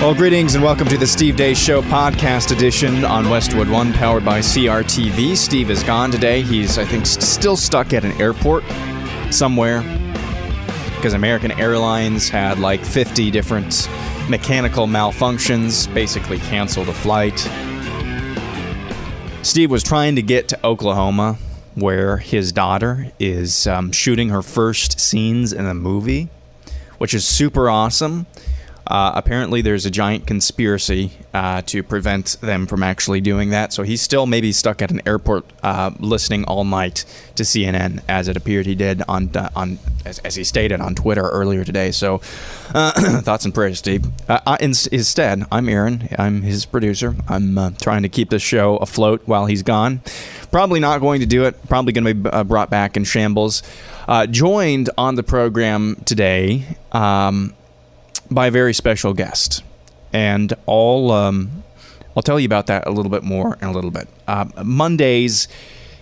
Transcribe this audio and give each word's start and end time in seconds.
Well, 0.00 0.14
greetings 0.14 0.54
and 0.54 0.62
welcome 0.62 0.86
to 0.88 0.98
the 0.98 1.06
Steve 1.06 1.34
Deace 1.34 1.56
Show 1.56 1.82
podcast 1.82 2.52
edition 2.52 3.04
on 3.04 3.28
Westwood 3.28 3.68
One, 3.68 3.92
powered 3.92 4.24
by 4.24 4.38
CRTV. 4.38 5.36
Steve 5.36 5.68
is 5.68 5.82
gone 5.82 6.12
today. 6.12 6.42
He's, 6.42 6.78
I 6.78 6.84
think, 6.84 7.06
st- 7.06 7.24
still 7.24 7.56
stuck 7.56 7.92
at 7.92 8.04
an 8.04 8.12
airport 8.20 8.62
somewhere 9.30 9.80
because 10.94 11.14
American 11.14 11.50
Airlines 11.52 12.28
had 12.28 12.60
like 12.60 12.84
50 12.84 13.32
different 13.32 13.88
mechanical 14.28 14.86
malfunctions, 14.86 15.92
basically 15.92 16.38
canceled 16.38 16.88
a 16.88 16.92
flight. 16.92 17.38
Steve 19.42 19.70
was 19.70 19.82
trying 19.82 20.14
to 20.16 20.22
get 20.22 20.46
to 20.48 20.66
Oklahoma, 20.66 21.36
where 21.74 22.18
his 22.18 22.52
daughter 22.52 23.10
is 23.18 23.66
um, 23.66 23.90
shooting 23.90 24.28
her 24.28 24.42
first 24.42 25.00
scenes 25.00 25.52
in 25.52 25.66
a 25.66 25.74
movie, 25.74 26.28
which 26.98 27.12
is 27.12 27.24
super 27.24 27.68
awesome. 27.68 28.26
Uh, 28.86 29.12
apparently, 29.14 29.62
there's 29.62 29.84
a 29.84 29.90
giant 29.90 30.26
conspiracy 30.26 31.10
uh, 31.34 31.60
to 31.62 31.82
prevent 31.82 32.36
them 32.40 32.66
from 32.66 32.82
actually 32.82 33.20
doing 33.20 33.50
that. 33.50 33.72
So 33.72 33.82
he's 33.82 34.00
still 34.00 34.26
maybe 34.26 34.52
stuck 34.52 34.80
at 34.80 34.90
an 34.90 35.02
airport, 35.06 35.44
uh, 35.62 35.90
listening 35.98 36.44
all 36.44 36.64
night 36.64 37.04
to 37.34 37.42
CNN, 37.42 38.02
as 38.08 38.28
it 38.28 38.36
appeared 38.36 38.66
he 38.66 38.74
did 38.74 39.02
on 39.08 39.34
uh, 39.36 39.50
on 39.56 39.78
as, 40.04 40.20
as, 40.20 40.36
he 40.36 40.44
stated 40.44 40.80
on 40.80 40.94
Twitter 40.94 41.22
earlier 41.22 41.64
today. 41.64 41.90
So, 41.90 42.20
uh, 42.74 42.92
thoughts 43.22 43.44
and 43.44 43.52
prayers, 43.52 43.78
Steve. 43.78 44.04
Uh, 44.28 44.56
in, 44.60 44.70
instead, 44.92 45.44
I'm 45.50 45.68
Aaron. 45.68 46.08
I'm 46.16 46.42
his 46.42 46.64
producer. 46.64 47.16
I'm 47.28 47.74
trying 47.76 48.02
to 48.02 48.08
keep 48.08 48.30
the 48.30 48.38
show 48.38 48.76
afloat 48.76 49.22
while 49.26 49.46
he's 49.46 49.62
gone. 49.64 50.00
Probably 50.52 50.78
not 50.78 51.00
going 51.00 51.20
to 51.20 51.26
do 51.26 51.44
it. 51.44 51.56
Probably 51.68 51.92
going 51.92 52.04
to 52.04 52.14
be 52.14 52.44
brought 52.44 52.70
back 52.70 52.96
in 52.96 53.02
shambles. 53.02 53.64
joined 54.30 54.90
on 54.96 55.16
the 55.16 55.24
program 55.24 55.96
today. 56.04 56.64
Um, 56.92 57.54
by 58.30 58.48
a 58.48 58.50
very 58.50 58.74
special 58.74 59.14
guest, 59.14 59.62
and 60.12 60.52
I'll 60.68 61.10
um, 61.10 61.64
I'll 62.16 62.22
tell 62.22 62.40
you 62.40 62.46
about 62.46 62.66
that 62.66 62.86
a 62.86 62.90
little 62.90 63.10
bit 63.10 63.22
more 63.22 63.58
in 63.60 63.68
a 63.68 63.72
little 63.72 63.90
bit. 63.90 64.08
Uh, 64.26 64.46
Mondays 64.64 65.48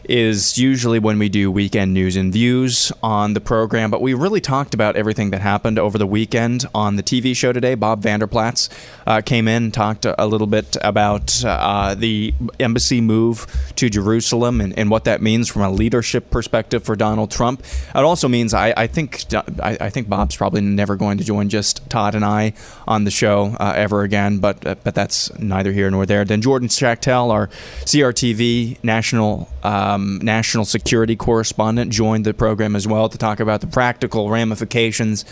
is 0.08 0.58
usually 0.58 0.98
when 0.98 1.18
we 1.18 1.28
do 1.28 1.50
weekend 1.50 1.94
news 1.94 2.16
and 2.16 2.32
views 2.32 2.92
on 3.02 3.34
the 3.34 3.40
program, 3.40 3.90
but 3.90 4.00
we 4.00 4.14
really 4.14 4.40
talked 4.40 4.74
about 4.74 4.96
everything 4.96 5.30
that 5.30 5.40
happened 5.40 5.78
over 5.78 5.98
the 5.98 6.06
weekend 6.06 6.64
on 6.74 6.96
the 6.96 7.02
TV 7.02 7.34
show 7.34 7.52
today. 7.52 7.74
Bob 7.74 8.02
Vander 8.02 8.26
Plaats 8.26 8.68
uh, 9.06 9.20
came 9.20 9.48
in, 9.48 9.70
talked 9.70 10.06
a 10.06 10.26
little 10.26 10.46
bit 10.46 10.76
about 10.82 11.44
uh, 11.44 11.94
the 11.94 12.34
embassy 12.60 13.00
move 13.00 13.46
to 13.76 13.88
Jerusalem 13.88 14.60
and, 14.60 14.78
and, 14.78 14.90
what 14.90 15.04
that 15.04 15.22
means 15.22 15.48
from 15.48 15.62
a 15.62 15.70
leadership 15.70 16.30
perspective 16.30 16.84
for 16.84 16.94
Donald 16.94 17.30
Trump. 17.30 17.62
It 17.94 17.96
also 17.96 18.28
means 18.28 18.54
I, 18.54 18.72
I 18.76 18.86
think 18.86 19.24
I, 19.34 19.76
I, 19.80 19.90
think 19.90 20.08
Bob's 20.08 20.36
probably 20.36 20.60
never 20.60 20.94
going 20.94 21.18
to 21.18 21.24
join 21.24 21.48
just 21.48 21.88
Todd 21.90 22.14
and 22.14 22.24
I 22.24 22.52
on 22.86 23.04
the 23.04 23.10
show 23.10 23.56
uh, 23.58 23.72
ever 23.74 24.02
again, 24.02 24.38
but 24.38 24.64
uh, 24.66 24.76
but 24.84 24.94
that's 24.94 25.36
neither 25.38 25.72
here 25.72 25.90
nor 25.90 26.06
there. 26.06 26.24
Then 26.24 26.42
Jordan 26.42 26.68
Schachtel, 26.68 27.30
our 27.30 27.48
CRTV 27.84 28.82
national 28.84 29.48
um, 29.94 30.18
national 30.22 30.64
security 30.64 31.16
correspondent, 31.16 31.92
joined 31.92 32.24
the 32.24 32.34
program 32.34 32.76
as 32.76 32.86
well 32.86 33.08
to 33.08 33.18
talk 33.18 33.40
about 33.40 33.60
the 33.60 33.66
practical 33.66 34.30
ramifications 34.30 35.24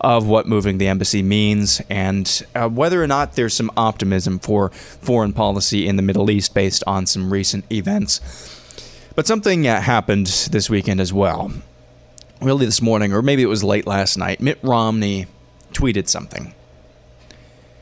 of 0.00 0.26
what 0.26 0.46
moving 0.46 0.78
the 0.78 0.88
embassy 0.88 1.22
means 1.22 1.80
and 1.90 2.42
uh, 2.54 2.68
whether 2.68 3.02
or 3.02 3.06
not 3.06 3.34
there's 3.34 3.54
some 3.54 3.70
optimism 3.76 4.38
for 4.38 4.70
foreign 4.70 5.32
policy 5.32 5.86
in 5.86 5.96
the 5.96 6.02
Middle 6.02 6.30
East 6.30 6.54
based 6.54 6.82
on 6.86 7.06
some 7.06 7.32
recent 7.32 7.70
events. 7.72 8.20
But 9.14 9.26
something 9.26 9.66
uh, 9.66 9.80
happened 9.80 10.26
this 10.50 10.70
weekend 10.70 11.00
as 11.00 11.12
well. 11.12 11.52
Really, 12.40 12.64
this 12.64 12.80
morning, 12.80 13.12
or 13.12 13.20
maybe 13.20 13.42
it 13.42 13.46
was 13.46 13.62
late 13.62 13.86
last 13.86 14.16
night, 14.16 14.40
Mitt 14.40 14.58
Romney 14.62 15.26
tweeted 15.72 16.08
something. 16.08 16.54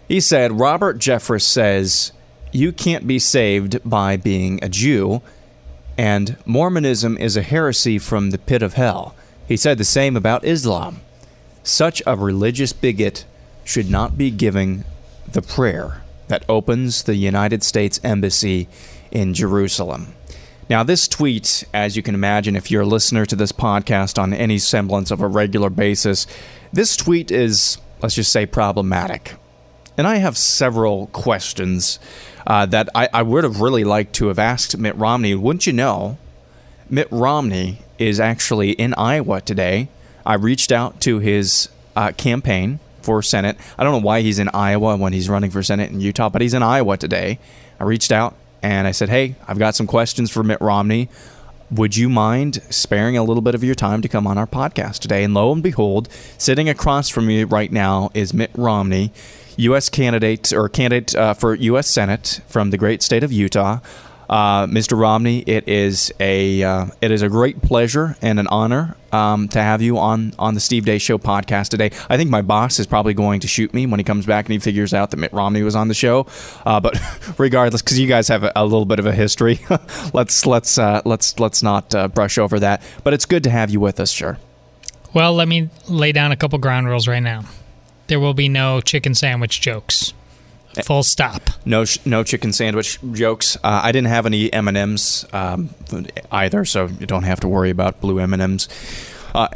He 0.09 0.21
said, 0.21 0.59
Robert 0.59 0.99
Jeffress 0.99 1.43
says, 1.43 2.13
You 2.51 2.73
can't 2.73 3.07
be 3.07 3.19
saved 3.19 3.79
by 3.89 4.17
being 4.17 4.59
a 4.65 4.69
Jew 4.69 5.23
and 5.99 6.37
Mormonism 6.47 7.19
is 7.19 7.37
a 7.37 7.43
heresy 7.43 7.99
from 7.99 8.31
the 8.31 8.39
pit 8.39 8.63
of 8.63 8.75
hell. 8.75 9.17
He 9.49 9.57
said 9.57 9.79
the 9.79 9.85
same 9.85 10.17
about 10.17 10.45
Islam. 10.45 11.01
Such 11.65 12.01
a 12.07 12.17
religious 12.17 12.73
bigot 12.73 13.25
should 13.65 13.91
not 13.91 14.17
be 14.17 14.31
giving 14.31 14.85
the 15.31 15.43
prayer 15.43 16.03
that 16.29 16.45
opens 16.49 17.03
the 17.03 17.17
United 17.17 17.65
States 17.65 18.01
Embassy 18.05 18.69
in 19.11 19.35
Jerusalem. 19.35 20.15
Now, 20.71 20.85
this 20.85 21.09
tweet, 21.09 21.65
as 21.75 21.97
you 21.97 22.03
can 22.03 22.15
imagine, 22.15 22.55
if 22.55 22.71
you're 22.71 22.83
a 22.83 22.87
listener 22.87 23.27
to 23.27 23.35
this 23.35 23.53
podcast 23.53 24.23
on 24.23 24.33
any 24.33 24.59
semblance 24.59 25.11
of 25.11 25.21
a 25.21 25.27
regular 25.27 25.71
basis, 25.71 26.27
this 26.73 26.97
tweet 26.97 27.31
is, 27.31 27.79
let's 28.03 28.15
just 28.15 28.31
say, 28.31 28.47
problematic. 28.47 29.35
And 29.97 30.07
I 30.07 30.17
have 30.17 30.37
several 30.37 31.09
questions 31.09 31.99
uh, 32.49 32.65
that 32.67 32.89
I, 32.95 33.09
I 33.13 33.23
would 33.23 33.45
have 33.45 33.61
really 33.61 33.85
liked 33.85 34.15
to 34.15 34.29
have 34.29 34.39
asked 34.39 34.77
Mitt 34.79 34.97
Romney. 34.97 35.35
Wouldn't 35.35 35.67
you 35.67 35.73
know, 35.75 36.17
Mitt 36.89 37.07
Romney 37.11 37.83
is 37.99 38.19
actually 38.19 38.71
in 38.73 38.95
Iowa 38.95 39.43
today. 39.43 39.89
I 40.25 40.35
reached 40.35 40.73
out 40.73 41.01
to 41.03 41.19
his 41.19 41.69
uh, 41.95 42.13
campaign 42.13 42.81
for 43.03 43.23
Senate. 43.23 43.59
I 43.79 43.85
don't 43.85 43.93
know 43.93 44.07
why 44.07 44.23
he's 44.23 44.39
in 44.39 44.49
Iowa 44.55 44.97
when 44.97 45.13
he's 45.13 45.29
running 45.29 45.51
for 45.51 45.63
Senate 45.63 45.91
in 45.91 46.01
Utah, 46.01 46.31
but 46.31 46.41
he's 46.41 46.55
in 46.55 46.63
Iowa 46.63 46.97
today. 46.97 47.39
I 47.79 47.85
reached 47.85 48.11
out 48.11 48.35
and 48.63 48.87
I 48.89 48.93
said, 48.93 49.11
Hey, 49.11 49.37
I've 49.47 49.59
got 49.59 49.75
some 49.75 49.87
questions 49.87 50.31
for 50.31 50.43
Mitt 50.43 50.61
Romney. 50.61 51.11
Would 51.71 51.99
you 51.99 52.09
mind 52.09 52.63
sparing 52.71 53.19
a 53.19 53.23
little 53.23 53.43
bit 53.43 53.55
of 53.55 53.63
your 53.63 53.75
time 53.75 54.01
to 54.01 54.09
come 54.09 54.27
on 54.27 54.39
our 54.39 54.47
podcast 54.47 55.01
today? 55.01 55.23
And 55.23 55.35
lo 55.35 55.53
and 55.53 55.63
behold, 55.63 56.09
sitting 56.39 56.67
across 56.67 57.11
from 57.11 57.27
me 57.27 57.45
right 57.45 57.71
now 57.71 58.11
is 58.15 58.33
Mitt 58.33 58.51
Romney. 58.55 59.13
U.S. 59.59 59.89
candidate 59.89 60.53
or 60.53 60.69
candidate 60.69 61.15
uh, 61.15 61.35
for 61.35 61.55
U.S. 61.55 61.89
Senate 61.89 62.41
from 62.49 62.71
the 62.71 62.79
great 62.79 63.03
state 63.03 63.23
of 63.23 63.33
Utah. 63.33 63.81
Uh, 64.29 64.67
Mr. 64.67 64.99
Romney, 64.99 65.39
it 65.41 65.67
is 65.67 66.13
a 66.21 66.63
uh, 66.63 66.87
it 67.01 67.11
is 67.11 67.23
a 67.23 67.31
great 67.31 67.63
pleasure 67.63 68.15
and 68.21 68.39
an 68.39 68.47
honor 68.49 68.95
um, 69.11 69.49
to 69.49 69.61
have 69.61 69.81
you 69.81 69.97
on 69.97 70.35
on 70.39 70.53
the 70.53 70.61
Steve 70.61 70.85
Deace 70.85 71.01
Show 71.01 71.17
podcast 71.17 71.71
today. 71.71 71.91
I 72.11 72.19
think 72.19 72.29
my 72.29 72.43
boss 72.43 72.79
is 72.79 72.87
probably 72.87 73.15
going 73.15 73.41
to 73.41 73.49
shoot 73.49 73.73
me 73.73 73.87
when 73.87 73.99
he 73.99 74.05
comes 74.05 74.27
back 74.27 74.45
and 74.45 74.53
he 74.53 74.59
figures 74.59 74.93
out 74.93 75.11
that 75.13 75.17
Mitt 75.17 75.33
Romney 75.33 75.63
was 75.63 75.75
on 75.75 75.89
the 75.89 75.95
show. 75.95 76.27
Uh, 76.67 76.79
but 76.79 77.01
regardless, 77.39 77.81
because 77.81 77.99
you 77.99 78.07
guys 78.07 78.29
have 78.29 78.45
a, 78.45 78.53
a, 78.55 78.65
little 78.65 78.85
bit 78.85 78.99
of 78.99 79.07
a 79.07 79.13
history, 79.13 79.61
let's 80.13 80.45
let's 80.45 80.77
uh, 80.77 81.01
let's 81.07 81.41
let's 81.41 81.63
not 81.63 81.95
uh, 81.95 82.09
brush 82.09 82.37
over 82.37 82.61
that. 82.61 82.83
But 83.05 83.15
it's 83.15 83.25
good 83.25 83.45
to 83.45 83.51
have 83.51 83.71
you 83.71 83.81
with 83.81 83.99
us, 83.99 84.11
sure. 84.11 84.39
Well, 85.15 85.33
let 85.33 85.49
me 85.49 85.71
lay 85.89 86.13
down 86.13 86.33
a 86.33 86.37
couple 86.37 86.59
ground 86.59 86.87
rules 86.87 87.09
right 87.09 87.23
now 87.23 87.45
there 88.09 88.21
will 88.21 88.35
be 88.35 88.49
no 88.49 88.81
chicken 88.81 89.15
sandwich 89.15 89.61
jokes. 89.61 90.13
Full 90.85 91.03
stop. 91.03 91.51
No, 91.65 91.85
no 92.05 92.23
chicken 92.23 92.53
sandwich 92.53 92.99
jokes. 93.13 93.57
Uh, 93.57 93.81
I 93.83 93.91
didn't 93.91 94.09
have 94.09 94.27
any 94.27 94.53
M 94.53 94.69
and 94.69 94.77
M's 94.77 95.25
um, 95.33 95.71
either, 96.31 96.65
so 96.65 96.87
you 96.87 97.07
don't 97.07 97.25
have 97.25 97.41
to 97.41 97.49
worry 97.49 97.71
about 97.71 98.01
blue 98.01 98.19
M 98.21 98.33
and 98.33 98.43
M's. 98.43 98.69
Uh, 99.35 99.49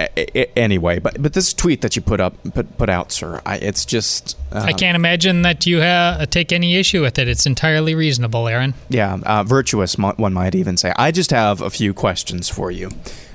anyway, 0.57 0.99
but 0.99 1.21
but 1.23 1.33
this 1.33 1.55
tweet 1.55 1.81
that 1.81 1.97
you 1.97 2.03
put 2.03 2.21
up 2.21 2.35
put 2.55 2.77
put 2.77 2.91
out, 2.91 3.11
sir, 3.11 3.41
I, 3.47 3.57
it's 3.57 3.85
just 3.85 4.37
uh, 4.53 4.61
I 4.61 4.73
can't 4.73 4.97
imagine 4.97 5.43
that 5.43 5.65
you 5.65 5.81
ha- 5.81 6.25
take 6.29 6.53
any 6.53 6.77
issue 6.77 7.03
with 7.03 7.19
it. 7.19 7.29
It's 7.29 7.47
entirely 7.47 7.95
reasonable, 7.95 8.49
Aaron. 8.49 8.75
Yeah, 8.89 9.19
uh, 9.25 9.45
virtuous. 9.45 9.97
One 9.97 10.33
might 10.33 10.55
even 10.55 10.77
say. 10.77 10.93
I 10.97 11.11
just 11.11 11.31
have 11.31 11.61
a 11.63 11.71
few 11.71 11.95
questions 11.95 12.49
for 12.49 12.71
you. 12.71 12.91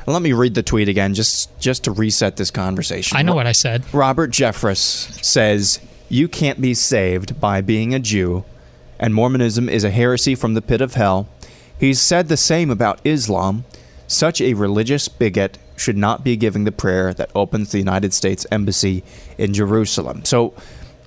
Let 0.07 0.21
me 0.21 0.31
read 0.31 0.56
the 0.56 0.63
tweet 0.63 0.88
again, 0.88 1.13
just 1.13 1.57
just 1.59 1.83
to 1.83 1.92
reset 1.92 2.38
this 2.38 2.50
conversation. 2.50 3.18
I 3.18 3.21
know 3.24 3.36
what 3.36 3.45
I 3.45 3.51
said. 3.51 3.83
Robert 3.94 4.31
Jeffress 4.31 5.24
says 5.24 5.80
you 6.09 6.27
can't 6.27 6.62
be 6.62 6.74
saved 6.74 7.39
by 7.42 7.62
being 7.62 7.94
a 7.94 8.00
Jew, 8.00 8.45
and 9.00 9.13
Mormonism 9.13 9.68
is 9.68 9.83
a 9.83 9.92
heresy 9.92 10.33
from 10.33 10.54
the 10.54 10.62
pit 10.62 10.80
of 10.80 10.94
hell. 10.94 11.27
He's 11.77 12.01
said 12.01 12.30
the 12.30 12.38
same 12.38 12.71
about 12.71 13.01
Islam. 13.04 13.65
Such 14.07 14.39
a 14.39 14.54
religious 14.54 15.09
bigot 15.09 15.57
should 15.75 15.98
not 15.98 16.24
be 16.24 16.38
giving 16.38 16.63
the 16.63 16.71
prayer 16.71 17.13
that 17.13 17.30
opens 17.36 17.71
the 17.71 17.77
United 17.77 18.13
States 18.13 18.48
Embassy 18.50 19.04
in 19.38 19.54
Jerusalem. 19.54 20.24
So, 20.24 20.54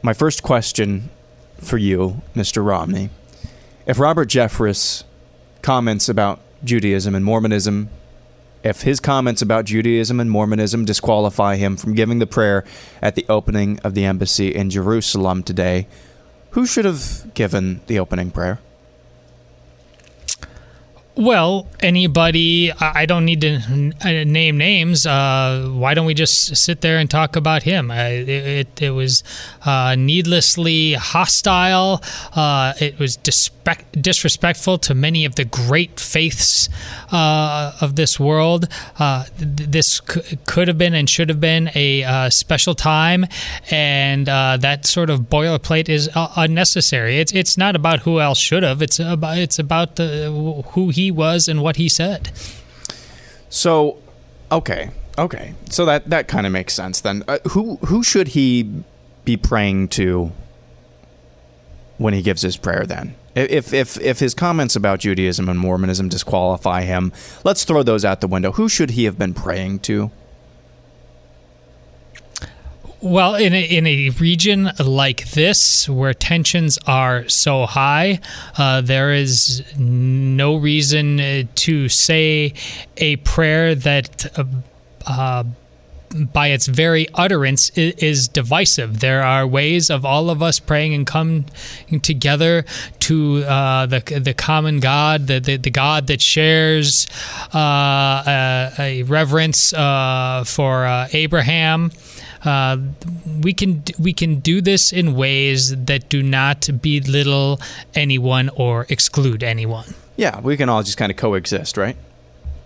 my 0.03 0.13
first 0.13 0.43
question 0.43 1.09
for 1.59 1.79
you, 1.79 2.21
Mr. 2.37 2.65
Romney 2.65 3.09
if 3.91 3.99
Robert 3.99 4.29
Jeffress 4.29 5.03
comments 5.63 6.09
about 6.09 6.39
Judaism 6.63 7.15
and 7.15 7.25
Mormonism 7.25 7.89
if 8.63 8.83
his 8.83 9.01
comments 9.01 9.43
about 9.43 9.65
Judaism 9.65 10.21
and 10.21 10.31
Mormonism 10.31 10.85
disqualify 10.85 11.57
him 11.57 11.77
from 11.77 11.95
giving 11.95 12.19
the 12.19 12.27
prayer 12.27 12.65
at 13.01 13.15
the 13.15 13.27
opening 13.29 13.79
of 13.81 13.95
the 13.95 14.05
embassy 14.05 14.55
in 14.55 14.71
Jerusalem 14.71 15.43
today, 15.43 15.87
who 16.51 16.67
should 16.67 16.85
have 16.85 17.33
given 17.35 17.81
the 17.87 17.99
opening 17.99 18.31
prayer? 18.31 18.61
Well, 21.17 21.67
anybody, 21.81 22.73
I 22.73 23.05
don't 23.05 23.25
need 23.25 23.41
to 23.41 23.93
uh, 24.01 24.25
name 24.25 24.57
names. 24.57 25.07
Uh, 25.07 25.69
why 25.73 25.93
don't 25.93 26.07
we 26.07 26.15
just 26.15 26.57
sit 26.57 26.83
there 26.83 26.99
and 26.99 27.11
talk 27.11 27.35
about 27.35 27.65
him? 27.65 27.91
It, 27.91 28.81
it, 28.81 28.91
was 28.91 29.25
uh, 29.67 29.97
needlessly 29.99 30.95
hostile. 30.95 32.01
Uh, 32.35 32.75
it 32.81 33.01
was 33.01 33.17
disrespect, 33.17 34.01
disrespectful 34.01 34.79
to 34.79 34.95
many 34.95 35.25
of 35.25 35.35
the 35.35 35.45
great 35.45 35.99
faiths 35.99 36.69
uh, 37.11 37.73
of 37.81 37.97
this 37.97 38.21
world. 38.21 38.69
Uh, 38.99 39.25
th- 39.37 39.69
this 39.69 40.01
c- 40.09 40.39
could 40.47 40.69
have 40.69 40.79
been 40.79 40.95
and 40.95 41.11
should 41.11 41.29
have 41.29 41.41
been 41.41 41.71
a 41.75 42.31
special 42.31 42.77
time, 42.77 43.27
and 43.71 44.27
that 44.27 44.87
sort 44.87 45.11
of 45.11 45.23
boilerplate 45.23 45.89
is 45.89 46.09
unnecessary. 46.15 47.19
It's 47.19 47.33
it's 47.33 47.59
not 47.59 47.75
about 47.75 48.01
who 48.01 48.21
else 48.21 48.39
should 48.39 48.63
have. 48.63 48.81
It's 48.81 49.01
about 49.01 49.39
it's 49.39 49.59
about 49.59 49.97
the 49.97 50.63
who 50.73 50.91
he 50.91 51.00
was 51.09 51.47
and 51.47 51.63
what 51.63 51.77
he 51.77 51.89
said. 51.89 52.33
So, 53.49 53.99
okay, 54.51 54.91
okay. 55.17 55.55
So 55.71 55.85
that 55.85 56.11
that 56.11 56.27
kind 56.27 56.47
of 56.47 56.53
makes 56.53 56.75
sense 56.75 57.01
then. 57.01 57.23
Uh, 57.29 57.39
who 57.51 57.77
who 57.87 58.03
should 58.03 58.29
he 58.29 58.83
be 59.25 59.37
praying 59.37 59.89
to 59.89 60.33
when 61.99 62.13
he 62.13 62.23
gives 62.23 62.43
his 62.43 62.57
prayer? 62.57 62.85
Then, 62.85 63.15
if 63.37 63.73
if 63.73 64.01
if 64.01 64.19
his 64.19 64.35
comments 64.35 64.75
about 64.75 64.99
Judaism 64.99 65.49
and 65.49 65.61
Mormonism 65.61 66.09
disqualify 66.09 66.83
him, 66.83 67.13
let's 67.45 67.63
throw 67.63 67.85
those 67.85 68.05
out 68.05 68.21
the 68.21 68.27
window. 68.27 68.51
Who 68.53 68.69
should 68.69 68.91
he 68.91 69.05
have 69.05 69.17
been 69.17 69.35
praying 69.35 69.81
to? 69.81 70.11
Well, 73.03 73.35
in 73.35 73.55
a, 73.55 73.63
in 73.63 73.87
a 73.87 74.11
region 74.11 74.73
like 74.79 75.31
this 75.31 75.89
where 75.89 76.13
tensions 76.13 76.79
are 76.87 77.27
so 77.31 77.65
high, 77.65 78.21
uh, 78.59 78.83
there 78.83 79.15
is 79.15 79.65
no 79.79 80.57
reason 80.57 81.19
uh, 81.19 81.43
to 81.57 81.89
say 81.89 82.53
a 82.99 83.17
prayer 83.17 83.75
that. 83.75 84.39
Uh, 84.39 84.45
uh, 85.07 85.45
by 86.33 86.49
its 86.49 86.67
very 86.67 87.07
utterance 87.15 87.71
is 87.77 88.27
divisive. 88.27 88.99
There 88.99 89.23
are 89.23 89.47
ways 89.47 89.91
of 89.91 90.05
all 90.05 90.29
of 90.29 90.43
us 90.43 90.59
praying 90.59 90.93
and 90.93 91.07
come 91.07 91.47
together 92.03 92.65
to 93.01 93.45
uh, 93.45 93.87
the 93.87 94.01
the 94.21 94.35
common 94.35 94.81
God, 94.81 95.29
the 95.29 95.39
the, 95.39 95.57
the 95.57 95.71
God 95.71 96.09
that 96.09 96.21
shares 96.21 97.07
uh, 97.55 98.25
a, 98.27 98.73
a 98.79 99.03
reverence 99.05 99.73
uh, 99.73 100.43
for 100.45 100.85
uh, 100.85 101.09
Abraham. 101.13 101.93
Uh, 102.45 102.79
we 103.43 103.53
can 103.53 103.83
we 103.99 104.13
can 104.13 104.41
do 104.41 104.61
this 104.61 104.93
in 104.93 105.15
ways 105.15 105.77
that 105.77 106.09
do 106.09 106.23
not 106.23 106.69
belittle 106.81 107.61
anyone 107.95 108.49
or 108.55 108.87
exclude 108.89 109.43
anyone. 109.43 109.95
Yeah, 110.17 110.41
we 110.41 110.57
can 110.57 110.69
all 110.69 110.83
just 110.83 110.97
kind 110.97 111.11
of 111.11 111.17
coexist, 111.17 111.77
right? 111.77 111.97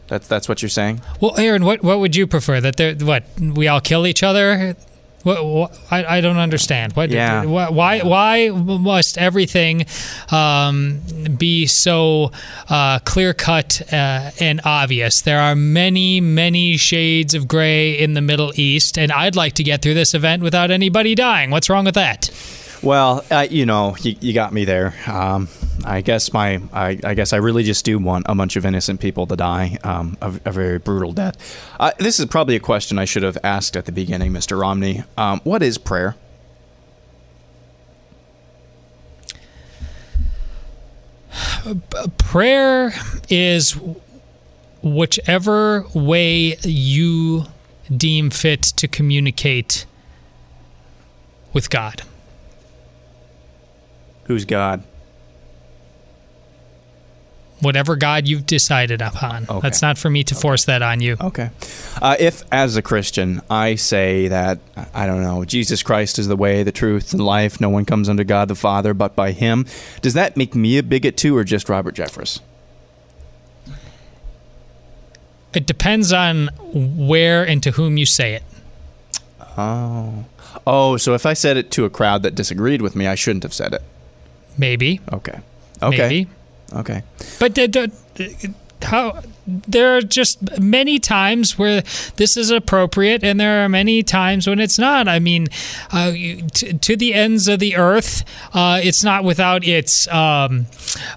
That's 0.07 0.29
that's 0.29 0.49
what 0.49 0.63
you're 0.63 0.69
saying. 0.69 1.01
Well, 1.21 1.37
Aaron, 1.39 1.65
what 1.65 1.83
what 1.83 1.99
would 1.99 2.15
you 2.15 2.27
prefer? 2.27 2.61
That 2.61 2.77
there, 2.77 2.95
what 2.95 3.25
we 3.41 3.69
all 3.69 3.81
kill 3.81 4.07
each 4.07 4.23
other? 4.23 4.77
I, 5.27 6.05
I 6.17 6.21
don't 6.21 6.37
understand. 6.37 6.95
What, 6.95 7.11
Yeah. 7.11 7.45
why, 7.45 7.71
why 7.71 8.01
why 8.01 8.49
must 8.51 9.17
everything 9.19 9.87
um, 10.31 11.01
be 11.39 11.67
so 11.67 12.31
uh, 12.69 12.99
clear 13.01 13.33
cut 13.35 13.81
uh, 13.93 14.31
and 14.41 14.61
obvious? 14.65 15.21
There 15.23 15.41
are 15.41 15.55
many 15.55 16.21
many 16.21 16.77
shades 16.77 17.35
of 17.35 17.49
gray 17.49 17.99
in 17.99 18.15
the 18.15 18.21
Middle 18.21 18.53
East, 18.57 18.99
and 18.99 19.11
I'd 19.13 19.37
like 19.37 19.55
to 19.55 19.63
get 19.63 19.83
through 19.83 19.95
this 19.95 20.15
event 20.15 20.43
without 20.43 20.71
anybody 20.71 21.15
dying. 21.15 21.51
What's 21.51 21.71
wrong 21.71 21.85
with 21.85 21.95
that? 21.95 22.31
Well, 22.83 23.25
uh, 23.31 23.47
you 23.51 23.65
know, 23.65 23.97
you, 24.03 24.15
you 24.21 24.33
got 24.35 24.53
me 24.53 24.65
there. 24.67 24.95
Um, 25.07 25.49
I 25.85 26.01
guess 26.01 26.33
my, 26.33 26.61
I, 26.73 26.99
I 27.03 27.15
guess 27.15 27.33
I 27.33 27.37
really 27.39 27.63
just 27.63 27.85
do 27.85 27.99
want 27.99 28.27
a 28.29 28.35
bunch 28.35 28.57
of 28.57 28.65
innocent 28.65 29.01
people 29.01 29.27
to 29.27 29.37
die 29.37 29.79
um, 29.85 30.17
a, 30.21 30.29
a 30.45 30.53
very 30.53 30.79
brutal 30.79 31.13
death. 31.13 31.37
Uh, 31.81 31.93
this 31.99 32.21
is 32.21 32.27
probably 32.27 32.57
a 32.57 32.61
question 32.61 32.99
I 32.99 33.05
should 33.05 33.23
have 33.23 33.39
asked 33.43 33.77
at 33.77 33.87
the 33.87 33.93
beginning, 33.93 34.33
Mr. 34.33 34.61
Romney. 34.61 35.05
Um, 35.17 35.41
what 35.45 35.63
is 35.63 35.79
prayer? 35.79 36.17
prayer 42.19 42.93
is 43.29 43.79
whichever 44.83 45.85
way 45.95 46.57
you 46.63 47.47
deem 47.95 48.31
fit 48.31 48.63
to 48.63 48.87
communicate 48.89 49.87
with 51.53 51.71
God. 51.71 52.03
Who's 54.25 54.45
God? 54.45 54.83
Whatever 57.65 57.97
God 57.97 58.29
you've 58.29 58.47
decided 58.47 59.03
upon. 59.03 59.47
Okay. 59.49 59.61
That's 59.61 59.83
not 59.83 59.99
for 59.99 60.11
me 60.11 60.23
to 60.25 60.35
force 60.35 60.65
that 60.67 60.83
on 60.83 61.01
you. 61.01 61.17
Okay. 61.21 61.51
Uh, 62.01 62.17
if, 62.19 62.43
as 62.53 62.77
a 62.77 62.83
Christian, 62.83 63.41
I 63.49 63.75
say 63.75 64.29
that, 64.29 64.59
I 64.93 65.07
don't 65.07 65.23
know, 65.23 65.45
Jesus 65.45 65.83
Christ 65.83 66.19
is 66.19 66.29
the 66.29 66.37
way, 66.37 66.63
the 66.63 66.73
truth, 66.73 67.13
and 67.13 67.25
life, 67.25 67.61
no 67.61 67.71
one 67.71 67.85
comes 67.85 68.09
unto 68.09 68.25
God 68.25 68.49
the 68.49 68.55
Father 68.55 68.95
but 68.95 69.17
by 69.17 69.33
Him, 69.33 69.67
does 70.03 70.15
that 70.15 70.37
make 70.37 70.55
me 70.55 70.79
a 70.79 70.83
bigot 70.83 71.17
too, 71.17 71.37
or 71.37 71.43
just 71.43 71.69
Robert 71.69 71.97
Jeffress? 71.97 72.41
It 75.55 75.67
depends 75.67 76.13
on 76.13 76.49
where 76.73 77.47
and 77.47 77.63
to 77.63 77.71
whom 77.73 77.97
you 77.97 78.07
say 78.07 78.35
it. 78.35 78.43
Oh. 79.57 80.25
Oh, 80.67 80.97
so 80.97 81.15
if 81.15 81.27
I 81.27 81.33
said 81.33 81.57
it 81.57 81.71
to 81.73 81.85
a 81.85 81.91
crowd 81.91 82.23
that 82.23 82.35
disagreed 82.35 82.83
with 82.83 82.97
me, 82.97 83.07
I 83.07 83.15
shouldn't 83.15 83.43
have 83.43 83.55
said 83.55 83.73
it. 83.73 83.83
Maybe. 84.59 85.01
Okay. 85.13 85.41
Okay. 85.83 85.97
Maybe. 85.97 86.29
Okay. 86.73 87.03
But 87.39 87.59
how 88.83 89.23
there 89.47 89.97
are 89.97 90.01
just 90.01 90.59
many 90.59 90.99
times 90.99 91.59
where 91.59 91.83
this 92.17 92.37
is 92.37 92.51
appropriate, 92.51 93.23
and 93.23 93.39
there 93.39 93.65
are 93.65 93.69
many 93.69 94.03
times 94.03 94.47
when 94.47 94.59
it's 94.59 94.79
not. 94.79 95.09
I 95.09 95.19
mean, 95.19 95.49
uh, 95.93 96.13
to, 96.13 96.73
to 96.79 96.97
the 96.97 97.15
ends 97.15 97.49
of 97.49 97.59
the 97.59 97.77
earth, 97.77 98.25
uh, 98.55 98.81
it's 98.83 99.05
not 99.05 99.25
without 99.25 99.65
its 99.65 100.09
um, 100.09 100.67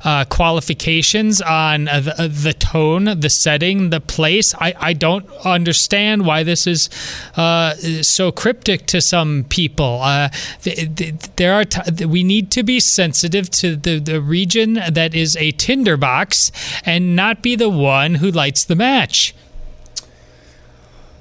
uh, 0.03 0.25
qualifications 0.25 1.41
on 1.41 1.87
uh, 1.87 1.99
the, 2.01 2.21
uh, 2.21 2.27
the 2.29 2.53
tone, 2.53 3.19
the 3.19 3.29
setting, 3.29 3.89
the 3.91 4.01
place. 4.01 4.53
I, 4.55 4.73
I 4.79 4.93
don't 4.93 5.25
understand 5.45 6.25
why 6.25 6.43
this 6.43 6.67
is 6.67 6.89
uh, 7.35 7.75
so 8.01 8.31
cryptic 8.31 8.87
to 8.87 9.01
some 9.01 9.45
people. 9.47 10.03
Th- 10.63 10.95
th- 10.95 11.15
there 11.37 11.53
are 11.53 11.63
t- 11.63 12.05
we 12.05 12.23
need 12.23 12.51
to 12.51 12.63
be 12.63 12.79
sensitive 12.79 13.49
to 13.51 13.75
the, 13.75 13.99
the 13.99 14.21
region 14.21 14.73
that 14.73 15.15
is 15.15 15.37
a 15.37 15.51
tinderbox 15.51 16.51
and 16.85 17.15
not 17.15 17.41
be 17.41 17.55
the 17.55 17.69
one 17.69 18.16
who 18.17 18.31
lights 18.31 18.63
the 18.65 18.75
match. 18.75 19.33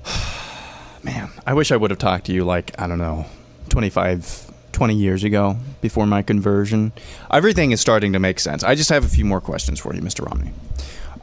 Man, 1.03 1.31
I 1.47 1.55
wish 1.55 1.71
I 1.71 1.76
would 1.76 1.91
have 1.91 1.99
talked 1.99 2.26
to 2.26 2.33
you 2.33 2.45
like, 2.45 2.79
I 2.81 2.87
don't 2.87 2.99
know, 2.99 3.26
25, 3.69 4.47
20 4.73 4.95
years 4.95 5.25
ago 5.25 5.57
before 5.81 6.07
my 6.07 6.23
conversion. 6.23 6.93
Everything 7.31 7.71
is 7.71 7.81
starting 7.81 8.12
to 8.12 8.19
make 8.19 8.38
sense. 8.38 8.62
I 8.62 8.75
just 8.75 8.91
have 8.91 9.05
a 9.05 9.09
few 9.09 9.25
more 9.25 9.41
questions 9.41 9.81
for 9.81 9.95
you, 9.95 10.03
Mr. 10.03 10.26
Romney. 10.26 10.53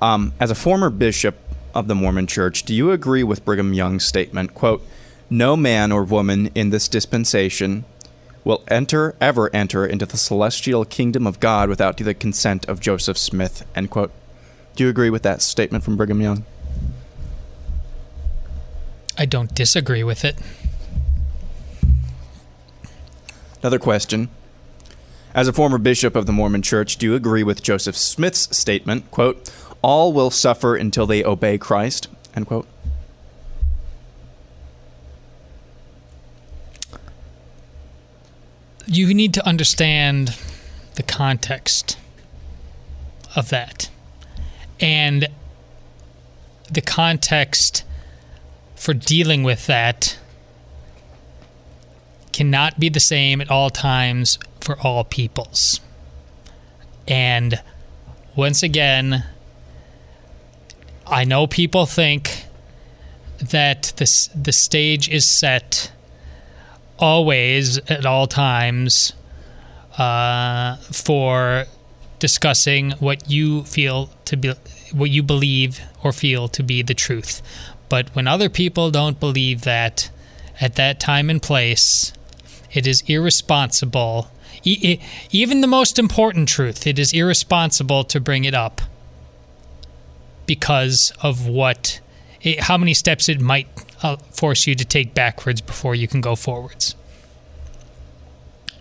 Um, 0.02 0.34
as 0.40 0.50
a 0.50 0.56
former 0.56 0.90
bishop 0.90 1.36
of 1.76 1.88
the 1.88 1.96
Mormon 1.96 2.28
Church, 2.28 2.64
do 2.64 2.74
you 2.74 2.92
agree 2.92 3.24
with 3.24 3.46
Brigham 3.46 3.74
Young's 3.74 4.06
statement, 4.06 4.54
quote, 4.54 4.84
no 5.30 5.56
man 5.56 5.92
or 5.92 6.04
woman 6.04 6.48
in 6.56 6.70
this 6.70 6.88
dispensation 6.88 7.86
will 8.44 8.64
enter, 8.68 9.16
ever 9.22 9.54
enter 9.56 9.86
into 9.86 10.06
the 10.06 10.18
celestial 10.18 10.86
kingdom 10.86 11.26
of 11.26 11.40
God 11.40 11.70
without 11.70 11.98
the 11.98 12.14
consent 12.14 12.68
of 12.68 12.80
Joseph 12.80 13.18
Smith, 13.18 13.66
end 13.76 13.90
quote. 13.90 14.12
Do 14.76 14.84
you 14.84 14.90
agree 14.90 15.10
with 15.10 15.24
that 15.24 15.42
statement 15.42 15.84
from 15.84 15.96
Brigham 15.96 16.22
Young? 16.22 16.46
I 19.18 19.26
don't 19.26 19.54
disagree 19.54 20.04
with 20.04 20.26
it. 20.26 20.36
Another 23.62 23.80
question. 23.80 24.30
As 25.36 25.48
a 25.48 25.54
former 25.54 25.78
bishop 25.78 26.16
of 26.16 26.26
the 26.26 26.32
Mormon 26.32 26.62
Church, 26.62 26.98
do 26.98 27.06
you 27.06 27.16
agree 27.16 27.44
with 27.44 27.64
Joseph 27.64 27.96
Smith's 27.96 28.56
statement, 28.56 29.10
quote, 29.10 29.52
all 29.82 30.14
will 30.14 30.30
suffer 30.30 30.76
until 30.76 31.06
they 31.06 31.24
obey 31.24 31.58
Christ, 31.58 32.08
end 32.36 32.48
quote? 32.48 32.68
You 38.86 39.14
need 39.14 39.34
to 39.36 39.48
understand 39.48 40.36
the 40.96 41.04
context 41.04 41.98
of 43.36 43.50
that. 43.50 43.90
And 44.84 45.30
the 46.70 46.82
context 46.82 47.86
for 48.76 48.94
dealing 48.94 49.44
with 49.44 49.66
that 49.68 50.20
cannot 52.34 52.82
be 52.82 52.90
the 52.90 53.00
same 53.00 53.40
at 53.40 53.50
all 53.50 53.70
times 53.70 54.38
for 54.60 54.78
all 54.82 55.06
peoples. 55.06 55.80
And 57.08 57.62
once 58.36 58.62
again, 58.62 59.24
I 61.08 61.24
know 61.24 61.48
people 61.48 61.86
think 61.86 62.44
that 63.40 63.94
this 63.96 64.30
the 64.36 64.52
stage 64.52 65.08
is 65.08 65.26
set 65.26 65.94
always 67.00 67.78
at 67.90 68.06
all 68.06 68.28
times 68.28 69.14
uh, 69.98 70.76
for 70.76 71.68
discussing 72.24 72.92
what 73.00 73.30
you 73.30 73.66
feel 73.66 74.10
to 74.24 74.38
be 74.38 74.54
what 74.94 75.10
you 75.10 75.22
believe 75.22 75.82
or 76.02 76.14
feel 76.14 76.48
to 76.48 76.64
be 76.64 76.82
the 76.82 76.94
truth. 76.94 77.42
But 77.90 78.08
when 78.16 78.30
other 78.30 78.48
people 78.48 78.92
don't 78.92 79.20
believe 79.20 79.64
that 79.64 80.10
at 80.62 80.76
that 80.76 81.02
time 81.02 81.30
and 81.30 81.42
place, 81.42 82.14
it 82.72 82.88
is 82.88 83.04
irresponsible. 83.08 84.32
E- 84.64 85.02
even 85.32 85.60
the 85.60 85.68
most 85.68 86.00
important 86.00 86.48
truth, 86.48 86.88
it 86.88 86.98
is 86.98 87.12
irresponsible 87.12 88.06
to 88.06 88.22
bring 88.22 88.46
it 88.46 88.54
up 88.54 88.80
because 90.46 91.12
of 91.22 91.46
what, 91.46 92.00
it, 92.42 92.62
how 92.62 92.78
many 92.78 92.94
steps 92.94 93.28
it 93.28 93.42
might 93.42 93.68
uh, 94.02 94.16
force 94.32 94.66
you 94.66 94.76
to 94.76 94.86
take 94.86 95.14
backwards 95.14 95.60
before 95.60 95.94
you 95.94 96.08
can 96.08 96.22
go 96.22 96.38
forwards. 96.38 96.96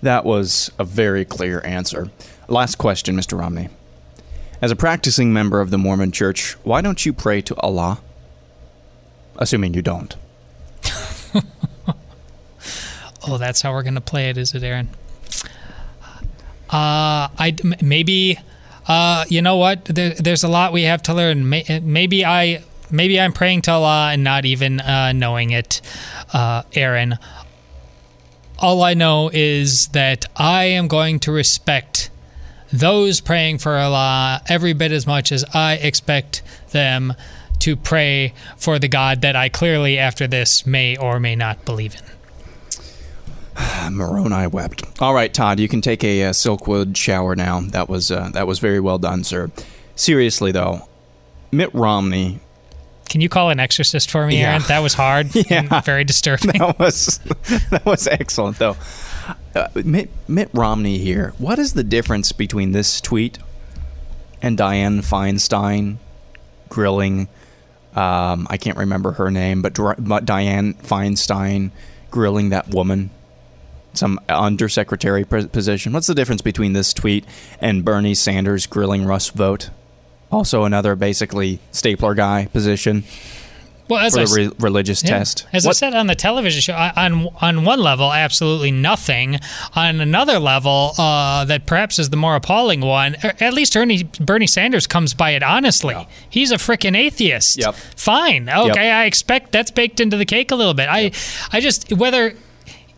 That 0.00 0.24
was 0.24 0.70
a 0.78 0.84
very 0.84 1.24
clear 1.24 1.60
answer. 1.64 2.08
Last 2.52 2.76
question, 2.76 3.16
Mr. 3.16 3.38
Romney. 3.38 3.70
As 4.60 4.70
a 4.70 4.76
practicing 4.76 5.32
member 5.32 5.62
of 5.62 5.70
the 5.70 5.78
Mormon 5.78 6.12
Church, 6.12 6.52
why 6.64 6.82
don't 6.82 7.06
you 7.06 7.14
pray 7.14 7.40
to 7.40 7.56
Allah? 7.56 8.02
Assuming 9.36 9.72
you 9.72 9.80
don't. 9.80 10.14
Oh, 13.24 13.38
that's 13.38 13.62
how 13.62 13.72
we're 13.72 13.84
gonna 13.84 14.00
play 14.00 14.30
it, 14.30 14.36
is 14.36 14.52
it, 14.52 14.64
Aaron? 14.64 14.90
Uh, 16.68 17.30
I 17.38 17.54
maybe, 17.80 18.36
uh, 18.88 19.24
you 19.28 19.40
know 19.40 19.56
what? 19.56 19.84
There, 19.84 20.10
there's 20.10 20.42
a 20.42 20.48
lot 20.48 20.72
we 20.72 20.82
have 20.82 21.04
to 21.04 21.14
learn. 21.14 21.48
Maybe 21.48 22.24
I, 22.24 22.64
maybe 22.90 23.20
I'm 23.20 23.32
praying 23.32 23.62
to 23.62 23.72
Allah 23.72 24.10
and 24.12 24.24
not 24.24 24.44
even 24.44 24.80
uh, 24.80 25.12
knowing 25.12 25.52
it, 25.52 25.80
uh, 26.32 26.64
Aaron. 26.74 27.16
All 28.58 28.82
I 28.82 28.94
know 28.94 29.30
is 29.32 29.86
that 29.88 30.26
I 30.34 30.64
am 30.64 30.88
going 30.88 31.20
to 31.20 31.30
respect 31.30 32.10
those 32.72 33.20
praying 33.20 33.58
for 33.58 33.76
Allah 33.76 34.40
every 34.48 34.72
bit 34.72 34.92
as 34.92 35.06
much 35.06 35.30
as 35.32 35.44
I 35.52 35.74
expect 35.74 36.42
them 36.70 37.14
to 37.60 37.76
pray 37.76 38.34
for 38.56 38.78
the 38.78 38.88
God 38.88 39.20
that 39.20 39.36
I 39.36 39.48
clearly, 39.48 39.98
after 39.98 40.26
this, 40.26 40.66
may 40.66 40.96
or 40.96 41.20
may 41.20 41.36
not 41.36 41.64
believe 41.64 41.94
in. 41.94 42.02
Moroni 43.92 44.46
wept. 44.46 44.82
All 45.00 45.14
right, 45.14 45.32
Todd, 45.32 45.60
you 45.60 45.68
can 45.68 45.80
take 45.80 46.02
a 46.02 46.24
uh, 46.24 46.30
Silkwood 46.30 46.96
shower 46.96 47.36
now. 47.36 47.60
That 47.60 47.88
was 47.88 48.10
uh, 48.10 48.30
that 48.32 48.46
was 48.46 48.58
very 48.58 48.80
well 48.80 48.98
done, 48.98 49.24
sir. 49.24 49.50
Seriously 49.94 50.52
though, 50.52 50.88
Mitt 51.50 51.72
Romney. 51.74 52.40
Can 53.08 53.20
you 53.20 53.28
call 53.28 53.50
an 53.50 53.60
exorcist 53.60 54.10
for 54.10 54.26
me, 54.26 54.38
Yeah. 54.40 54.52
Aaron? 54.52 54.62
That 54.68 54.78
was 54.80 54.94
hard. 54.94 55.34
Yeah. 55.34 55.66
and 55.70 55.84
very 55.84 56.04
disturbing. 56.04 56.58
That 56.58 56.78
was 56.78 57.18
that 57.70 57.84
was 57.84 58.08
excellent 58.08 58.58
though. 58.58 58.76
Uh, 59.54 59.68
Mitt, 59.84 60.10
Mitt 60.28 60.50
Romney 60.52 60.98
here. 60.98 61.34
What 61.38 61.58
is 61.58 61.74
the 61.74 61.84
difference 61.84 62.32
between 62.32 62.72
this 62.72 63.00
tweet 63.00 63.38
and 64.40 64.58
Dianne 64.58 65.00
Feinstein 65.00 65.98
grilling? 66.68 67.28
Um, 67.94 68.46
I 68.50 68.56
can't 68.56 68.78
remember 68.78 69.12
her 69.12 69.30
name, 69.30 69.60
but, 69.62 69.74
but 69.74 70.24
Dianne 70.24 70.74
Feinstein 70.82 71.70
grilling 72.10 72.48
that 72.48 72.68
woman, 72.68 73.10
some 73.92 74.18
undersecretary 74.28 75.24
pos- 75.24 75.46
position. 75.46 75.92
What's 75.92 76.06
the 76.06 76.14
difference 76.14 76.42
between 76.42 76.72
this 76.72 76.94
tweet 76.94 77.24
and 77.60 77.84
Bernie 77.84 78.14
Sanders 78.14 78.66
grilling 78.66 79.04
Russ 79.04 79.28
Vought? 79.28 79.70
Also, 80.30 80.64
another 80.64 80.96
basically 80.96 81.60
stapler 81.70 82.14
guy 82.14 82.46
position 82.46 83.04
Well, 83.88 84.00
as 84.00 84.14
for 84.14 84.20
I, 84.20 84.24
the 84.24 84.48
re- 84.48 84.56
religious 84.58 85.02
yeah. 85.02 85.18
test. 85.18 85.46
as 85.52 85.66
I 85.66 85.72
said 85.72 85.94
on 85.94 86.06
the 86.06 86.14
television 86.14 86.60
show, 86.62 86.72
I- 86.74 86.92
on 87.06 87.28
on 87.40 87.64
one 87.64 87.80
level, 87.80 88.12
absolutely 88.12 88.70
nothing. 88.70 89.38
On 89.74 90.00
another 90.00 90.38
level, 90.38 90.92
uh, 90.98 91.44
that 91.46 91.66
perhaps 91.66 91.98
is 91.98 92.10
the 92.10 92.16
more 92.16 92.34
appalling 92.36 92.80
one. 92.80 93.16
er- 93.24 93.34
At 93.40 93.52
least 93.54 93.76
Ernie, 93.76 94.04
Bernie 94.20 94.46
Sanders 94.46 94.86
comes 94.86 95.14
by 95.14 95.30
it 95.30 95.42
honestly. 95.42 95.96
He's 96.30 96.50
a 96.52 96.56
freaking 96.56 96.96
atheist. 96.96 97.58
Yep. 97.58 97.74
Fine. 97.96 98.48
Okay, 98.48 98.90
I 98.90 99.04
expect 99.04 99.52
that's 99.52 99.70
baked 99.70 100.00
into 100.00 100.16
the 100.16 100.26
cake 100.26 100.50
a 100.50 100.54
little 100.56 100.74
bit. 100.74 100.88
I, 100.88 101.10
I 101.52 101.60
just 101.60 101.92
whether 101.92 102.28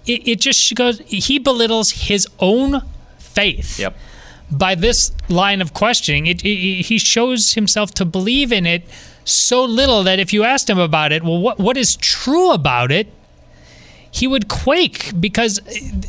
it, 0.07 0.29
it 0.29 0.41
just 0.41 0.75
goes. 0.75 1.01
He 1.07 1.39
belittles 1.39 1.91
his 1.93 2.29
own 2.39 2.83
faith. 3.19 3.81
Yep. 3.81 3.97
by 4.51 4.75
this 4.77 5.11
line 5.29 5.61
of 5.63 5.73
questioning, 5.75 6.27
it, 6.27 6.45
it, 6.45 6.83
he 6.87 6.99
shows 6.99 7.55
himself 7.55 7.93
to 7.95 8.05
believe 8.05 8.53
in 8.53 8.67
it 8.67 8.85
so 9.25 9.65
little 9.65 10.03
that 10.05 10.19
if 10.19 10.33
you 10.33 10.45
asked 10.45 10.69
him 10.69 10.79
about 10.79 11.13
it, 11.13 11.23
well, 11.23 11.41
what 11.41 11.59
what 11.59 11.77
is 11.77 11.97
true 11.97 12.53
about 12.53 12.93
it? 12.93 13.09
He 14.11 14.27
would 14.27 14.49
quake 14.49 15.13
because 15.19 15.61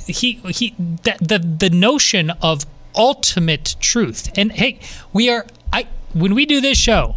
he 0.08 0.34
he 0.50 0.76
the 0.78 1.18
the, 1.20 1.40
the 1.40 1.70
notion 1.70 2.32
of 2.42 2.66
ultimate 2.96 3.76
truth. 3.80 4.32
And 4.38 4.52
hey, 4.52 4.80
we 5.14 5.30
are 5.30 5.46
I 5.74 5.88
when 6.14 6.36
we 6.36 6.46
do 6.46 6.62
this 6.62 6.78
show, 6.78 7.16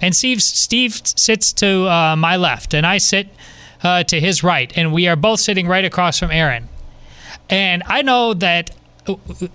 and 0.00 0.14
Steve 0.14 0.42
Steve 0.42 1.00
sits 1.04 1.52
to 1.54 1.88
uh, 1.88 2.16
my 2.16 2.36
left, 2.36 2.74
and 2.74 2.86
I 2.86 2.98
sit 2.98 3.28
uh, 3.82 4.02
to 4.04 4.20
his 4.20 4.42
right, 4.42 4.72
and 4.76 4.92
we 4.92 5.06
are 5.06 5.16
both 5.16 5.40
sitting 5.40 5.66
right 5.66 5.84
across 5.84 6.18
from 6.18 6.30
Aaron. 6.30 6.68
And 7.48 7.82
I 7.86 8.02
know 8.02 8.34
that, 8.34 8.70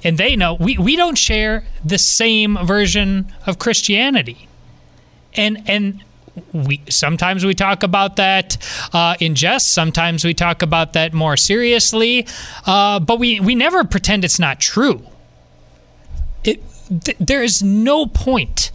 and 0.04 0.18
they 0.18 0.36
know, 0.36 0.54
we, 0.54 0.78
we 0.78 0.96
don't 0.96 1.18
share 1.18 1.66
the 1.84 1.98
same 1.98 2.58
version 2.66 3.32
of 3.46 3.60
Christianity. 3.60 4.48
And, 5.36 5.64
and, 5.68 6.04
we 6.54 6.82
sometimes 6.90 7.46
we 7.46 7.54
talk 7.54 7.84
about 7.84 8.16
that 8.16 8.58
uh, 8.94 9.16
in 9.20 9.36
jest. 9.36 9.74
Sometimes 9.74 10.24
we 10.24 10.34
talk 10.34 10.62
about 10.62 10.94
that 10.94 11.14
more 11.14 11.36
seriously, 11.36 12.26
uh, 12.66 13.00
but 13.00 13.20
we 13.20 13.40
we 13.40 13.54
never 13.54 13.84
pretend 13.84 14.24
it's 14.24 14.40
not 14.40 14.60
true. 14.60 15.06
It 16.44 16.64
th- 17.04 17.18
there 17.20 17.44
is 17.44 17.62
no 17.62 18.06
point 18.06 18.72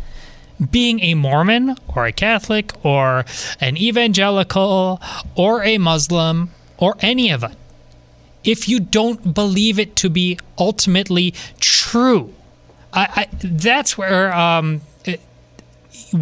being 0.70 1.00
a 1.00 1.14
Mormon 1.14 1.76
or 1.88 2.06
a 2.06 2.12
Catholic 2.12 2.72
or 2.84 3.24
an 3.60 3.76
evangelical 3.76 5.00
or 5.34 5.62
a 5.62 5.78
Muslim 5.78 6.50
or 6.78 6.96
any 7.00 7.30
of 7.30 7.42
it 7.42 7.56
if 8.44 8.68
you 8.68 8.78
don't 8.78 9.34
believe 9.34 9.78
it 9.78 9.96
to 9.96 10.08
be 10.08 10.38
ultimately 10.56 11.34
true. 11.60 12.32
I, 12.92 13.26
I 13.32 13.36
that's 13.42 13.98
where 13.98 14.32
um, 14.32 14.80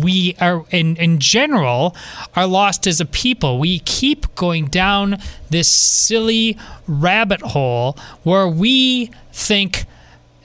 we 0.02 0.36
are 0.40 0.64
in 0.70 0.96
in 0.96 1.18
general 1.18 1.96
are 2.34 2.46
lost 2.46 2.86
as 2.86 3.00
a 3.00 3.06
people. 3.06 3.58
We 3.58 3.78
keep 3.80 4.34
going 4.34 4.66
down 4.66 5.18
this 5.50 5.68
silly 5.68 6.58
rabbit 6.86 7.40
hole 7.40 7.96
where 8.22 8.48
we 8.48 9.10
think 9.32 9.84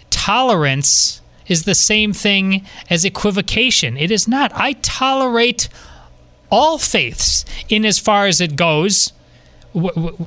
tolerance 0.09 1.21
is 1.47 1.63
the 1.63 1.75
same 1.75 2.13
thing 2.13 2.65
as 2.89 3.03
equivocation. 3.03 3.97
It 3.97 4.11
is 4.11 4.27
not. 4.27 4.51
I 4.53 4.73
tolerate 4.73 5.67
all 6.51 6.77
faiths 6.77 7.45
in 7.67 7.85
as 7.85 7.99
far 7.99 8.25
as 8.27 8.41
it 8.41 8.55
goes 8.55 9.13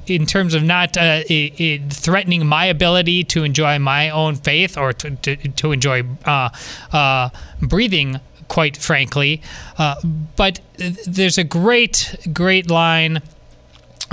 in 0.07 0.25
terms 0.25 0.55
of 0.55 0.63
not 0.63 0.97
uh, 0.97 1.23
i 1.29 1.53
i 1.59 1.83
threatening 1.91 2.47
my 2.47 2.67
ability 2.67 3.25
to 3.25 3.43
enjoy 3.43 3.79
my 3.79 4.09
own 4.11 4.37
faith 4.37 4.79
or 4.79 4.93
to, 4.93 5.11
to, 5.17 5.37
to 5.37 5.73
enjoy 5.73 6.05
uh, 6.25 6.49
uh, 6.93 7.29
breathing, 7.61 8.21
quite 8.49 8.77
frankly. 8.77 9.43
Uh, 9.79 9.97
but 10.37 10.61
there's 11.07 11.39
a 11.39 11.45
great, 11.45 12.17
great 12.33 12.71
line 12.71 13.23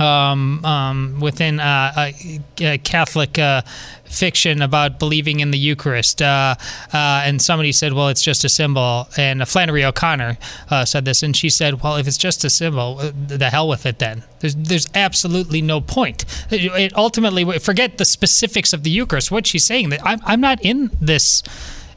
um, 0.00 0.64
um, 0.64 1.20
within 1.20 1.60
uh, 1.60 1.92
a, 1.96 2.40
a 2.60 2.78
Catholic 2.78 3.38
uh, 3.38 3.62
fiction 4.04 4.62
about 4.62 4.98
believing 4.98 5.40
in 5.40 5.50
the 5.50 5.58
Eucharist. 5.58 6.20
Uh, 6.22 6.54
uh, 6.92 7.22
and 7.24 7.40
somebody 7.40 7.70
said, 7.70 7.92
well, 7.92 8.08
it's 8.08 8.22
just 8.22 8.42
a 8.42 8.48
symbol. 8.48 9.08
And 9.16 9.46
Flannery 9.46 9.84
O'Connor 9.84 10.38
uh, 10.70 10.84
said 10.84 11.04
this, 11.04 11.22
and 11.22 11.36
she 11.36 11.50
said, 11.50 11.82
well, 11.82 11.96
if 11.96 12.08
it's 12.08 12.18
just 12.18 12.44
a 12.44 12.50
symbol, 12.50 12.98
uh, 12.98 13.12
the 13.14 13.50
hell 13.50 13.68
with 13.68 13.86
it 13.86 13.98
then. 13.98 14.24
There's, 14.40 14.54
there's 14.54 14.88
absolutely 14.94 15.62
no 15.62 15.80
point. 15.80 16.24
It, 16.50 16.96
ultimately, 16.96 17.58
forget 17.58 17.98
the 17.98 18.04
specifics 18.04 18.72
of 18.72 18.82
the 18.82 18.90
Eucharist. 18.90 19.30
What 19.30 19.46
she's 19.46 19.64
saying, 19.64 19.90
that 19.90 20.00
I'm, 20.04 20.20
I'm 20.24 20.40
not 20.40 20.62
in 20.64 20.90
this. 21.00 21.42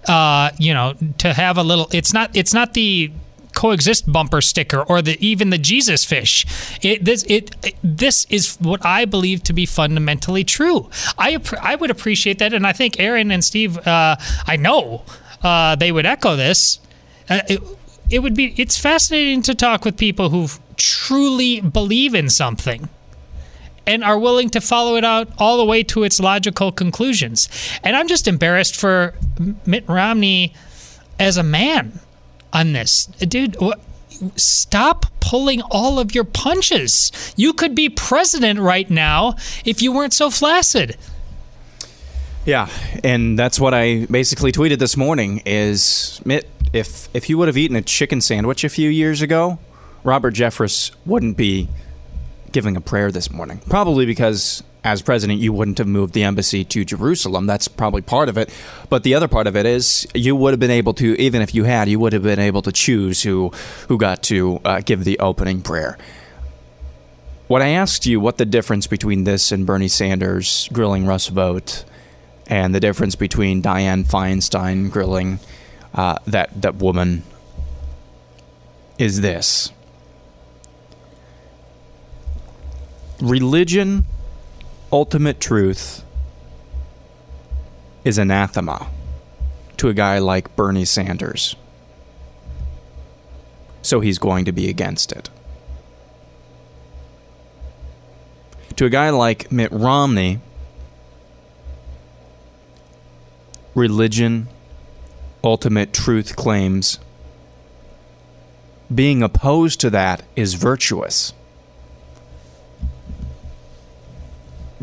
Uh, 0.07 0.49
you 0.57 0.73
know, 0.73 0.93
to 1.19 1.33
have 1.33 1.57
a 1.57 1.63
little. 1.63 1.87
It's 1.93 2.13
not. 2.13 2.35
It's 2.35 2.53
not 2.53 2.73
the 2.73 3.11
coexist 3.55 4.11
bumper 4.11 4.41
sticker 4.41 4.81
or 4.81 4.99
the 5.01 5.15
even 5.25 5.51
the 5.51 5.57
Jesus 5.59 6.03
fish. 6.03 6.45
It 6.81 7.05
this 7.05 7.23
it, 7.29 7.55
it- 7.63 7.75
this 7.83 8.25
is 8.29 8.55
what 8.59 8.83
I 8.85 9.05
believe 9.05 9.43
to 9.43 9.53
be 9.53 9.65
fundamentally 9.65 10.43
true. 10.43 10.89
I 11.17 11.37
I 11.61 11.75
would 11.75 11.91
appreciate 11.91 12.39
that, 12.39 12.53
and 12.53 12.65
I 12.67 12.73
think 12.73 12.99
Aaron 12.99 13.31
and 13.31 13.43
Steve. 13.43 13.77
Uh, 13.87 14.15
I 14.47 14.55
know 14.57 15.03
uh, 15.41 15.75
they 15.75 15.91
would 15.91 16.05
echo 16.05 16.35
this. 16.35 16.79
Uh, 17.29 17.41
it, 17.47 17.61
it 18.09 18.19
would 18.19 18.35
be. 18.35 18.53
It's 18.57 18.77
fascinating 18.77 19.41
to 19.43 19.55
talk 19.55 19.85
with 19.85 19.97
people 19.97 20.29
who 20.29 20.47
truly 20.75 21.61
believe 21.61 22.13
in 22.15 22.29
something 22.29 22.89
and 23.85 24.03
are 24.03 24.17
willing 24.17 24.49
to 24.51 24.61
follow 24.61 24.95
it 24.95 25.03
out 25.03 25.29
all 25.37 25.57
the 25.57 25.65
way 25.65 25.83
to 25.83 26.03
its 26.03 26.19
logical 26.19 26.71
conclusions. 26.71 27.49
And 27.83 27.95
I'm 27.95 28.07
just 28.07 28.27
embarrassed 28.27 28.75
for 28.75 29.13
Mitt 29.65 29.87
Romney 29.87 30.53
as 31.19 31.37
a 31.37 31.43
man 31.43 31.99
on 32.51 32.73
this. 32.73 33.07
Dude, 33.19 33.59
what, 33.59 33.81
stop 34.35 35.05
pulling 35.19 35.61
all 35.63 35.99
of 35.99 36.13
your 36.13 36.23
punches. 36.23 37.11
You 37.35 37.53
could 37.53 37.75
be 37.75 37.89
president 37.89 38.59
right 38.59 38.89
now 38.89 39.35
if 39.65 39.81
you 39.81 39.91
weren't 39.91 40.13
so 40.13 40.29
flaccid. 40.29 40.97
Yeah, 42.45 42.69
and 43.03 43.39
that's 43.39 43.59
what 43.59 43.73
I 43.73 44.05
basically 44.07 44.51
tweeted 44.51 44.79
this 44.79 44.97
morning 44.97 45.41
is 45.45 46.21
Mitt, 46.25 46.49
if 46.73 47.07
if 47.13 47.29
you 47.29 47.37
would 47.37 47.47
have 47.47 47.57
eaten 47.57 47.77
a 47.77 47.81
chicken 47.81 48.19
sandwich 48.19 48.65
a 48.65 48.69
few 48.69 48.89
years 48.89 49.21
ago, 49.21 49.59
Robert 50.03 50.33
Jeffress 50.33 50.91
wouldn't 51.05 51.37
be 51.37 51.69
giving 52.53 52.77
a 52.77 52.81
prayer 52.81 53.11
this 53.11 53.29
morning. 53.29 53.59
Probably 53.67 54.05
because 54.05 54.63
as 54.83 55.01
president 55.01 55.39
you 55.39 55.53
wouldn't 55.53 55.77
have 55.77 55.87
moved 55.87 56.13
the 56.13 56.23
embassy 56.23 56.63
to 56.65 56.83
Jerusalem. 56.83 57.45
That's 57.45 57.67
probably 57.67 58.01
part 58.01 58.29
of 58.29 58.37
it. 58.37 58.53
But 58.89 59.03
the 59.03 59.15
other 59.15 59.27
part 59.27 59.47
of 59.47 59.55
it 59.55 59.65
is 59.65 60.07
you 60.13 60.35
would 60.35 60.51
have 60.51 60.59
been 60.59 60.71
able 60.71 60.93
to 60.95 61.19
even 61.19 61.41
if 61.41 61.55
you 61.55 61.63
had, 61.63 61.87
you 61.87 61.99
would 61.99 62.13
have 62.13 62.23
been 62.23 62.39
able 62.39 62.61
to 62.63 62.71
choose 62.71 63.23
who 63.23 63.51
who 63.87 63.97
got 63.97 64.23
to 64.23 64.59
uh, 64.65 64.81
give 64.81 65.03
the 65.03 65.19
opening 65.19 65.61
prayer. 65.61 65.97
When 67.47 67.61
I 67.61 67.69
asked 67.69 68.05
you 68.05 68.19
what 68.19 68.37
the 68.37 68.45
difference 68.45 68.87
between 68.87 69.25
this 69.25 69.51
and 69.51 69.65
Bernie 69.65 69.87
Sanders 69.87 70.69
grilling 70.73 71.05
Russ 71.05 71.29
and 72.47 72.75
the 72.75 72.79
difference 72.79 73.15
between 73.15 73.61
Dianne 73.61 74.05
Feinstein 74.05 74.91
grilling 74.91 75.39
uh, 75.93 76.17
that 76.27 76.61
that 76.61 76.75
woman 76.75 77.23
is 78.97 79.21
this: 79.21 79.71
religion, 83.23 84.05
ultimate 84.91 85.39
truth, 85.39 86.03
is 88.03 88.17
anathema 88.17 88.89
to 89.77 89.87
a 89.87 89.93
guy 89.93 90.19
like 90.19 90.53
Bernie 90.57 90.83
Sanders. 90.83 91.55
So 93.81 94.01
he's 94.01 94.19
going 94.19 94.43
to 94.45 94.51
be 94.51 94.69
against 94.69 95.13
it. 95.13 95.29
To 98.75 98.85
a 98.85 98.89
guy 98.89 99.09
like 99.09 99.51
Mitt 99.51 99.71
Romney, 99.71 100.39
religion, 103.73 104.49
ultimate 105.43 105.93
truth 105.93 106.35
claims, 106.35 106.99
being 108.93 109.23
opposed 109.23 109.79
to 109.79 109.89
that 109.91 110.23
is 110.35 110.55
virtuous. 110.55 111.33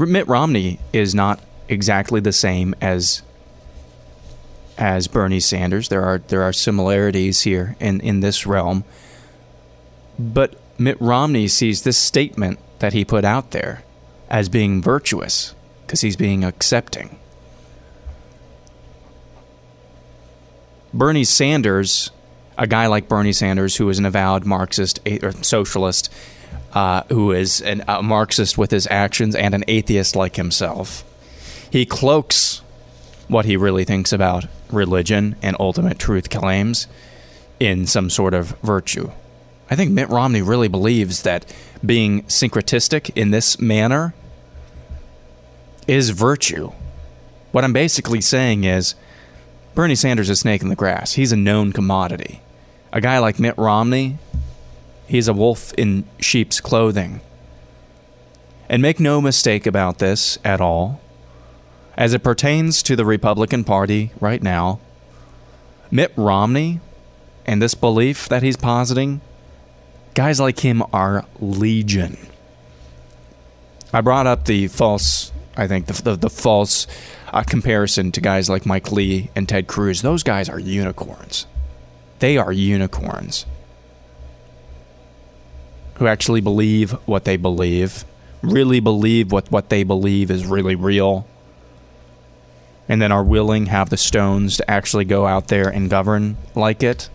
Mitt 0.07 0.27
Romney 0.29 0.79
is 0.93 1.15
not 1.15 1.41
exactly 1.69 2.21
the 2.21 2.33
same 2.33 2.75
as 2.81 3.23
as 4.79 5.09
Bernie 5.09 5.41
Sanders. 5.41 5.89
There 5.89 6.03
are 6.03 6.19
there 6.19 6.43
are 6.43 6.53
similarities 6.53 7.43
here 7.43 7.77
in, 7.79 8.01
in 8.01 8.21
this 8.21 8.47
realm. 8.47 8.85
But 10.19 10.57
Mitt 10.79 11.01
Romney 11.01 11.49
sees 11.49 11.83
this 11.83 11.99
statement 11.99 12.59
that 12.79 12.93
he 12.93 13.05
put 13.05 13.25
out 13.25 13.51
there 13.51 13.83
as 14.29 14.49
being 14.49 14.81
virtuous 14.81 15.55
because 15.83 16.01
he's 16.01 16.17
being 16.17 16.45
accepting. 16.45 17.19
Bernie 20.93 21.25
Sanders, 21.25 22.11
a 22.59 22.67
guy 22.67 22.87
like 22.87 23.09
Bernie 23.09 23.33
Sanders, 23.33 23.77
who 23.77 23.89
is 23.89 23.99
an 23.99 24.07
avowed 24.07 24.45
Marxist 24.45 25.01
or 25.23 25.33
socialist, 25.43 26.13
uh, 26.73 27.03
who 27.09 27.33
is 27.33 27.61
an, 27.61 27.85
a 27.89 28.03
Marxist 28.03 28.57
with 28.57 28.71
his 28.71 28.87
actions 28.91 29.35
and 29.35 29.55
an 29.55 29.65
atheist 29.69 30.17
like 30.17 30.37
himself, 30.37 31.05
he 31.71 31.85
cloaks 31.87 32.63
what 33.29 33.45
he 33.45 33.57
really 33.57 33.85
thinks 33.85 34.13
about 34.13 34.47
religion 34.71 35.37
and 35.43 35.57
ultimate 35.61 35.99
truth 35.99 36.31
claims 36.31 36.87
in 37.59 37.87
some 37.87 38.11
sort 38.11 38.35
of 38.35 38.49
virtue. 38.63 39.11
I 39.71 39.77
think 39.77 39.93
Mitt 39.93 40.09
Romney 40.09 40.43
really 40.43 40.69
believes 40.69 41.23
that 41.23 41.47
being 41.85 42.25
syncretistic 42.25 43.11
in 43.15 43.31
this 43.31 43.61
manner 43.61 44.15
is 45.87 46.11
virtue. 46.11 46.73
What 47.53 47.65
I'm 47.65 47.73
basically 47.73 48.21
saying 48.21 48.65
is 48.65 48.95
Bernie 49.75 49.95
Sanders 49.95 50.29
is 50.29 50.39
a 50.39 50.41
snake 50.41 50.63
in 50.63 50.69
the 50.69 50.77
grass. 50.77 51.13
He's 51.13 51.33
a 51.33 51.37
known 51.37 51.73
commodity. 51.73 52.43
A 52.93 53.01
guy 53.01 53.19
like 53.19 53.39
Mitt 53.39 53.57
Romney, 53.57 54.19
he's 55.11 55.27
a 55.27 55.35
wolf 55.35 55.75
in 55.75 56.05
sheep's 56.21 56.61
clothing. 56.61 57.21
And 58.69 58.81
make 58.81 59.01
no 59.01 59.21
mistake 59.21 59.67
about 59.67 59.99
this 59.99 60.39
at 60.45 60.61
all. 60.61 61.01
As 61.97 62.15
it 62.15 62.23
pertains 62.23 62.81
to 62.85 62.95
the 62.95 63.05
Republican 63.05 63.65
Party 63.65 64.13
right 64.21 64.41
now, 64.41 64.79
Mitt 65.91 66.13
Romney 66.17 66.79
and 67.45 67.61
this 67.61 67.75
belief 67.75 68.29
that 68.29 68.45
he's 68.45 68.57
positing, 68.57 69.21
guys 70.15 70.39
like 70.39 70.61
him 70.61 70.81
are 70.93 71.27
legion. 71.41 72.17
I 73.93 74.03
brought 74.03 74.29
up 74.29 74.45
the 74.45 74.69
false, 74.69 75.33
I 75.57 75.67
think, 75.67 75.87
the, 75.87 76.01
the, 76.05 76.15
the 76.15 76.31
false 76.31 76.87
uh, 77.33 77.43
comparison 77.43 78.13
to 78.13 78.21
guys 78.21 78.49
like 78.49 78.65
Mike 78.65 78.93
Lee 78.93 79.31
and 79.35 79.49
Ted 79.49 79.67
Cruz. 79.67 80.03
Those 80.03 80.23
guys 80.23 80.49
are 80.49 80.61
unicorns. 80.61 81.49
They 82.21 82.39
are 82.39 82.53
unicorns 82.53 83.47
who 86.01 86.07
actually 86.07 86.41
believe 86.41 86.93
what 87.05 87.27
they 87.27 87.37
believe, 87.37 88.07
really 88.41 88.81
believe 88.81 89.31
what, 89.31 89.53
what 89.53 89.69
they 89.69 89.85
believe 89.85 90.31
is 90.31 90.47
really 90.47 90.75
real, 90.75 91.27
and 92.89 93.03
then 93.03 93.13
are 93.13 93.23
willing, 93.23 93.67
have 93.67 93.91
the 93.91 93.99
stones 93.99 94.57
to 94.57 94.69
actually 94.69 95.05
go 95.05 95.27
out 95.27 95.49
there 95.49 95.69
and 95.69 95.91
govern 95.91 96.39
like 96.55 96.83
it. 96.83 97.11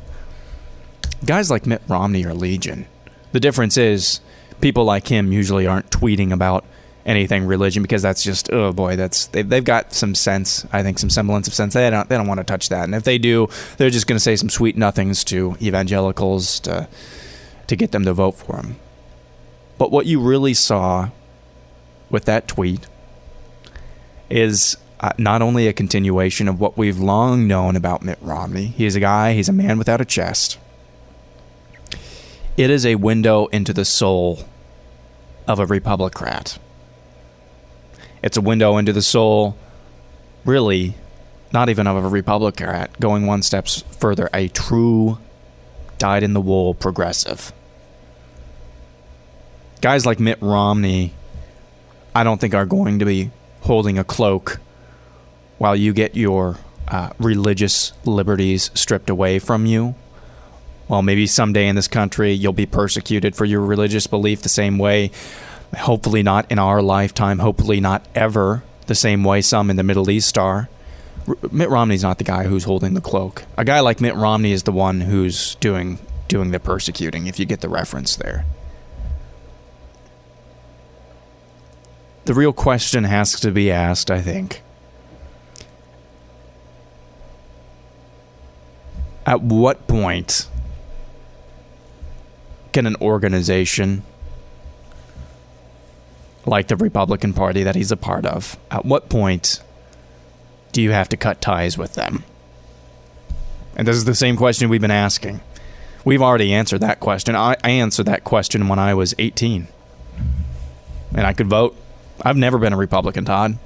Guys 1.25 1.49
like 1.49 1.65
Mitt 1.65 1.81
Romney 1.87 2.23
are 2.25 2.33
legion. 2.35 2.85
The 3.31 3.39
difference 3.39 3.75
is 3.75 4.21
people 4.61 4.85
like 4.85 5.07
him 5.07 5.33
usually 5.33 5.65
aren't 5.65 5.89
tweeting 5.89 6.31
about 6.31 6.63
anything 7.07 7.45
religion 7.45 7.81
because 7.81 8.03
that's 8.03 8.23
just 8.23 8.51
oh 8.51 8.71
boy 8.73 8.95
that's 8.95 9.27
they've, 9.27 9.47
they've 9.47 9.63
got 9.63 9.93
some 9.93 10.15
sense 10.15 10.65
i 10.73 10.81
think 10.81 10.97
some 10.97 11.09
semblance 11.11 11.47
of 11.47 11.53
sense 11.53 11.75
they 11.75 11.87
don't 11.91 12.09
they 12.09 12.17
don't 12.17 12.25
want 12.25 12.39
to 12.39 12.43
touch 12.43 12.69
that 12.69 12.85
and 12.85 12.95
if 12.95 13.03
they 13.03 13.19
do 13.19 13.47
they're 13.77 13.91
just 13.91 14.07
going 14.07 14.15
to 14.15 14.19
say 14.19 14.35
some 14.35 14.49
sweet 14.49 14.75
nothings 14.75 15.23
to 15.23 15.55
evangelicals 15.61 16.59
to 16.61 16.87
to 17.67 17.75
get 17.75 17.91
them 17.91 18.05
to 18.05 18.13
vote 18.13 18.33
for 18.33 18.57
him. 18.57 18.77
But 19.77 19.91
what 19.91 20.05
you 20.05 20.19
really 20.19 20.53
saw 20.53 21.09
with 22.09 22.25
that 22.25 22.47
tweet 22.47 22.87
is 24.29 24.77
uh, 24.99 25.11
not 25.17 25.41
only 25.41 25.67
a 25.67 25.73
continuation 25.73 26.47
of 26.47 26.59
what 26.59 26.77
we've 26.77 26.99
long 26.99 27.47
known 27.47 27.75
about 27.75 28.03
Mitt 28.03 28.17
Romney 28.21 28.67
he's 28.67 28.95
a 28.95 28.99
guy 28.99 29.33
he's 29.33 29.49
a 29.49 29.53
man 29.53 29.77
without 29.77 30.01
a 30.01 30.05
chest 30.05 30.57
it 32.57 32.69
is 32.69 32.85
a 32.85 32.95
window 32.95 33.47
into 33.47 33.73
the 33.73 33.85
soul 33.85 34.47
of 35.47 35.59
a 35.59 35.65
Republican 35.65 36.59
it's 38.25 38.37
a 38.37 38.41
window 38.41 38.77
into 38.77 38.91
the 38.91 39.03
soul, 39.03 39.55
really, 40.45 40.95
not 41.53 41.69
even 41.69 41.85
of 41.85 42.03
a 42.03 42.07
Republican, 42.07 42.87
going 42.99 43.27
one 43.27 43.43
step 43.43 43.67
further, 43.67 44.31
a 44.33 44.47
true, 44.47 45.19
dyed 45.97 46.23
in 46.23 46.33
the 46.33 46.41
wool 46.41 46.73
progressive. 46.73 47.51
Guys 49.81 50.05
like 50.05 50.19
Mitt 50.19 50.41
Romney, 50.41 51.13
I 52.13 52.23
don't 52.23 52.39
think 52.39 52.53
are 52.53 52.65
going 52.65 52.99
to 52.99 53.05
be 53.05 53.31
holding 53.61 53.97
a 53.97 54.03
cloak 54.03 54.59
while 55.57 55.75
you 55.75 55.93
get 55.93 56.15
your 56.15 56.57
uh, 56.87 57.09
religious 57.19 57.93
liberties 58.03 58.71
stripped 58.73 59.09
away 59.09 59.39
from 59.39 59.65
you. 59.65 59.95
Well, 60.87 61.01
maybe 61.01 61.27
someday 61.27 61.67
in 61.67 61.75
this 61.75 61.87
country 61.87 62.31
you'll 62.31 62.53
be 62.53 62.65
persecuted 62.65 63.35
for 63.35 63.45
your 63.45 63.61
religious 63.61 64.07
belief 64.07 64.41
the 64.41 64.49
same 64.49 64.77
way 64.77 65.11
Hopefully, 65.75 66.23
not 66.23 66.49
in 66.51 66.59
our 66.59 66.81
lifetime. 66.81 67.39
Hopefully, 67.39 67.79
not 67.79 68.05
ever 68.15 68.63
the 68.87 68.95
same 68.95 69.23
way 69.23 69.41
some 69.41 69.69
in 69.69 69.75
the 69.75 69.83
Middle 69.83 70.09
East 70.09 70.37
are. 70.37 70.69
Mitt 71.51 71.69
Romney's 71.69 72.03
not 72.03 72.17
the 72.17 72.23
guy 72.23 72.43
who's 72.43 72.65
holding 72.65 72.93
the 72.93 73.01
cloak. 73.01 73.45
A 73.57 73.65
guy 73.65 73.79
like 73.79 73.99
Mitt 73.99 74.15
Romney 74.15 74.51
is 74.51 74.63
the 74.63 74.71
one 74.71 75.01
who's 75.01 75.55
doing 75.55 75.99
doing 76.27 76.51
the 76.51 76.59
persecuting. 76.59 77.27
If 77.27 77.39
you 77.39 77.45
get 77.45 77.61
the 77.61 77.69
reference 77.69 78.15
there. 78.15 78.45
The 82.25 82.33
real 82.33 82.53
question 82.53 83.03
has 83.03 83.39
to 83.39 83.51
be 83.51 83.71
asked, 83.71 84.09
I 84.09 84.21
think. 84.21 84.63
At 89.27 89.41
what 89.41 89.87
point 89.87 90.47
can 92.73 92.85
an 92.85 92.95
organization 92.99 94.03
like 96.45 96.67
the 96.67 96.75
Republican 96.75 97.33
Party 97.33 97.63
that 97.63 97.75
he's 97.75 97.91
a 97.91 97.97
part 97.97 98.25
of, 98.25 98.57
at 98.69 98.85
what 98.85 99.09
point 99.09 99.61
do 100.75 100.81
you 100.81 100.91
have 100.91 101.07
to 101.07 101.15
cut 101.15 101.39
ties 101.39 101.77
with 101.77 101.93
them? 101.93 102.25
And 103.77 103.87
this 103.87 103.95
is 103.95 104.03
the 104.03 104.13
same 104.13 104.35
question 104.35 104.67
we've 104.67 104.81
been 104.81 104.91
asking. 104.91 105.39
We've 106.03 106.21
already 106.21 106.53
answered 106.53 106.81
that 106.81 106.99
question. 106.99 107.33
I, 107.33 107.55
I 107.63 107.69
answered 107.69 108.07
that 108.07 108.25
question 108.25 108.67
when 108.67 108.77
I 108.77 108.93
was 108.93 109.15
18. 109.17 109.69
And 111.13 111.25
I 111.25 111.31
could 111.31 111.47
vote. 111.47 111.77
I've 112.21 112.35
never 112.35 112.57
been 112.57 112.73
a 112.73 112.77
Republican, 112.77 113.23
Todd. 113.23 113.57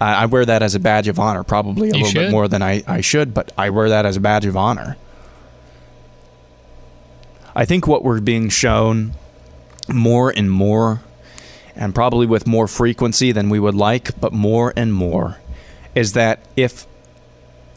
I, 0.00 0.24
I 0.24 0.26
wear 0.26 0.44
that 0.44 0.60
as 0.60 0.74
a 0.74 0.80
badge 0.80 1.06
of 1.06 1.20
honor, 1.20 1.44
probably 1.44 1.90
a 1.90 1.92
You 1.92 1.98
little 1.98 2.08
should. 2.08 2.18
bit 2.18 2.30
more 2.32 2.48
than 2.48 2.62
I, 2.62 2.82
I 2.88 3.00
should, 3.00 3.32
but 3.32 3.52
I 3.56 3.70
wear 3.70 3.88
that 3.88 4.04
as 4.04 4.16
a 4.16 4.20
badge 4.20 4.44
of 4.44 4.56
honor. 4.56 4.96
I 7.54 7.64
think 7.64 7.86
what 7.86 8.02
we're 8.02 8.20
being 8.20 8.48
shown 8.48 9.12
more 9.88 10.30
and 10.36 10.50
more, 10.50 11.00
and 11.76 11.94
probably 11.94 12.26
with 12.26 12.44
more 12.44 12.66
frequency 12.66 13.30
than 13.30 13.50
we 13.50 13.60
would 13.60 13.76
like, 13.76 14.20
but 14.20 14.32
more 14.32 14.72
and 14.76 14.92
more, 14.92 15.38
is 15.96 16.12
that 16.12 16.38
if 16.56 16.86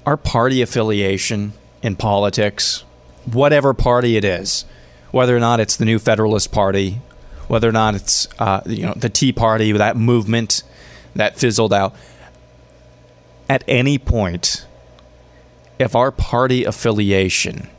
our 0.06 0.18
party 0.18 0.62
affiliation 0.62 1.54
in 1.82 1.96
politics, 1.96 2.84
whatever 3.26 3.74
party 3.74 4.18
it 4.18 4.26
is, 4.26 4.66
whether 5.12 5.36
or 5.36 5.40
not 5.40 5.60
it's 5.60 5.78
the 5.78 5.86
New 5.86 5.98
Federalist 5.98 6.52
Party, 6.52 7.02
whether 7.48 7.68
or 7.68 7.72
not 7.72 7.96
it's 7.96 8.28
uh, 8.38 8.62
you 8.66 8.86
know 8.86 8.94
the 8.96 9.10
Tea 9.10 9.32
Party, 9.32 9.72
that 9.72 9.96
movement 9.96 10.64
that 11.16 11.40
fizzled 11.40 11.74
out, 11.74 11.96
at 13.48 13.64
any 13.68 13.98
point, 13.98 14.68
if 15.80 15.96
our 15.96 16.12
party 16.12 16.66
affiliation 16.66 17.70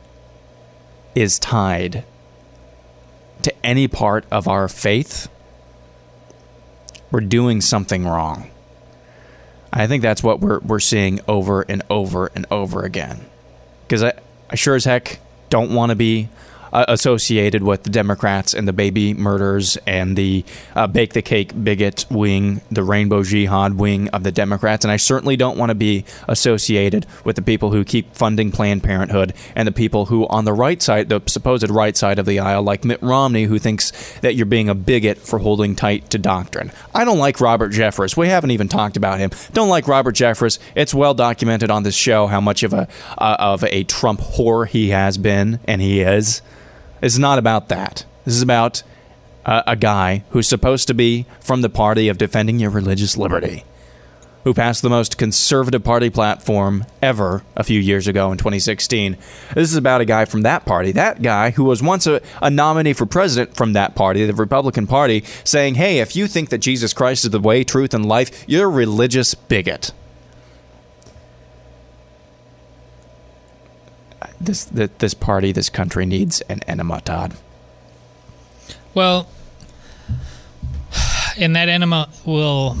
is 1.13 1.37
tied 1.37 2.03
to 3.43 3.53
any 3.65 3.87
part 3.87 4.25
of 4.31 4.47
our 4.47 4.67
faith, 4.67 5.29
we're 7.11 7.21
doing 7.21 7.61
something 7.61 8.05
wrong. 8.05 8.49
I 9.73 9.87
think 9.87 10.01
that's 10.01 10.21
what 10.21 10.39
we're 10.39 10.59
we're 10.59 10.79
seeing 10.79 11.21
over 11.27 11.61
and 11.61 11.81
over 11.89 12.31
and 12.35 12.45
over 12.51 12.83
again. 12.83 13.25
Because 13.83 14.03
I, 14.03 14.13
I 14.49 14.55
sure 14.55 14.75
as 14.75 14.85
heck 14.85 15.19
don't 15.49 15.73
want 15.73 15.91
to 15.91 15.95
be 15.95 16.29
uh, 16.73 16.85
associated 16.87 17.63
with 17.63 17.83
the 17.83 17.89
Democrats 17.89 18.53
and 18.53 18.67
the 18.67 18.73
baby 18.73 19.13
murders 19.13 19.77
and 19.87 20.17
the 20.17 20.43
uh, 20.75 20.87
bake 20.87 21.13
the 21.13 21.21
cake 21.21 21.51
bigot 21.63 22.05
wing, 22.09 22.61
the 22.71 22.83
rainbow 22.83 23.23
jihad 23.23 23.75
wing 23.75 24.07
of 24.09 24.23
the 24.23 24.31
Democrats. 24.31 24.85
And 24.85 24.91
I 24.91 24.97
certainly 24.97 25.35
don't 25.35 25.57
want 25.57 25.69
to 25.69 25.75
be 25.75 26.05
associated 26.27 27.05
with 27.23 27.35
the 27.35 27.41
people 27.41 27.71
who 27.71 27.83
keep 27.83 28.13
funding 28.15 28.51
Planned 28.51 28.83
Parenthood 28.83 29.33
and 29.55 29.67
the 29.67 29.71
people 29.71 30.05
who, 30.05 30.27
on 30.27 30.45
the 30.45 30.53
right 30.53 30.81
side, 30.81 31.09
the 31.09 31.21
supposed 31.27 31.69
right 31.69 31.95
side 31.95 32.19
of 32.19 32.25
the 32.25 32.39
aisle, 32.39 32.63
like 32.63 32.85
Mitt 32.85 33.01
Romney, 33.01 33.43
who 33.43 33.59
thinks 33.59 33.91
that 34.19 34.35
you're 34.35 34.45
being 34.45 34.69
a 34.69 34.75
bigot 34.75 35.17
for 35.17 35.39
holding 35.39 35.75
tight 35.75 36.09
to 36.11 36.17
doctrine. 36.17 36.71
I 36.93 37.05
don't 37.05 37.19
like 37.19 37.39
Robert 37.39 37.71
Jeffress. 37.71 38.17
We 38.17 38.27
haven't 38.27 38.51
even 38.51 38.67
talked 38.67 38.97
about 38.97 39.19
him. 39.19 39.31
Don't 39.53 39.69
like 39.69 39.87
Robert 39.87 40.15
Jeffress. 40.15 40.59
It's 40.75 40.93
well 40.93 41.13
documented 41.13 41.71
on 41.71 41.83
this 41.83 41.95
show 41.95 42.27
how 42.27 42.41
much 42.41 42.63
of 42.63 42.73
a 42.73 42.87
uh, 43.17 43.35
of 43.39 43.63
a 43.63 43.83
Trump 43.83 44.19
whore 44.21 44.67
he 44.67 44.89
has 44.89 45.17
been 45.17 45.59
and 45.65 45.81
he 45.81 46.01
is. 46.01 46.41
It's 47.01 47.17
not 47.17 47.39
about 47.39 47.69
that. 47.69 48.05
This 48.25 48.35
is 48.35 48.41
about 48.43 48.83
a, 49.45 49.63
a 49.67 49.75
guy 49.75 50.23
who's 50.29 50.47
supposed 50.47 50.87
to 50.87 50.93
be 50.93 51.25
from 51.39 51.61
the 51.61 51.69
party 51.69 52.07
of 52.07 52.17
defending 52.17 52.59
your 52.59 52.69
religious 52.69 53.17
liberty, 53.17 53.63
who 54.43 54.53
passed 54.53 54.83
the 54.83 54.89
most 54.89 55.17
conservative 55.17 55.83
party 55.83 56.09
platform 56.09 56.85
ever 57.01 57.43
a 57.55 57.63
few 57.63 57.79
years 57.79 58.07
ago 58.07 58.31
in 58.31 58.37
2016. 58.37 59.17
This 59.55 59.71
is 59.71 59.75
about 59.75 60.01
a 60.01 60.05
guy 60.05 60.25
from 60.25 60.43
that 60.43 60.65
party, 60.65 60.91
that 60.91 61.21
guy 61.23 61.51
who 61.51 61.63
was 61.63 61.81
once 61.81 62.05
a, 62.05 62.21
a 62.41 62.51
nominee 62.51 62.93
for 62.93 63.07
president 63.07 63.55
from 63.55 63.73
that 63.73 63.95
party, 63.95 64.25
the 64.25 64.33
Republican 64.33 64.85
Party, 64.85 65.23
saying, 65.43 65.75
hey, 65.75 65.99
if 65.99 66.15
you 66.15 66.27
think 66.27 66.49
that 66.49 66.59
Jesus 66.59 66.93
Christ 66.93 67.25
is 67.25 67.31
the 67.31 67.39
way, 67.39 67.63
truth, 67.63 67.93
and 67.93 68.05
life, 68.05 68.45
you're 68.47 68.67
a 68.67 68.71
religious 68.71 69.33
bigot. 69.33 69.91
This 74.39 74.65
this 74.65 75.13
party, 75.13 75.51
this 75.51 75.69
country 75.69 76.05
needs 76.05 76.41
an 76.41 76.61
enema, 76.67 77.01
Todd. 77.01 77.35
Well, 78.93 79.27
and 81.37 81.55
that 81.55 81.69
enema 81.69 82.09
will 82.25 82.77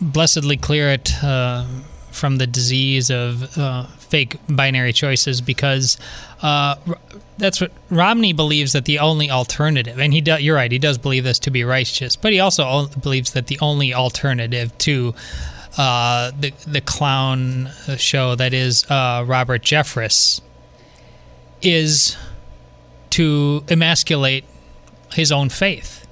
blessedly 0.00 0.56
clear 0.56 0.90
it 0.90 1.12
uh, 1.22 1.66
from 2.10 2.36
the 2.36 2.46
disease 2.46 3.10
of 3.10 3.56
uh, 3.56 3.86
fake 3.86 4.36
binary 4.48 4.92
choices 4.92 5.40
because 5.40 5.98
uh, 6.42 6.76
that's 7.38 7.60
what 7.60 7.72
Romney 7.90 8.32
believes 8.32 8.72
that 8.72 8.84
the 8.84 8.98
only 8.98 9.30
alternative, 9.30 9.98
and 9.98 10.12
he 10.12 10.20
do, 10.20 10.36
you're 10.36 10.56
right, 10.56 10.70
he 10.70 10.78
does 10.78 10.98
believe 10.98 11.24
this 11.24 11.38
to 11.40 11.50
be 11.50 11.64
righteous, 11.64 12.16
but 12.16 12.32
he 12.32 12.40
also 12.40 12.86
believes 12.88 13.32
that 13.32 13.46
the 13.46 13.58
only 13.60 13.94
alternative 13.94 14.76
to 14.78 15.14
uh, 15.78 16.32
the 16.38 16.52
the 16.66 16.80
clown 16.80 17.70
show 17.96 18.34
that 18.34 18.52
is 18.52 18.84
uh, 18.90 19.24
Robert 19.26 19.62
Jeffress 19.62 20.40
is 21.62 22.16
to 23.10 23.64
emasculate 23.68 24.44
his 25.12 25.32
own 25.32 25.48
faith. 25.48 26.06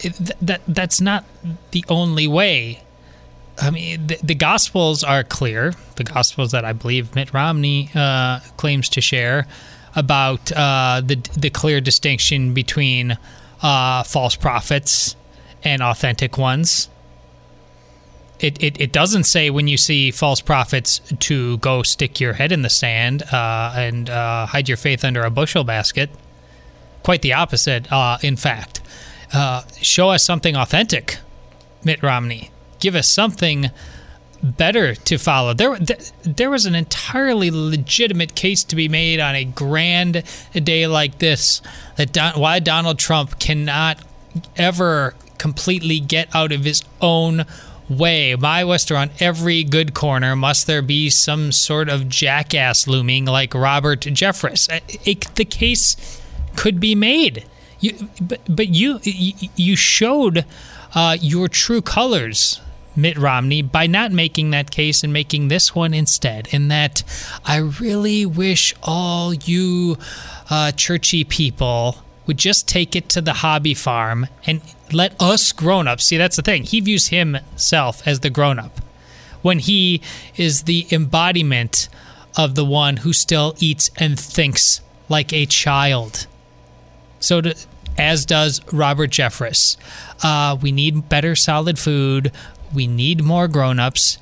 It, 0.00 0.14
that 0.40 0.62
that's 0.66 1.00
not 1.00 1.24
the 1.70 1.84
only 1.88 2.26
way. 2.26 2.82
I 3.58 3.70
mean, 3.70 4.06
the, 4.06 4.18
the, 4.22 4.34
Gospels 4.34 5.04
are 5.04 5.22
clear. 5.22 5.74
The 5.96 6.04
Gospels 6.04 6.50
that 6.52 6.64
I 6.64 6.72
believe 6.72 7.14
Mitt 7.14 7.32
Romney 7.32 7.90
uh, 7.94 8.40
claims 8.56 8.88
to 8.90 9.00
share 9.00 9.46
about 9.94 10.50
uh, 10.52 11.02
the 11.04 11.16
the 11.36 11.50
clear 11.50 11.80
distinction 11.80 12.54
between 12.54 13.16
uh, 13.62 14.02
false 14.02 14.34
prophets 14.34 15.14
and 15.62 15.82
authentic 15.82 16.36
ones 16.36 16.88
it, 18.42 18.62
it, 18.62 18.80
it 18.80 18.92
doesn't 18.92 19.24
say 19.24 19.50
when 19.50 19.68
you 19.68 19.76
see 19.76 20.10
false 20.10 20.40
prophets 20.40 21.00
to 21.20 21.58
go 21.58 21.82
stick 21.82 22.20
your 22.20 22.34
head 22.34 22.50
in 22.50 22.62
the 22.62 22.68
sand 22.68 23.22
uh, 23.32 23.72
and 23.76 24.10
uh, 24.10 24.46
hide 24.46 24.68
your 24.68 24.76
faith 24.76 25.04
under 25.04 25.22
a 25.22 25.30
bushel 25.30 25.64
basket. 25.64 26.10
Quite 27.04 27.22
the 27.22 27.32
opposite, 27.32 27.90
uh, 27.92 28.18
in 28.22 28.36
fact. 28.36 28.80
Uh, 29.32 29.62
show 29.80 30.10
us 30.10 30.24
something 30.24 30.56
authentic, 30.56 31.18
Mitt 31.84 32.02
Romney. 32.02 32.50
Give 32.80 32.96
us 32.96 33.08
something 33.08 33.70
better 34.42 34.96
to 34.96 35.18
follow. 35.18 35.54
There, 35.54 35.78
there 36.22 36.50
was 36.50 36.66
an 36.66 36.74
entirely 36.74 37.50
legitimate 37.50 38.34
case 38.34 38.64
to 38.64 38.76
be 38.76 38.88
made 38.88 39.20
on 39.20 39.36
a 39.36 39.44
grand 39.44 40.24
day 40.52 40.88
like 40.88 41.18
this 41.18 41.62
that 41.96 42.12
Don, 42.12 42.38
why 42.40 42.58
Donald 42.58 42.98
Trump 42.98 43.38
cannot 43.38 44.02
ever 44.56 45.14
completely 45.38 46.00
get 46.00 46.34
out 46.34 46.50
of 46.50 46.64
his 46.64 46.82
own 47.00 47.44
way. 47.98 48.34
My 48.36 48.64
Wester 48.64 48.96
on 48.96 49.10
every 49.20 49.64
good 49.64 49.94
corner 49.94 50.36
must 50.36 50.66
there 50.66 50.82
be 50.82 51.10
some 51.10 51.52
sort 51.52 51.88
of 51.88 52.08
jackass 52.08 52.86
looming 52.86 53.24
like 53.24 53.54
Robert 53.54 54.00
Jeffress. 54.00 54.70
Uh, 54.70 54.80
it, 55.04 55.34
the 55.34 55.44
case 55.44 56.20
could 56.56 56.80
be 56.80 56.94
made. 56.94 57.44
You, 57.80 58.08
but, 58.20 58.40
but 58.48 58.68
you 58.68 59.00
you 59.02 59.74
showed 59.74 60.44
uh, 60.94 61.16
your 61.20 61.48
true 61.48 61.82
colors, 61.82 62.60
Mitt 62.94 63.18
Romney, 63.18 63.62
by 63.62 63.86
not 63.86 64.12
making 64.12 64.50
that 64.50 64.70
case 64.70 65.02
and 65.02 65.12
making 65.12 65.48
this 65.48 65.74
one 65.74 65.92
instead. 65.92 66.48
In 66.52 66.68
that, 66.68 67.02
I 67.44 67.56
really 67.56 68.24
wish 68.24 68.74
all 68.82 69.34
you 69.34 69.98
uh, 70.48 70.70
churchy 70.72 71.24
people 71.24 71.96
would 72.26 72.38
just 72.38 72.68
take 72.68 72.94
it 72.94 73.08
to 73.08 73.20
the 73.20 73.32
hobby 73.32 73.74
farm 73.74 74.28
and 74.46 74.60
let 74.94 75.20
us 75.20 75.52
grown 75.52 75.88
ups 75.88 76.04
see 76.04 76.16
that's 76.16 76.36
the 76.36 76.42
thing. 76.42 76.64
He 76.64 76.80
views 76.80 77.08
himself 77.08 78.06
as 78.06 78.20
the 78.20 78.30
grown 78.30 78.58
up 78.58 78.80
when 79.42 79.58
he 79.58 80.00
is 80.36 80.62
the 80.62 80.86
embodiment 80.90 81.88
of 82.36 82.54
the 82.54 82.64
one 82.64 82.98
who 82.98 83.12
still 83.12 83.54
eats 83.58 83.90
and 83.96 84.18
thinks 84.18 84.80
like 85.08 85.32
a 85.32 85.46
child. 85.46 86.26
So 87.20 87.40
to, 87.40 87.54
as 87.98 88.24
does 88.24 88.60
robert 88.72 89.10
jeffress. 89.10 89.76
Uh, 90.22 90.56
we 90.60 90.72
need 90.72 91.08
better 91.08 91.34
solid 91.34 91.78
food. 91.78 92.32
We 92.74 92.86
need 92.86 93.22
more 93.22 93.48
grown-ups. 93.48 94.18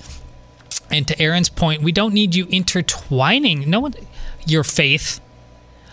And 0.90 1.06
to 1.06 1.20
aaron's 1.20 1.48
point 1.48 1.82
we 1.82 1.92
don't 1.92 2.14
need 2.14 2.34
you 2.34 2.46
intertwining 2.50 3.70
no 3.70 3.80
one 3.80 3.94
your 4.46 4.64
faith 4.64 5.20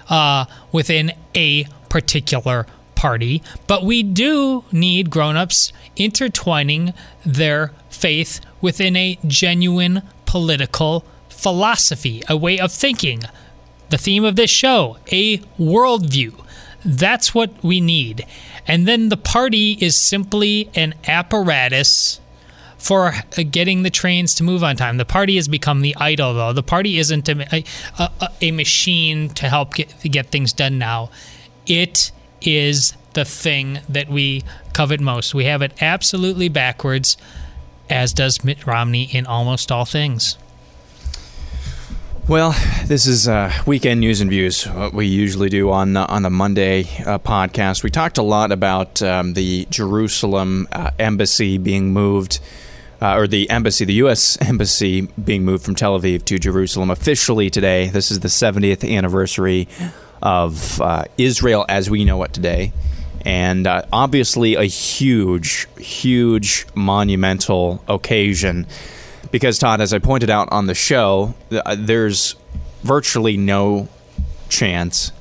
uh, 0.10 0.46
within 0.72 1.12
a 1.36 1.66
particular 1.90 2.66
party, 2.98 3.42
but 3.68 3.86
we 3.86 4.04
do 4.04 4.66
need 4.72 5.10
grown-ups 5.10 5.72
intertwining 5.96 6.94
their 7.24 7.72
faith 7.90 8.42
within 8.60 8.96
a 8.96 9.18
genuine 9.26 10.02
political 10.26 11.06
philosophy, 11.30 12.24
a 12.28 12.36
way 12.36 12.60
of 12.60 12.72
thinking. 12.72 13.22
The 13.90 13.98
theme 13.98 14.26
of 14.26 14.36
this 14.36 14.50
show, 14.50 14.98
a 15.12 15.38
worldview. 15.60 16.44
That's 16.84 17.34
what 17.34 17.52
we 17.64 17.80
need. 17.80 18.26
And 18.68 18.88
then 18.88 19.10
the 19.10 19.18
party 19.18 19.78
is 19.80 19.96
simply 19.96 20.70
an 20.76 20.96
apparatus 21.08 22.20
for 22.78 23.14
getting 23.52 23.84
the 23.84 23.90
trains 23.90 24.36
to 24.36 24.44
move 24.44 24.64
on 24.64 24.76
time. 24.76 24.98
The 24.98 25.06
party 25.06 25.36
has 25.36 25.48
become 25.48 25.82
the 25.82 25.96
idol, 25.98 26.34
though. 26.34 26.54
The 26.54 26.64
party 26.64 26.98
isn't 26.98 27.30
a, 27.30 27.64
a, 28.00 28.30
a 28.42 28.52
machine 28.52 29.30
to 29.30 29.50
help 29.50 29.76
get, 29.76 29.94
get 30.02 30.28
things 30.28 30.54
done 30.54 30.78
now. 30.78 31.10
It 31.66 32.12
is 32.42 32.94
the 33.14 33.26
thing 33.26 33.80
that 33.90 34.10
we 34.10 34.44
covet 34.74 35.00
most. 35.00 35.34
We 35.34 35.46
have 35.46 35.62
it 35.62 35.74
absolutely 35.82 36.50
backwards, 36.50 37.18
as 37.90 38.14
does 38.14 38.44
Mitt 38.44 38.66
Romney 38.68 39.04
in 39.04 39.26
almost 39.26 39.72
all 39.72 39.86
things. 39.86 40.38
Well, 42.28 42.54
this 42.86 43.08
is 43.08 43.30
uh, 43.30 43.54
weekend 43.66 44.02
news 44.02 44.20
and 44.20 44.30
views. 44.30 44.66
What 44.66 44.94
we 44.94 45.06
usually 45.06 45.48
do 45.48 45.72
on 45.72 45.96
uh, 45.96 46.06
on 46.10 46.24
the 46.24 46.30
Monday 46.30 46.82
uh, 47.06 47.20
podcast. 47.20 47.84
We 47.84 47.90
talked 47.90 48.18
a 48.18 48.22
lot 48.22 48.52
about 48.52 49.02
um, 49.02 49.34
the 49.34 49.66
Jerusalem 49.70 50.68
uh, 50.74 50.92
embassy 51.00 51.58
being 51.58 51.94
moved, 51.94 52.42
uh, 53.02 53.16
or 53.16 53.28
the 53.28 53.50
embassy, 53.50 53.86
the 53.86 53.94
U.S. 53.94 54.38
embassy 54.42 55.04
being 55.04 55.46
moved 55.46 55.64
from 55.64 55.76
Tel 55.76 55.98
Aviv 55.98 56.26
to 56.26 56.38
Jerusalem 56.38 56.92
officially 56.92 57.50
today. 57.50 57.88
This 57.88 58.12
is 58.12 58.20
the 58.20 58.28
70th 58.28 58.86
anniversary 58.86 59.70
of 60.22 60.82
uh, 60.82 61.06
Israel 61.18 61.66
as 61.70 61.90
we 61.90 62.06
know 62.06 62.24
it 62.24 62.34
today. 62.34 62.74
And 63.26 63.68
uh, 63.68 63.84
obviously, 63.92 64.56
a 64.56 64.64
huge, 64.64 65.68
huge, 65.78 66.66
monumental 66.76 67.84
occasion. 67.88 68.68
Because, 69.32 69.60
Todd, 69.60 69.82
as 69.82 69.94
I 69.94 70.00
pointed 70.00 70.30
out 70.30 70.48
on 70.52 70.68
the 70.68 70.76
show, 70.76 71.34
uh, 71.52 71.76
there's 71.78 72.36
virtually 72.84 73.36
no 73.36 73.90
chance 74.48 75.12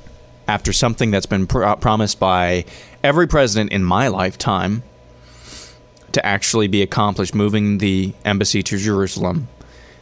after 0.46 0.72
something 0.72 1.10
that's 1.10 1.26
been 1.26 1.46
pr- 1.46 1.64
uh, 1.64 1.76
promised 1.76 2.20
by 2.20 2.64
every 3.02 3.26
president 3.26 3.72
in 3.72 3.82
my 3.82 4.08
lifetime 4.08 4.82
to 6.12 6.24
actually 6.24 6.68
be 6.68 6.82
accomplished, 6.82 7.34
moving 7.34 7.78
the 7.78 8.14
embassy 8.24 8.62
to 8.62 8.78
Jerusalem. 8.78 9.48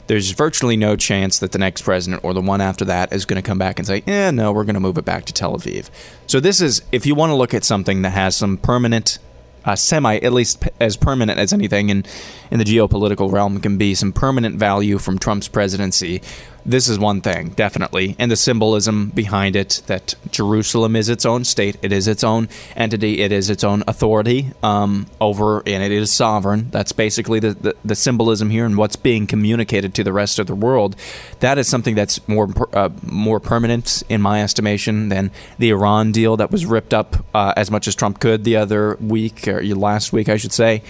There's 0.07 0.33
virtually 0.33 0.77
no 0.77 0.97
chance 0.97 1.39
that 1.39 1.53
the 1.53 1.59
next 1.59 1.83
president 1.83 2.25
or 2.25 2.35
the 2.35 2.41
one 2.41 2.61
after 2.61 2.85
that 2.85 3.13
is 3.13 3.25
going 3.25 3.43
to 3.43 3.47
come 3.47 3.59
back 3.59 3.79
and 3.79 3.87
say, 3.87 4.03
"Yeah, 4.07 4.31
no, 4.31 4.53
we're 4.53 4.65
going 4.65 4.75
to 4.75 4.81
move 4.81 4.99
it 4.99 5.05
back 5.05 5.25
to 5.27 5.33
Tel 5.33 5.57
Aviv." 5.57 5.89
So 6.27 6.41
this 6.41 6.61
is, 6.61 6.83
if 6.93 7.07
you 7.07 7.15
want 7.15 7.31
to 7.31 7.35
look 7.35 7.55
at 7.55 7.65
something 7.65 8.03
that 8.03 8.11
has 8.11 8.37
some 8.37 8.57
permanent 8.59 9.19
uh, 9.65 9.77
semi, 9.77 10.17
at 10.19 10.33
least 10.33 10.61
p- 10.61 10.71
as 10.81 10.97
permanent 10.97 11.39
as 11.39 11.53
anything 11.53 11.89
in, 11.89 12.05
in 12.51 12.59
the 12.59 12.65
geopolitical 12.65 13.33
realm 13.33 13.61
can 13.61 13.79
be, 13.79 13.95
some 13.95 14.13
permanent 14.13 14.57
value 14.57 14.99
from 14.99 15.19
Trump's 15.19 15.49
presidency. 15.49 16.21
This 16.67 16.89
is 16.89 16.99
one 16.99 17.21
thing, 17.21 17.51
definitely. 17.51 18.17
And 18.19 18.31
the 18.31 18.37
symbolism 18.37 19.11
behind 19.11 19.55
it 19.55 19.83
that 19.87 20.15
Jerusalem 20.31 20.97
is 20.97 21.11
its 21.11 21.27
own 21.27 21.45
state, 21.45 21.77
it 21.83 21.93
is 21.93 22.09
its 22.09 22.25
own 22.25 22.49
entity, 22.75 23.21
it 23.21 23.33
is 23.33 23.51
its 23.51 23.63
own 23.63 23.85
authority 23.87 24.53
um, 24.63 25.07
over, 25.21 25.63
and 25.67 25.83
it 25.83 25.93
is 25.93 26.11
sovereign. 26.11 26.71
That's 26.71 26.93
basically 26.93 27.39
the, 27.39 27.53
the, 27.53 27.77
the, 27.85 27.95
symbolism 27.95 28.49
here 28.49 28.65
and 28.65 28.79
what's 28.79 28.97
being 28.97 29.27
communicated 29.27 29.95
to 29.95 30.05
the 30.05 30.13
rest 30.13 30.39
of 30.39 30.47
the 30.47 30.55
world. 30.55 30.97
That 31.41 31.59
is 31.59 31.69
something 31.69 31.95
that's 31.95 32.27
more, 32.29 32.49
uh, 32.73 32.89
more 33.03 33.41
permanent, 33.41 34.03
in 34.09 34.23
my 34.23 34.43
estimation, 34.43 35.11
than 35.11 35.33
the 35.59 35.69
Iran 35.69 36.13
deal 36.13 36.39
that 36.39 36.51
was 36.51 36.65
ripped 36.65 36.95
up 36.95 37.27
uh, 37.35 37.53
as 37.59 37.71
much 37.71 37.87
as 37.87 37.95
Trump 37.95 38.21
could 38.21 38.45
the 38.45 38.57
other 38.57 38.97
week, 39.01 39.47
or 39.47 39.63
last 39.63 40.15
week, 40.15 40.31
I 40.31 40.39
should 40.39 40.53
say. 40.53 40.83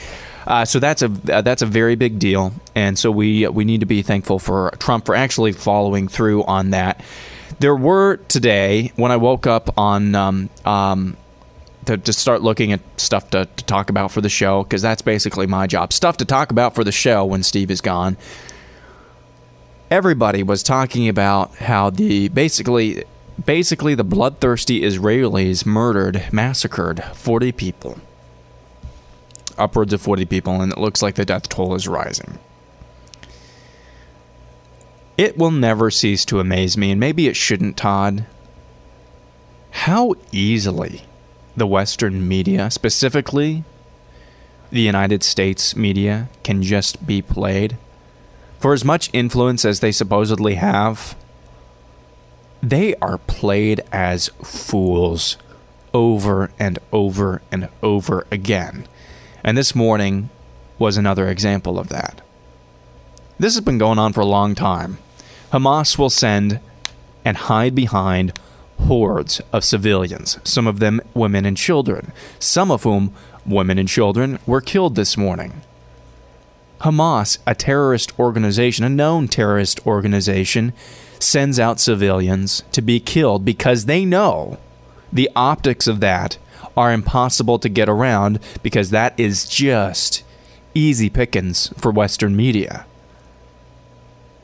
Uh, 0.46 0.64
so 0.64 0.78
that's 0.78 1.02
a 1.02 1.11
uh, 1.33 1.40
that's 1.40 1.62
a 1.62 1.66
very 1.66 1.94
big 1.94 2.18
deal, 2.18 2.52
and 2.74 2.98
so 2.98 3.11
we 3.11 3.46
we 3.48 3.64
need 3.64 3.80
to 3.80 3.87
be 3.87 4.02
thankful 4.02 4.38
for 4.38 4.72
Trump 4.78 5.07
for 5.07 5.14
actually 5.14 5.52
following 5.52 6.09
through 6.09 6.44
on 6.44 6.70
that. 6.70 7.00
There 7.61 7.76
were 7.76 8.16
today 8.28 8.92
when 8.96 9.11
I 9.11 9.16
woke 9.16 9.46
up 9.46 9.78
on 9.78 10.14
um, 10.14 10.50
um, 10.64 11.16
to, 11.87 11.96
to 11.96 12.12
start 12.12 12.42
looking 12.42 12.72
at 12.72 12.80
stuff 12.96 13.30
to, 13.30 13.46
to 13.46 13.64
talk 13.64 13.90
about 13.90 14.11
for 14.11 14.20
the 14.20 14.28
show 14.28 14.62
because 14.62 14.83
that's 14.83 15.02
basically 15.02 15.46
my 15.46 15.66
job. 15.66 15.92
Stuff 15.92 16.16
to 16.18 16.24
talk 16.24 16.50
about 16.50 16.74
for 16.74 16.85
the 16.85 16.92
show 16.92 17.24
when 17.24 17.42
Steve 17.42 17.70
is 17.70 17.80
gone. 17.80 18.16
Everybody 19.90 20.42
was 20.42 20.62
talking 20.62 21.09
about 21.09 21.54
how 21.57 21.90
the 21.90 22.28
basically 22.28 23.04
basically 23.42 23.94
the 23.94 24.04
bloodthirsty 24.04 24.83
Israelis 24.83 25.64
murdered, 25.64 26.26
massacred 26.33 27.02
40 27.14 27.52
people 27.52 27.98
upwards 29.58 29.92
of 29.92 30.00
40 30.00 30.24
people, 30.26 30.60
and 30.60 30.72
it 30.72 30.78
looks 30.78 31.02
like 31.02 31.14
the 31.14 31.24
death 31.24 31.48
toll 31.48 31.74
is 31.74 31.88
rising. 31.88 32.38
It 35.16 35.38
will 35.38 35.50
never 35.50 35.90
cease 35.90 36.24
to 36.26 36.40
amaze 36.40 36.76
me, 36.76 36.90
and 36.90 37.00
maybe 37.00 37.28
it 37.28 37.36
shouldn't, 37.36 37.76
Todd, 37.76 38.26
how 39.70 40.14
easily 40.32 41.02
the 41.56 41.66
Western 41.66 42.26
media, 42.26 42.70
specifically 42.70 43.64
the 44.70 44.80
United 44.80 45.22
States 45.22 45.76
media, 45.76 46.28
can 46.42 46.62
just 46.62 47.06
be 47.06 47.22
played. 47.22 47.76
For 48.58 48.72
as 48.72 48.84
much 48.84 49.10
influence 49.12 49.64
as 49.64 49.80
they 49.80 49.92
supposedly 49.92 50.54
have, 50.54 51.14
they 52.62 52.94
are 52.96 53.18
played 53.18 53.82
as 53.92 54.28
fools 54.42 55.36
over 55.92 56.50
and 56.58 56.78
over 56.92 57.42
and 57.52 57.68
over 57.82 58.26
again. 58.30 58.88
And 59.44 59.59
this 59.59 59.74
morning 59.74 60.30
was 60.78 60.96
another 60.96 61.28
example 61.28 61.78
of 61.78 61.90
that. 61.90 62.22
This 63.38 63.54
has 63.54 63.64
been 63.64 63.78
going 63.78 63.98
on 63.98 64.14
for 64.14 64.22
a 64.22 64.26
long 64.26 64.54
time. 64.54 64.96
Hamas 65.52 65.98
will 65.98 66.11
send 66.11 66.61
and 67.26 67.37
hide 67.37 67.74
behind 67.74 68.33
hordes 68.80 69.42
of 69.52 69.62
civilians, 69.62 70.38
some 70.44 70.66
of 70.66 70.78
them 70.78 71.00
women 71.12 71.44
and 71.44 71.57
children, 71.57 72.12
some 72.38 72.70
of 72.70 72.85
whom, 72.85 73.14
women 73.44 73.78
and 73.78 73.88
children, 73.88 74.38
were 74.46 74.61
killed 74.62 74.94
this 74.94 75.16
morning. 75.16 75.61
Hamas, 76.80 77.38
a 77.46 77.54
terrorist 77.54 78.18
organization, 78.18 78.85
a 78.85 78.88
known 78.88 79.28
terrorist 79.28 79.87
organization, 79.87 80.72
sends 81.18 81.61
out 81.61 81.80
civilians 81.80 82.62
to 82.72 82.83
be 82.83 82.98
killed 82.98 83.44
because 83.44 83.85
they 83.85 84.04
know 84.04 84.59
the 85.12 85.30
optics 85.37 85.87
of 85.87 86.00
that 86.00 86.38
are 86.76 86.92
impossible 86.92 87.58
to 87.58 87.68
get 87.68 87.88
around 87.88 88.40
because 88.62 88.90
that 88.90 89.18
is 89.18 89.48
just 89.48 90.24
easy 90.74 91.08
pickings 91.08 91.68
for 91.76 91.90
Western 91.90 92.37
media. 92.37 92.87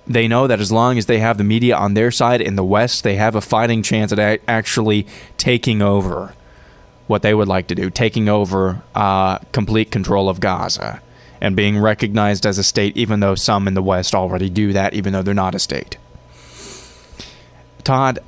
They 0.06 0.26
know 0.26 0.46
that 0.46 0.60
as 0.60 0.72
long 0.72 0.98
as 0.98 1.06
they 1.06 1.18
have 1.18 1.38
the 1.38 1.44
media 1.44 1.76
on 1.76 1.94
their 1.94 2.10
side 2.10 2.40
in 2.40 2.56
the 2.56 2.64
West, 2.64 3.04
they 3.04 3.16
have 3.16 3.34
a 3.34 3.40
fighting 3.40 3.82
chance 3.82 4.12
at 4.12 4.40
actually 4.48 5.06
taking 5.36 5.82
over 5.82 6.34
what 7.06 7.22
they 7.22 7.34
would 7.34 7.48
like 7.48 7.66
to 7.68 7.74
do, 7.74 7.90
taking 7.90 8.28
over 8.28 8.82
uh, 8.94 9.38
complete 9.52 9.90
control 9.90 10.28
of 10.28 10.40
Gaza 10.40 11.00
and 11.40 11.56
being 11.56 11.78
recognized 11.78 12.44
as 12.44 12.58
a 12.58 12.62
state, 12.62 12.96
even 12.96 13.20
though 13.20 13.34
some 13.34 13.66
in 13.66 13.74
the 13.74 13.82
West 13.82 14.14
already 14.14 14.50
do 14.50 14.72
that, 14.72 14.94
even 14.94 15.12
though 15.12 15.22
they're 15.22 15.34
not 15.34 15.54
a 15.54 15.58
state. 15.58 15.96
Todd, 17.82 18.18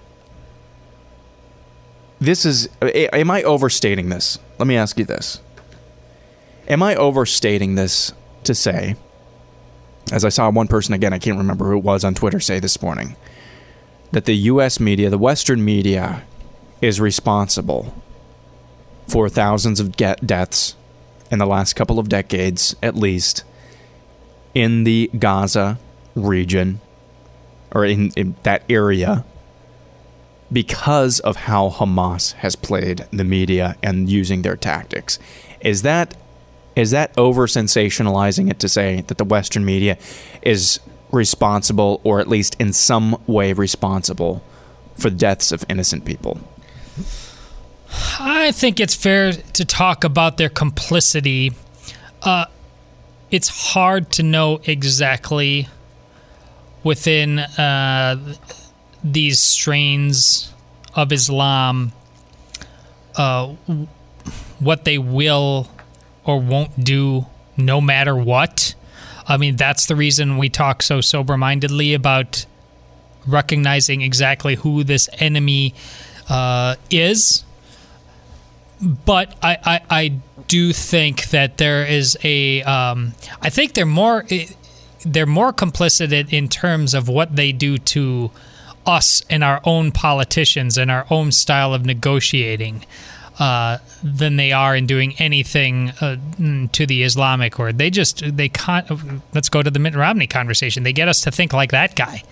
this 2.25 2.45
is 2.45 2.69
am 2.83 3.31
I 3.31 3.43
overstating 3.43 4.09
this? 4.09 4.39
Let 4.59 4.67
me 4.67 4.77
ask 4.77 4.99
you 4.99 5.05
this. 5.05 5.41
Am 6.69 6.83
I 6.83 6.95
overstating 6.95 7.75
this 7.75 8.13
to 8.45 8.55
say 8.55 8.97
as 10.13 10.25
I 10.25 10.29
saw 10.29 10.51
one 10.51 10.69
person 10.69 10.95
again, 10.95 11.13
I 11.13 11.19
can't 11.19 11.39
remember 11.39 11.67
who 11.67 11.79
it 11.79 11.85
was 11.85 12.05
on 12.05 12.15
Twitter 12.15 12.41
say 12.41 12.61
this 12.61 12.83
morning 12.83 13.17
that 14.11 14.27
the 14.27 14.35
US 14.35 14.79
media, 14.79 15.09
the 15.09 15.19
western 15.19 15.65
media 15.65 16.23
is 16.81 17.01
responsible 17.01 17.95
for 19.09 19.29
thousands 19.29 19.81
of 19.81 19.97
deaths 19.97 20.77
in 21.31 21.39
the 21.39 21.47
last 21.47 21.75
couple 21.75 21.99
of 21.99 22.09
decades 22.09 22.77
at 22.83 22.95
least 22.95 23.45
in 24.55 24.85
the 24.85 25.11
Gaza 25.19 25.79
region 26.15 26.81
or 27.71 27.87
in, 27.87 28.11
in 28.17 28.37
that 28.43 28.65
area 28.69 29.25
because 30.53 31.21
of 31.21 31.37
how 31.37 31.71
Hamas 31.71 32.33
has 32.35 32.57
played 32.57 33.07
the 33.11 33.25
media 33.25 33.77
and 33.83 34.11
using 34.11 34.43
their 34.43 34.57
tactics. 34.57 35.19
Is 35.61 35.83
that 35.83 36.15
is 36.75 36.91
that 36.91 37.13
over 37.19 37.47
sensationalizing 37.47 38.51
it 38.51 38.59
to 38.61 38.69
say 38.69 39.03
that 39.03 39.19
the 39.19 39.25
Western 39.25 39.65
media 39.65 39.99
is 40.41 40.81
responsible, 41.11 42.01
or 42.03 42.19
at 42.19 42.29
least 42.29 42.57
in 42.59 42.73
some 42.73 43.23
way 43.27 43.53
responsible, 43.53 44.43
for 44.97 45.11
the 45.11 45.17
deaths 45.17 45.53
of 45.53 45.65
innocent 45.69 46.07
people? 46.07 46.41
I 48.19 48.53
think 48.53 48.81
it's 48.81 48.95
fair 48.95 49.33
to 49.33 49.65
talk 49.67 50.03
about 50.03 50.39
their 50.39 50.49
complicity. 50.49 51.53
Uh, 52.23 52.47
it's 53.31 53.73
hard 53.75 54.11
to 54.13 54.23
know 54.23 54.61
exactly 54.65 55.69
within 56.83 57.39
uh, 57.39 58.35
these 59.05 59.41
strains 59.41 60.53
of 60.95 61.13
Islam 61.13 61.93
uh, 63.17 63.55
what 64.59 64.85
they 64.85 64.99
will 64.99 65.69
or 66.25 66.41
won't 66.41 66.85
do 66.85 67.27
no 67.57 67.81
matter 67.81 68.17
what. 68.17 68.75
I 69.27 69.37
mean, 69.37 69.57
that's 69.57 69.87
the 69.87 69.97
reason 69.97 70.39
we 70.39 70.49
talk 70.49 70.83
so 70.83 71.01
sober 71.01 71.37
mindedly 71.37 71.95
about 71.95 72.47
recognizing 73.27 74.03
exactly 74.03 74.57
who 74.57 74.85
this 74.85 75.09
enemy 75.19 75.75
uh, 76.29 76.77
is. 76.91 77.45
But 78.81 79.35
I, 79.43 79.59
I, 79.65 79.81
I, 79.91 80.09
do 80.49 80.73
think 80.73 81.31
that 81.31 81.57
there 81.59 81.87
is 81.87 82.19
a. 82.25 82.63
Um, 82.63 83.15
I 83.41 83.49
think 83.49 83.75
they're 83.75 83.87
more 83.87 84.25
they're 85.07 85.25
more 85.25 85.53
complicit 85.53 86.33
in 86.33 86.49
terms 86.49 86.93
of 86.93 87.09
what 87.09 87.37
they 87.37 87.53
do 87.53 87.79
to 87.79 88.33
us 88.87 89.23
and 89.31 89.45
our 89.45 89.61
own 89.65 89.93
politicians 89.93 90.77
and 90.77 90.91
our 90.91 91.07
own 91.11 91.33
style 91.33 91.75
of 91.75 91.85
negotiating 91.85 92.85
uh, 93.39 93.79
than 94.03 94.37
they 94.37 94.53
are 94.53 94.77
in 94.77 94.87
doing 94.87 95.15
anything 95.19 95.91
uh, 96.01 96.17
to 96.73 96.87
the 96.87 97.03
Islamic 97.03 97.59
world. 97.59 97.79
They 97.79 97.91
just 97.91 98.37
they 98.37 98.49
can't. 98.49 98.87
Let's 99.35 99.49
go 99.49 99.63
to 99.63 99.71
the 99.71 99.79
Mitt 99.79 99.95
Romney 99.95 100.27
conversation. 100.27 100.83
They 100.83 100.93
get 100.93 101.09
us 101.09 101.23
to 101.23 101.31
think 101.31 101.53
like 101.53 101.71
that 101.71 101.97
guy. 101.97 102.23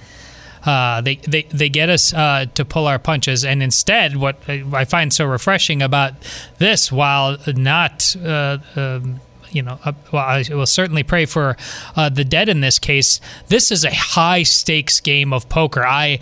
Uh, 0.65 1.01
they, 1.01 1.17
they 1.17 1.43
they 1.45 1.71
get 1.71 1.89
us 1.89 2.13
uh, 2.13 2.47
to 2.55 2.65
pull 2.65 2.87
our 2.87 2.99
punches, 2.99 3.45
and 3.45 3.63
instead, 3.63 4.17
what 4.17 4.37
I 4.49 4.85
find 4.85 5.13
so 5.13 5.25
refreshing 5.25 5.81
about 5.83 6.15
this, 6.59 6.93
while 6.93 7.39
not. 7.47 8.15
Uh, 8.17 8.59
um, 8.77 9.21
you 9.51 9.63
know, 9.63 9.79
well, 10.13 10.25
I 10.25 10.45
will 10.51 10.67
certainly 10.67 11.03
pray 11.03 11.27
for 11.27 11.57
uh, 11.97 12.09
the 12.09 12.25
dead 12.25 12.49
in 12.49 12.61
this 12.61 12.79
case. 12.79 13.21
This 13.49 13.71
is 13.71 13.85
a 13.85 13.95
high 13.95 14.43
stakes 14.43 15.01
game 15.01 15.33
of 15.33 15.49
poker. 15.49 15.85
I, 15.85 16.19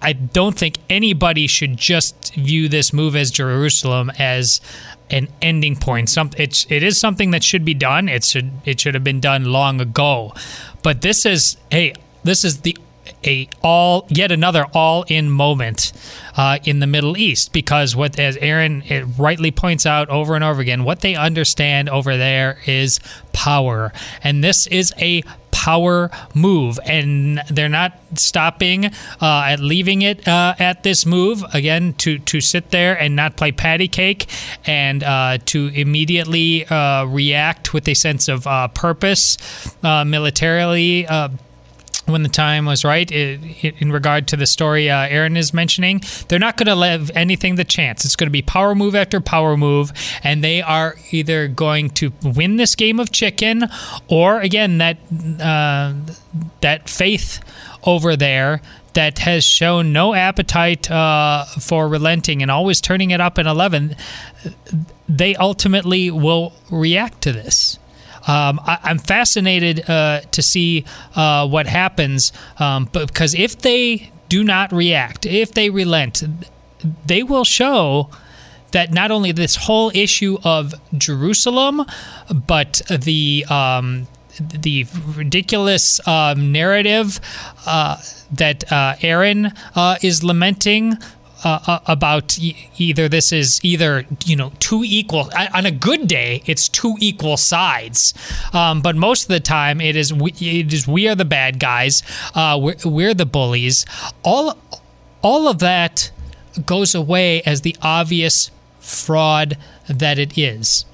I 0.00 0.12
don't 0.12 0.56
think 0.56 0.78
anybody 0.88 1.46
should 1.46 1.76
just 1.76 2.34
view 2.34 2.68
this 2.68 2.92
move 2.92 3.16
as 3.16 3.30
Jerusalem 3.30 4.12
as 4.18 4.60
an 5.10 5.28
ending 5.40 5.76
point. 5.76 6.08
Some 6.08 6.30
it's 6.36 6.66
it 6.70 6.82
is 6.82 6.98
something 6.98 7.32
that 7.32 7.42
should 7.42 7.64
be 7.64 7.74
done. 7.74 8.08
It 8.08 8.24
should 8.24 8.52
it 8.64 8.80
should 8.80 8.94
have 8.94 9.04
been 9.04 9.20
done 9.20 9.44
long 9.44 9.80
ago. 9.80 10.34
but 10.82 11.02
this 11.02 11.26
is 11.26 11.56
hey, 11.70 11.94
this 12.24 12.44
is 12.44 12.60
the 12.60 12.76
a 13.24 13.48
all 13.62 14.06
yet 14.08 14.32
another 14.32 14.66
all 14.74 15.04
in 15.08 15.30
moment 15.30 15.92
uh, 16.36 16.58
in 16.64 16.80
the 16.80 16.86
Middle 16.86 17.16
East. 17.16 17.52
Because 17.52 17.94
what 17.96 18.18
as 18.18 18.36
Aaron 18.38 18.82
it 18.86 19.04
rightly 19.18 19.50
points 19.50 19.86
out 19.86 20.08
over 20.08 20.34
and 20.34 20.44
over 20.44 20.60
again 20.60 20.84
what 20.84 21.00
they 21.00 21.14
understand 21.14 21.88
over 21.88 22.16
there 22.16 22.58
is 22.66 23.00
power. 23.32 23.92
And 24.22 24.42
this 24.42 24.66
is 24.66 24.92
a 24.98 25.22
power 25.52 26.10
move. 26.34 26.80
And 26.84 27.40
they're 27.48 27.68
not 27.68 27.96
stopping 28.14 28.86
uh, 28.86 28.90
at 29.20 29.60
leaving 29.60 30.02
it 30.02 30.26
uh, 30.26 30.54
at 30.58 30.82
this 30.82 31.06
move. 31.06 31.44
Again 31.54 31.94
to 31.98 32.18
to 32.18 32.40
sit 32.40 32.70
there 32.70 32.98
and 32.98 33.14
not 33.14 33.36
play 33.36 33.52
patty 33.52 33.88
cake 33.88 34.28
and 34.66 35.04
uh, 35.04 35.38
to 35.46 35.68
immediately 35.68 36.66
uh, 36.66 37.04
react 37.04 37.72
with 37.72 37.86
a 37.88 37.94
sense 37.94 38.28
of 38.28 38.46
uh, 38.46 38.68
purpose 38.68 39.38
uh, 39.84 40.04
militarily 40.04 41.06
when 42.06 42.22
the 42.22 42.28
time 42.28 42.66
was 42.66 42.84
right 42.84 43.10
in 43.10 43.92
regard 43.92 44.26
to 44.28 44.36
the 44.36 44.46
story 44.46 44.90
uh, 44.90 45.06
Aaron 45.06 45.36
is 45.36 45.54
mentioning. 45.54 46.02
They're 46.28 46.38
not 46.38 46.56
going 46.56 46.66
to 46.66 46.74
leave 46.74 47.10
anything 47.14 47.54
the 47.54 47.64
chance. 47.64 48.04
It's 48.04 48.16
going 48.16 48.26
to 48.26 48.32
be 48.32 48.42
power 48.42 48.74
move 48.74 48.94
after 48.94 49.20
power 49.20 49.56
move, 49.56 49.92
and 50.22 50.42
they 50.42 50.62
are 50.62 50.96
either 51.10 51.48
going 51.48 51.90
to 51.90 52.12
win 52.22 52.56
this 52.56 52.74
game 52.74 52.98
of 52.98 53.12
chicken, 53.12 53.64
or 54.08 54.40
again 54.40 54.78
that 54.78 54.98
uh, 55.40 55.94
that 56.60 56.88
faith 56.88 57.40
over 57.84 58.16
there 58.16 58.60
that 58.94 59.20
has 59.20 59.44
shown 59.44 59.92
no 59.92 60.14
appetite 60.14 60.90
uh, 60.90 61.44
for 61.60 61.88
relenting 61.88 62.42
and 62.42 62.50
always 62.50 62.80
turning 62.80 63.10
it 63.10 63.20
up 63.20 63.38
in 63.38 63.46
11 63.46 63.96
they 65.08 65.34
ultimately 65.36 66.10
will 66.10 66.52
react 66.70 67.22
to 67.22 67.32
this 67.32 67.78
um, 68.26 68.60
I, 68.64 68.78
am 68.90 68.98
fascinated 68.98 69.88
uh, 69.88 70.20
to 70.30 70.42
see 70.42 70.84
uh, 71.14 71.46
what 71.48 71.66
happens, 71.66 72.32
um, 72.58 72.88
because 72.92 73.34
if 73.34 73.58
they 73.60 74.10
do 74.28 74.44
not 74.44 74.72
react, 74.72 75.26
if 75.26 75.52
they 75.52 75.70
relent, 75.70 76.22
they 77.06 77.22
will 77.22 77.44
show 77.44 78.10
that 78.70 78.92
not 78.92 79.10
only 79.10 79.32
this 79.32 79.56
whole 79.56 79.90
issue 79.94 80.38
of 80.44 80.74
Jerusalem, 80.96 81.84
but 82.30 82.80
the 82.88 83.44
um, 83.50 84.06
the 84.38 84.86
ridiculous 85.14 86.06
um, 86.06 86.52
narrative 86.52 87.20
uh, 87.66 88.00
that 88.32 88.70
uh, 88.72 88.96
Aaron 89.02 89.52
uh, 89.74 89.98
is 90.02 90.24
lamenting 90.24 90.96
uh, 91.44 91.58
uh, 91.66 91.80
about 91.86 92.38
either 92.78 93.08
this 93.08 93.32
is 93.32 93.60
either 93.64 94.04
you 94.24 94.36
know 94.36 94.52
two 94.58 94.82
equal 94.84 95.30
on 95.54 95.66
a 95.66 95.70
good 95.70 96.06
day 96.08 96.42
it's 96.46 96.68
two 96.68 96.96
equal 97.00 97.36
sides. 97.36 98.14
Um, 98.52 98.82
but 98.82 98.96
most 98.96 99.24
of 99.24 99.28
the 99.28 99.40
time 99.40 99.80
it 99.80 99.96
is 99.96 100.12
we, 100.12 100.32
it 100.32 100.72
is 100.72 100.86
we 100.86 101.08
are 101.08 101.14
the 101.14 101.24
bad 101.24 101.58
guys 101.58 102.02
uh, 102.34 102.58
we're, 102.60 102.76
we're 102.84 103.14
the 103.14 103.26
bullies. 103.26 103.84
All 104.22 104.56
all 105.22 105.48
of 105.48 105.58
that 105.60 106.10
goes 106.66 106.94
away 106.94 107.42
as 107.42 107.62
the 107.62 107.76
obvious 107.82 108.50
fraud 108.80 109.56
that 109.88 110.18
it 110.18 110.36
is. 110.36 110.84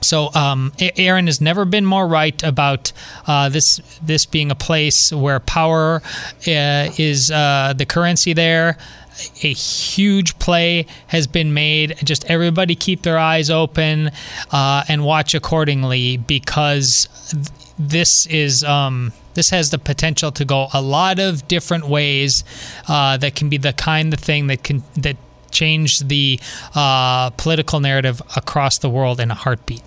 So 0.00 0.30
um, 0.34 0.72
Aaron 0.96 1.26
has 1.26 1.40
never 1.40 1.64
been 1.64 1.86
more 1.86 2.08
right 2.08 2.42
about 2.42 2.92
uh, 3.26 3.48
this 3.48 3.80
this 4.02 4.26
being 4.26 4.50
a 4.50 4.54
place 4.54 5.12
where 5.12 5.38
power 5.38 6.02
uh, 6.46 6.90
is 6.98 7.30
uh, 7.30 7.74
the 7.76 7.86
currency 7.86 8.32
there 8.32 8.78
a 9.42 9.52
huge 9.52 10.38
play 10.38 10.86
has 11.08 11.26
been 11.26 11.54
made. 11.54 11.96
Just 12.04 12.24
everybody 12.26 12.74
keep 12.74 13.02
their 13.02 13.18
eyes 13.18 13.50
open 13.50 14.10
uh, 14.50 14.84
and 14.88 15.04
watch 15.04 15.34
accordingly 15.34 16.16
because 16.16 17.08
this 17.78 18.26
is 18.26 18.64
um, 18.64 19.12
this 19.34 19.50
has 19.50 19.70
the 19.70 19.78
potential 19.78 20.30
to 20.32 20.44
go 20.44 20.68
a 20.72 20.82
lot 20.82 21.18
of 21.18 21.46
different 21.48 21.88
ways. 21.88 22.44
Uh, 22.88 23.16
that 23.16 23.34
can 23.34 23.48
be 23.48 23.56
the 23.56 23.72
kind 23.72 24.12
of 24.12 24.20
thing 24.20 24.46
that 24.48 24.62
can 24.62 24.82
that 24.94 25.16
change 25.50 26.00
the 26.00 26.40
uh, 26.74 27.30
political 27.30 27.80
narrative 27.80 28.22
across 28.36 28.78
the 28.78 28.88
world 28.88 29.20
in 29.20 29.30
a 29.30 29.34
heartbeat. 29.34 29.82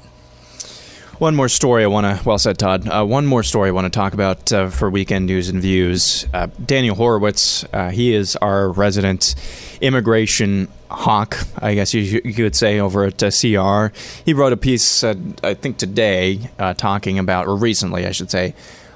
One 1.18 1.34
more 1.34 1.48
story 1.48 1.86
I 1.86 1.88
want 1.88 2.06
to, 2.06 2.28
well 2.28 2.38
said, 2.38 2.58
Todd. 2.58 2.90
Uh, 2.90 3.06
one 3.06 3.26
more 3.26 3.42
story 3.42 3.70
I 3.70 3.72
want 3.72 3.86
to 3.86 3.90
talk 3.90 4.14
about 4.14 4.52
uh, 4.52 4.70
for 4.70 4.90
weekend 4.90 5.28
news 5.28 5.48
and 5.48 5.62
views. 5.62 6.28
Uh, 6.34 6.48
Daniel 6.66 6.94
Horowitz, 6.94 7.64
uh, 7.72 7.90
he 7.90 8.14
is 8.14 8.36
our 8.38 8.70
resident 8.70 9.34
immigration 9.80 10.68
hawk, 10.92 11.38
I 11.60 11.74
guess 11.74 11.94
you, 11.94 12.02
you 12.02 12.34
could 12.34 12.54
say, 12.54 12.82
over 12.82 13.06
at 13.06 13.24
uh, 13.24 13.32
CR. 13.32 13.98
He 14.26 14.34
wrote 14.34 14.52
a 14.52 14.58
piece, 14.58 15.06
uh, 15.06 15.16
I 15.42 15.54
think 15.54 15.78
today, 15.78 16.50
talking 16.76 17.18
about, 17.18 17.48
or 17.48 17.56
recently, 17.56 18.06
I 18.06 18.12
should 18.12 18.30
say, 18.30 18.54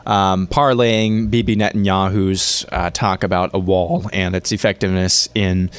um, 0.09 0.47
parlaying 0.47 1.29
Bibi 1.29 1.55
Netanyahu's 1.55 2.65
talk 2.93 3.23
about 3.23 3.51
a 3.53 3.59
wall 3.59 4.09
and 4.11 4.35
its 4.35 4.51
effectiveness 4.51 5.29
in 5.35 5.69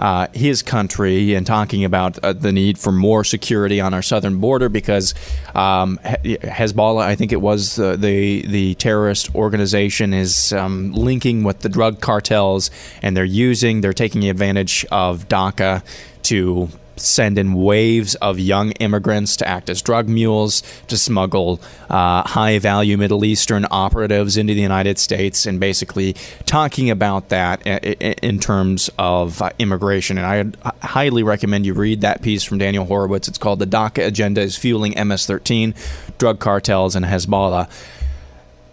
uh, 0.00 0.28
his 0.32 0.62
country 0.62 1.34
and 1.34 1.46
talking 1.46 1.84
about 1.84 2.18
uh, 2.20 2.32
the 2.32 2.52
need 2.52 2.78
for 2.78 2.90
more 2.90 3.22
security 3.22 3.82
on 3.82 3.92
our 3.92 4.00
southern 4.00 4.38
border 4.40 4.70
because 4.70 5.14
um, 5.54 5.98
Hezbollah, 6.02 7.02
I 7.02 7.16
think 7.16 7.32
it 7.32 7.40
was 7.40 7.78
uh, 7.78 7.96
the 7.96 8.46
the 8.46 8.74
terrorist 8.76 9.34
organization, 9.34 10.14
is 10.14 10.54
um, 10.54 10.92
linking 10.92 11.44
with 11.44 11.60
the 11.60 11.68
drug 11.68 12.00
cartels, 12.00 12.70
and 13.02 13.14
they're 13.14 13.24
using, 13.24 13.82
they're 13.82 13.92
taking 13.92 14.28
advantage 14.30 14.86
of 14.90 15.28
DACA 15.28 15.82
to 16.22 16.70
send 17.00 17.38
in 17.38 17.54
waves 17.54 18.14
of 18.16 18.38
young 18.38 18.72
immigrants 18.72 19.36
to 19.36 19.48
act 19.48 19.70
as 19.70 19.82
drug 19.82 20.08
mules, 20.08 20.62
to 20.88 20.96
smuggle 20.96 21.60
uh, 21.88 22.22
high 22.22 22.58
value 22.58 22.96
Middle 22.96 23.24
Eastern 23.24 23.66
operatives 23.70 24.36
into 24.36 24.54
the 24.54 24.60
United 24.60 24.98
States, 24.98 25.46
and 25.46 25.58
basically 25.58 26.14
talking 26.46 26.90
about 26.90 27.28
that 27.30 27.66
in 27.66 28.38
terms 28.38 28.90
of 28.98 29.40
uh, 29.42 29.50
immigration. 29.58 30.18
And 30.18 30.56
I 30.64 30.72
highly 30.86 31.22
recommend 31.22 31.66
you 31.66 31.74
read 31.74 32.02
that 32.02 32.22
piece 32.22 32.44
from 32.44 32.58
Daniel 32.58 32.84
Horowitz. 32.84 33.28
It's 33.28 33.38
called 33.38 33.58
The 33.58 33.66
DACA 33.66 34.06
Agenda 34.06 34.40
is 34.40 34.56
Fueling 34.56 34.94
MS 35.06 35.26
13, 35.26 35.74
Drug 36.18 36.38
Cartels, 36.38 36.96
and 36.96 37.04
Hezbollah. 37.06 37.70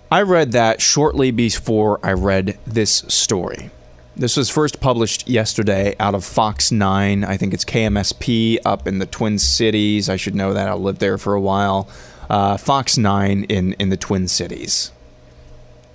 I 0.09 0.21
read 0.21 0.53
that 0.53 0.81
shortly 0.81 1.31
before 1.31 1.99
I 2.01 2.13
read 2.13 2.57
this 2.65 3.03
story. 3.07 3.71
This 4.17 4.35
was 4.35 4.49
first 4.49 4.81
published 4.81 5.29
yesterday 5.29 5.95
out 5.99 6.15
of 6.15 6.25
Fox 6.25 6.71
9. 6.71 7.23
I 7.23 7.37
think 7.37 7.53
it's 7.53 7.63
KMSP 7.63 8.57
up 8.65 8.87
in 8.87 8.97
the 8.97 9.05
Twin 9.05 9.37
Cities. 9.37 10.09
I 10.09 10.15
should 10.15 10.33
know 10.33 10.55
that. 10.55 10.67
I 10.67 10.73
lived 10.73 10.99
there 10.99 11.19
for 11.19 11.35
a 11.35 11.39
while. 11.39 11.87
Uh, 12.27 12.57
Fox 12.57 12.97
9 12.97 13.43
in, 13.43 13.73
in 13.73 13.89
the 13.89 13.95
Twin 13.95 14.27
Cities. 14.27 14.91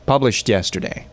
Published 0.06 0.48
yesterday. 0.48 1.08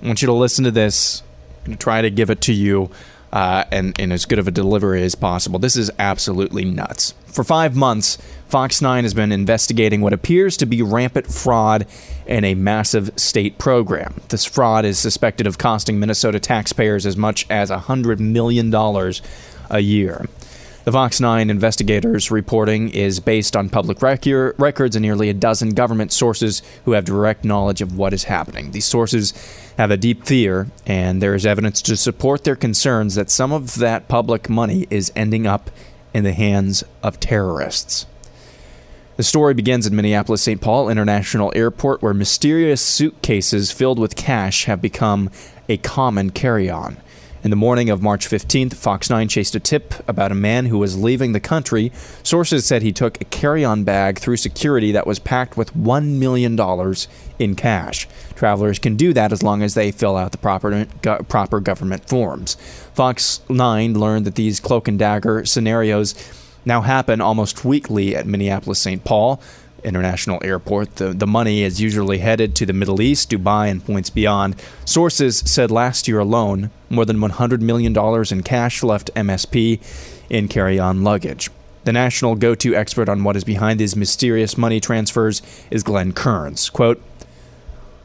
I 0.00 0.06
want 0.06 0.22
you 0.22 0.26
to 0.26 0.32
listen 0.32 0.64
to 0.64 0.70
this. 0.70 1.24
I'm 1.58 1.66
going 1.66 1.78
to 1.78 1.82
try 1.82 2.00
to 2.00 2.10
give 2.10 2.30
it 2.30 2.40
to 2.42 2.52
you 2.52 2.92
uh, 3.32 3.64
and 3.72 3.98
in 3.98 4.12
as 4.12 4.24
good 4.24 4.38
of 4.38 4.46
a 4.46 4.52
delivery 4.52 5.02
as 5.02 5.16
possible. 5.16 5.58
This 5.58 5.74
is 5.74 5.90
absolutely 5.98 6.64
nuts. 6.64 7.14
For 7.32 7.44
five 7.44 7.74
months, 7.74 8.18
Fox 8.48 8.82
9 8.82 9.04
has 9.04 9.14
been 9.14 9.32
investigating 9.32 10.02
what 10.02 10.12
appears 10.12 10.58
to 10.58 10.66
be 10.66 10.82
rampant 10.82 11.32
fraud 11.32 11.86
in 12.26 12.44
a 12.44 12.54
massive 12.54 13.10
state 13.16 13.56
program. 13.56 14.20
This 14.28 14.44
fraud 14.44 14.84
is 14.84 14.98
suspected 14.98 15.46
of 15.46 15.56
costing 15.56 15.98
Minnesota 15.98 16.38
taxpayers 16.38 17.06
as 17.06 17.16
much 17.16 17.46
as 17.48 17.70
$100 17.70 18.18
million 18.18 18.72
a 19.70 19.80
year. 19.80 20.26
The 20.84 20.92
Fox 20.92 21.20
9 21.20 21.48
investigators' 21.48 22.30
reporting 22.30 22.90
is 22.90 23.20
based 23.20 23.56
on 23.56 23.70
public 23.70 24.02
rec- 24.02 24.26
records 24.58 24.96
and 24.96 25.02
nearly 25.02 25.30
a 25.30 25.34
dozen 25.34 25.70
government 25.70 26.12
sources 26.12 26.60
who 26.84 26.92
have 26.92 27.04
direct 27.04 27.44
knowledge 27.44 27.80
of 27.80 27.96
what 27.96 28.12
is 28.12 28.24
happening. 28.24 28.72
These 28.72 28.84
sources 28.84 29.32
have 29.78 29.92
a 29.92 29.96
deep 29.96 30.26
fear, 30.26 30.66
and 30.84 31.22
there 31.22 31.36
is 31.36 31.46
evidence 31.46 31.80
to 31.82 31.96
support 31.96 32.44
their 32.44 32.56
concerns 32.56 33.14
that 33.14 33.30
some 33.30 33.52
of 33.52 33.76
that 33.76 34.08
public 34.08 34.50
money 34.50 34.88
is 34.90 35.12
ending 35.14 35.46
up 35.46 35.70
in 36.14 36.24
the 36.24 36.32
hands 36.32 36.84
of 37.02 37.20
terrorists. 37.20 38.06
The 39.16 39.22
story 39.22 39.54
begins 39.54 39.86
in 39.86 39.94
Minneapolis 39.94 40.42
St. 40.42 40.60
Paul 40.60 40.88
International 40.88 41.52
Airport, 41.54 42.02
where 42.02 42.14
mysterious 42.14 42.80
suitcases 42.80 43.70
filled 43.70 43.98
with 43.98 44.16
cash 44.16 44.64
have 44.64 44.80
become 44.80 45.30
a 45.68 45.76
common 45.76 46.30
carry 46.30 46.70
on. 46.70 46.96
In 47.44 47.50
the 47.50 47.56
morning 47.56 47.90
of 47.90 48.00
March 48.00 48.28
15th, 48.28 48.74
Fox 48.74 49.10
9 49.10 49.26
chased 49.26 49.56
a 49.56 49.60
tip 49.60 49.94
about 50.08 50.30
a 50.30 50.34
man 50.36 50.66
who 50.66 50.78
was 50.78 50.96
leaving 50.96 51.32
the 51.32 51.40
country. 51.40 51.90
Sources 52.22 52.64
said 52.64 52.82
he 52.82 52.92
took 52.92 53.20
a 53.20 53.24
carry 53.24 53.64
on 53.64 53.82
bag 53.82 54.20
through 54.20 54.36
security 54.36 54.92
that 54.92 55.08
was 55.08 55.18
packed 55.18 55.56
with 55.56 55.74
$1 55.74 56.18
million 56.20 56.56
in 57.40 57.56
cash. 57.56 58.06
Travelers 58.36 58.78
can 58.78 58.94
do 58.94 59.12
that 59.12 59.32
as 59.32 59.42
long 59.42 59.60
as 59.60 59.74
they 59.74 59.90
fill 59.90 60.16
out 60.16 60.30
the 60.30 60.38
proper, 60.38 60.86
go, 61.02 61.18
proper 61.28 61.58
government 61.58 62.08
forms. 62.08 62.56
Fox 62.94 63.40
9 63.48 63.94
learned 63.94 64.26
that 64.26 64.34
these 64.34 64.60
cloak 64.60 64.88
and 64.88 64.98
dagger 64.98 65.44
scenarios 65.44 66.14
now 66.64 66.82
happen 66.82 67.20
almost 67.20 67.64
weekly 67.64 68.14
at 68.14 68.26
Minneapolis 68.26 68.78
St. 68.78 69.04
Paul. 69.04 69.40
International 69.84 70.40
Airport. 70.44 70.96
The, 70.96 71.12
the 71.12 71.26
money 71.26 71.62
is 71.62 71.80
usually 71.80 72.18
headed 72.18 72.54
to 72.56 72.66
the 72.66 72.72
Middle 72.72 73.02
East, 73.02 73.30
Dubai, 73.30 73.70
and 73.70 73.84
points 73.84 74.10
beyond. 74.10 74.56
Sources 74.84 75.38
said 75.38 75.70
last 75.70 76.08
year 76.08 76.20
alone, 76.20 76.70
more 76.88 77.04
than 77.04 77.18
$100 77.18 77.60
million 77.60 77.96
in 78.30 78.42
cash 78.42 78.82
left 78.82 79.12
MSP 79.14 79.80
in 80.30 80.48
carry 80.48 80.78
on 80.78 81.02
luggage. 81.02 81.50
The 81.84 81.92
national 81.92 82.36
go 82.36 82.54
to 82.54 82.76
expert 82.76 83.08
on 83.08 83.24
what 83.24 83.36
is 83.36 83.44
behind 83.44 83.80
these 83.80 83.96
mysterious 83.96 84.56
money 84.56 84.78
transfers 84.78 85.42
is 85.70 85.82
Glenn 85.82 86.12
Kearns. 86.12 86.70
Quote, 86.70 87.02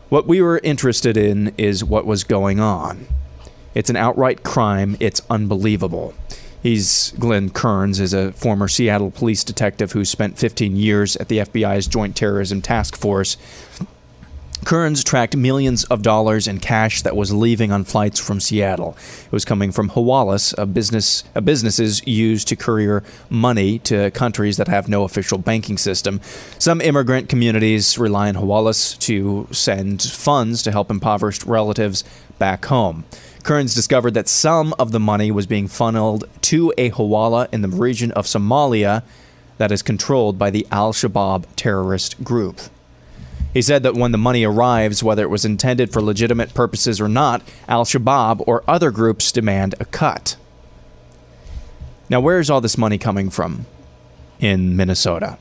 What 0.10 0.26
we 0.26 0.42
were 0.42 0.60
interested 0.64 1.16
in 1.16 1.54
is 1.58 1.84
what 1.84 2.06
was 2.06 2.24
going 2.24 2.60
on. 2.60 3.06
It's 3.78 3.92
an 3.92 3.96
outright 3.96 4.42
crime. 4.42 4.98
It's 5.00 5.22
unbelievable. 5.30 6.16
He's 6.64 7.14
Glenn 7.20 7.52
Kearns 7.52 8.00
is 8.00 8.12
a 8.12 8.32
former 8.32 8.68
Seattle 8.68 9.12
police 9.12 9.44
detective 9.44 9.92
who 9.92 10.04
spent 10.04 10.40
15 10.40 10.76
years 10.76 11.16
at 11.18 11.28
the 11.28 11.38
FBI's 11.38 11.86
Joint 11.86 12.16
Terrorism 12.16 12.60
Task 12.60 12.98
Force. 12.98 13.38
Kearns 14.66 15.04
tracked 15.04 15.38
millions 15.38 15.84
of 15.86 16.02
dollars 16.02 16.48
in 16.48 16.58
cash 16.58 17.04
that 17.04 17.16
was 17.16 17.32
leaving 17.32 17.72
on 17.72 17.84
flights 17.84 18.20
from 18.20 18.40
Seattle. 18.40 18.98
It 19.28 19.32
was 19.32 19.46
coming 19.46 19.72
from 19.72 19.92
Hawalas, 19.92 20.58
a 20.58 20.66
business 20.66 21.24
a 21.36 21.42
businesses 21.42 22.06
used 22.08 22.48
to 22.48 22.56
courier 22.56 23.04
money 23.30 23.78
to 23.80 24.10
countries 24.10 24.58
that 24.58 24.68
have 24.68 24.90
no 24.90 25.04
official 25.04 25.38
banking 25.38 25.78
system. 25.78 26.20
Some 26.58 26.82
immigrant 26.82 27.30
communities 27.30 28.00
rely 28.00 28.28
on 28.28 28.36
Hawalas 28.36 28.98
to 29.02 29.48
send 29.52 30.02
funds 30.02 30.64
to 30.64 30.72
help 30.72 30.90
impoverished 30.90 31.46
relatives 31.46 32.04
back 32.40 32.66
home. 32.66 33.06
Kearns 33.48 33.74
discovered 33.74 34.14
that 34.16 34.28
some 34.28 34.74
of 34.78 34.92
the 34.92 35.00
money 35.00 35.32
was 35.32 35.48
being 35.48 35.70
funneled 35.70 36.26
to 36.42 36.74
a 36.78 36.92
Hawala 36.92 37.48
in 37.54 37.62
the 37.62 37.70
region 37.70 38.12
of 38.12 38.26
Somalia 38.26 39.04
that 39.58 39.72
is 39.72 39.82
controlled 39.82 40.38
by 40.38 40.50
the 40.50 40.68
Al 40.70 40.92
Shabaab 40.92 41.46
terrorist 41.56 42.22
group. 42.26 42.60
He 43.54 43.62
said 43.62 43.84
that 43.84 43.94
when 43.94 44.12
the 44.12 44.18
money 44.18 44.44
arrives, 44.44 45.02
whether 45.02 45.24
it 45.24 45.30
was 45.30 45.46
intended 45.46 45.94
for 45.94 46.02
legitimate 46.02 46.54
purposes 46.54 47.00
or 47.00 47.08
not, 47.08 47.42
Al 47.70 47.86
Shabaab 47.86 48.44
or 48.46 48.66
other 48.68 48.92
groups 48.92 49.32
demand 49.32 49.76
a 49.80 49.86
cut. 49.86 50.36
Now, 52.10 52.20
where 52.20 52.42
is 52.42 52.50
all 52.50 52.60
this 52.60 52.78
money 52.78 52.98
coming 52.98 53.30
from 53.30 53.66
in 54.42 54.76
Minnesota? 54.76 55.38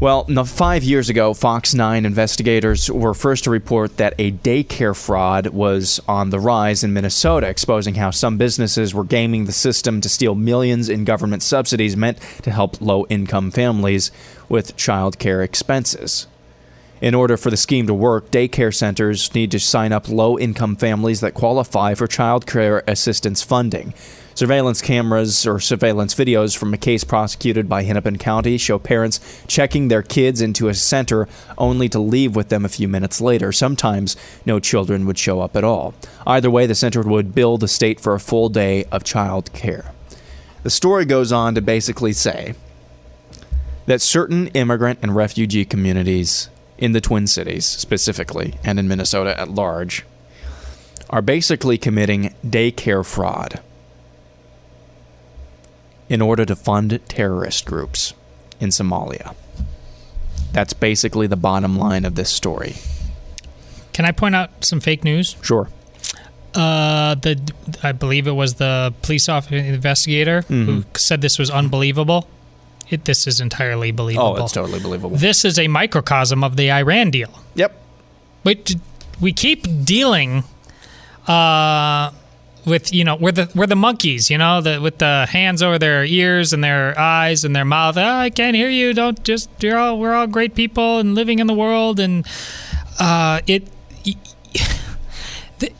Well, 0.00 0.24
five 0.46 0.82
years 0.82 1.10
ago, 1.10 1.34
Fox 1.34 1.74
9 1.74 2.06
investigators 2.06 2.90
were 2.90 3.12
first 3.12 3.44
to 3.44 3.50
report 3.50 3.98
that 3.98 4.14
a 4.18 4.32
daycare 4.32 4.96
fraud 4.96 5.48
was 5.48 6.00
on 6.08 6.30
the 6.30 6.40
rise 6.40 6.82
in 6.82 6.94
Minnesota, 6.94 7.46
exposing 7.46 7.96
how 7.96 8.10
some 8.10 8.38
businesses 8.38 8.94
were 8.94 9.04
gaming 9.04 9.44
the 9.44 9.52
system 9.52 10.00
to 10.00 10.08
steal 10.08 10.34
millions 10.34 10.88
in 10.88 11.04
government 11.04 11.42
subsidies 11.42 11.98
meant 11.98 12.18
to 12.40 12.50
help 12.50 12.80
low 12.80 13.04
income 13.10 13.50
families 13.50 14.10
with 14.48 14.74
child 14.74 15.18
care 15.18 15.42
expenses. 15.42 16.26
In 17.02 17.14
order 17.14 17.36
for 17.36 17.50
the 17.50 17.58
scheme 17.58 17.86
to 17.86 17.92
work, 17.92 18.30
daycare 18.30 18.74
centers 18.74 19.34
need 19.34 19.50
to 19.50 19.60
sign 19.60 19.92
up 19.92 20.08
low 20.08 20.38
income 20.38 20.76
families 20.76 21.20
that 21.20 21.34
qualify 21.34 21.92
for 21.92 22.06
child 22.06 22.46
care 22.46 22.82
assistance 22.86 23.42
funding. 23.42 23.92
Surveillance 24.40 24.80
cameras 24.80 25.46
or 25.46 25.60
surveillance 25.60 26.14
videos 26.14 26.56
from 26.56 26.72
a 26.72 26.78
case 26.78 27.04
prosecuted 27.04 27.68
by 27.68 27.82
Hennepin 27.82 28.16
County 28.16 28.56
show 28.56 28.78
parents 28.78 29.20
checking 29.46 29.88
their 29.88 30.02
kids 30.02 30.40
into 30.40 30.68
a 30.68 30.72
center 30.72 31.28
only 31.58 31.90
to 31.90 31.98
leave 31.98 32.34
with 32.34 32.48
them 32.48 32.64
a 32.64 32.70
few 32.70 32.88
minutes 32.88 33.20
later. 33.20 33.52
Sometimes 33.52 34.16
no 34.46 34.58
children 34.58 35.04
would 35.04 35.18
show 35.18 35.42
up 35.42 35.58
at 35.58 35.62
all. 35.62 35.92
Either 36.26 36.50
way, 36.50 36.64
the 36.64 36.74
center 36.74 37.02
would 37.02 37.34
bill 37.34 37.58
the 37.58 37.68
state 37.68 38.00
for 38.00 38.14
a 38.14 38.18
full 38.18 38.48
day 38.48 38.84
of 38.84 39.04
child 39.04 39.52
care. 39.52 39.92
The 40.62 40.70
story 40.70 41.04
goes 41.04 41.32
on 41.32 41.54
to 41.54 41.60
basically 41.60 42.14
say 42.14 42.54
that 43.84 44.00
certain 44.00 44.46
immigrant 44.54 45.00
and 45.02 45.14
refugee 45.14 45.66
communities 45.66 46.48
in 46.78 46.92
the 46.92 47.02
Twin 47.02 47.26
Cities 47.26 47.66
specifically, 47.66 48.54
and 48.64 48.78
in 48.78 48.88
Minnesota 48.88 49.38
at 49.38 49.50
large, 49.50 50.06
are 51.10 51.20
basically 51.20 51.76
committing 51.76 52.34
daycare 52.42 53.04
fraud 53.04 53.60
in 56.10 56.20
order 56.20 56.44
to 56.44 56.54
fund 56.56 57.00
terrorist 57.08 57.64
groups 57.64 58.12
in 58.58 58.68
Somalia. 58.68 59.34
That's 60.52 60.74
basically 60.74 61.28
the 61.28 61.36
bottom 61.36 61.78
line 61.78 62.04
of 62.04 62.16
this 62.16 62.28
story. 62.28 62.74
Can 63.92 64.04
I 64.04 64.10
point 64.10 64.34
out 64.34 64.64
some 64.64 64.80
fake 64.80 65.04
news? 65.04 65.36
Sure. 65.40 65.70
Uh, 66.52 67.14
the 67.14 67.40
I 67.84 67.92
believe 67.92 68.26
it 68.26 68.32
was 68.32 68.54
the 68.54 68.92
police 69.02 69.28
officer 69.28 69.56
investigator 69.56 70.42
who 70.42 70.84
said 70.96 71.20
this 71.20 71.38
was 71.38 71.48
unbelievable. 71.48 72.28
It, 72.88 73.04
this 73.04 73.28
is 73.28 73.40
entirely 73.40 73.92
believable. 73.92 74.36
Oh, 74.36 74.42
it's 74.42 74.52
totally 74.52 74.80
believable. 74.80 75.16
This 75.16 75.44
is 75.44 75.60
a 75.60 75.68
microcosm 75.68 76.42
of 76.42 76.56
the 76.56 76.72
Iran 76.72 77.12
deal. 77.12 77.30
Yep. 77.54 77.80
But 78.42 78.74
we 79.20 79.32
keep 79.32 79.84
dealing 79.84 80.42
uh, 81.28 82.10
with 82.64 82.92
you 82.92 83.04
know 83.04 83.16
we're 83.16 83.32
the 83.32 83.50
we're 83.54 83.66
the 83.66 83.76
monkeys, 83.76 84.30
you 84.30 84.38
know, 84.38 84.60
the, 84.60 84.80
with 84.80 84.98
the 84.98 85.26
hands 85.30 85.62
over 85.62 85.78
their 85.78 86.04
ears 86.04 86.52
and 86.52 86.62
their 86.62 86.98
eyes 86.98 87.44
and 87.44 87.54
their 87.54 87.64
mouth. 87.64 87.96
Oh, 87.96 88.02
I 88.02 88.30
can't 88.30 88.56
hear 88.56 88.68
you. 88.68 88.92
Don't 88.92 89.22
just 89.24 89.50
you're 89.62 89.78
all 89.78 89.98
we're 89.98 90.14
all 90.14 90.26
great 90.26 90.54
people 90.54 90.98
and 90.98 91.14
living 91.14 91.38
in 91.38 91.46
the 91.46 91.54
world 91.54 92.00
and 92.00 92.26
uh, 92.98 93.40
it. 93.46 93.68
the, 95.58 95.72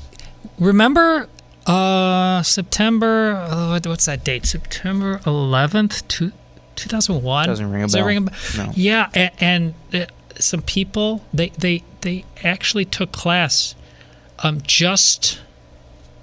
remember 0.59 1.29
uh, 1.67 2.43
September? 2.43 3.35
Uh, 3.35 3.81
what's 3.85 4.07
that 4.07 4.25
date? 4.25 4.47
September 4.47 5.19
11th, 5.21 6.07
two, 6.09 6.33
2001. 6.77 7.47
Doesn't 7.47 7.71
ring 7.71 7.83
a 7.83 7.89
bell. 7.89 8.05
ring 8.05 8.17
a 8.19 8.21
bell? 8.23 8.35
No. 8.57 8.73
Yeah, 8.75 9.11
and, 9.15 9.31
and 9.41 9.75
uh, 9.93 10.07
some 10.39 10.63
people 10.63 11.25
they 11.33 11.51
they 11.51 11.83
they 12.01 12.25
actually 12.43 12.85
took 12.85 13.13
class 13.13 13.75
um, 14.41 14.61
just 14.63 15.41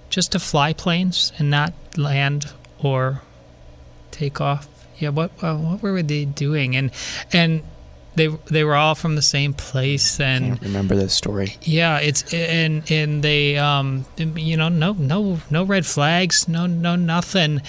just 0.10 0.32
to 0.34 0.40
fly 0.40 0.74
planes 0.74 1.32
and 1.38 1.50
not 1.50 1.74
land 1.98 2.52
or 2.80 3.22
take 4.12 4.40
off. 4.42 4.68
Yeah, 5.00 5.10
what 5.10 5.32
uh, 5.44 5.56
what 5.56 5.82
were 5.82 6.02
they 6.02 6.26
doing? 6.26 6.76
And 6.76 6.92
and 7.32 7.62
they 8.16 8.28
they 8.50 8.64
were 8.64 8.76
all 8.76 8.96
from 8.96 9.16
the 9.16 9.22
same 9.22 9.54
place 9.54 10.20
and 10.20 10.46
Can't 10.46 10.62
remember 10.64 10.96
this 10.96 11.14
story. 11.14 11.56
yeah, 11.62 12.00
it's 12.00 12.34
and 12.34 12.90
and 12.90 13.24
they 13.24 13.58
um 13.58 14.06
you 14.18 14.58
know 14.58 14.70
no 14.70 14.94
no 14.94 15.40
no 15.52 15.64
red 15.64 15.86
flags, 15.86 16.48
no 16.48 16.66
no 16.66 16.96
nothing. 16.96 17.62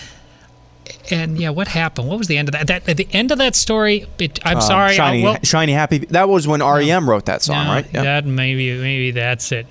And 1.10 1.38
yeah, 1.38 1.50
what 1.50 1.68
happened? 1.68 2.08
What 2.08 2.16
was 2.16 2.28
the 2.28 2.38
end 2.38 2.48
of 2.48 2.52
that? 2.54 2.66
That 2.68 2.88
at 2.88 2.96
the 2.96 3.08
end 3.12 3.30
of 3.30 3.36
that 3.38 3.54
story, 3.54 4.06
it, 4.18 4.38
I'm 4.42 4.56
Um, 4.56 4.62
sorry. 4.62 4.94
Shiny, 4.94 5.22
well- 5.22 5.36
shiny, 5.42 5.72
happy. 5.72 5.98
That 5.98 6.30
was 6.30 6.46
when 6.48 6.62
REM 6.62 7.08
wrote 7.08 7.26
that 7.26 7.42
song, 7.42 7.66
no, 7.66 7.70
right? 7.72 7.84
Yep. 7.92 8.04
That 8.04 8.24
maybe 8.24 8.72
maybe 8.78 9.10
that's 9.10 9.52
it. 9.52 9.66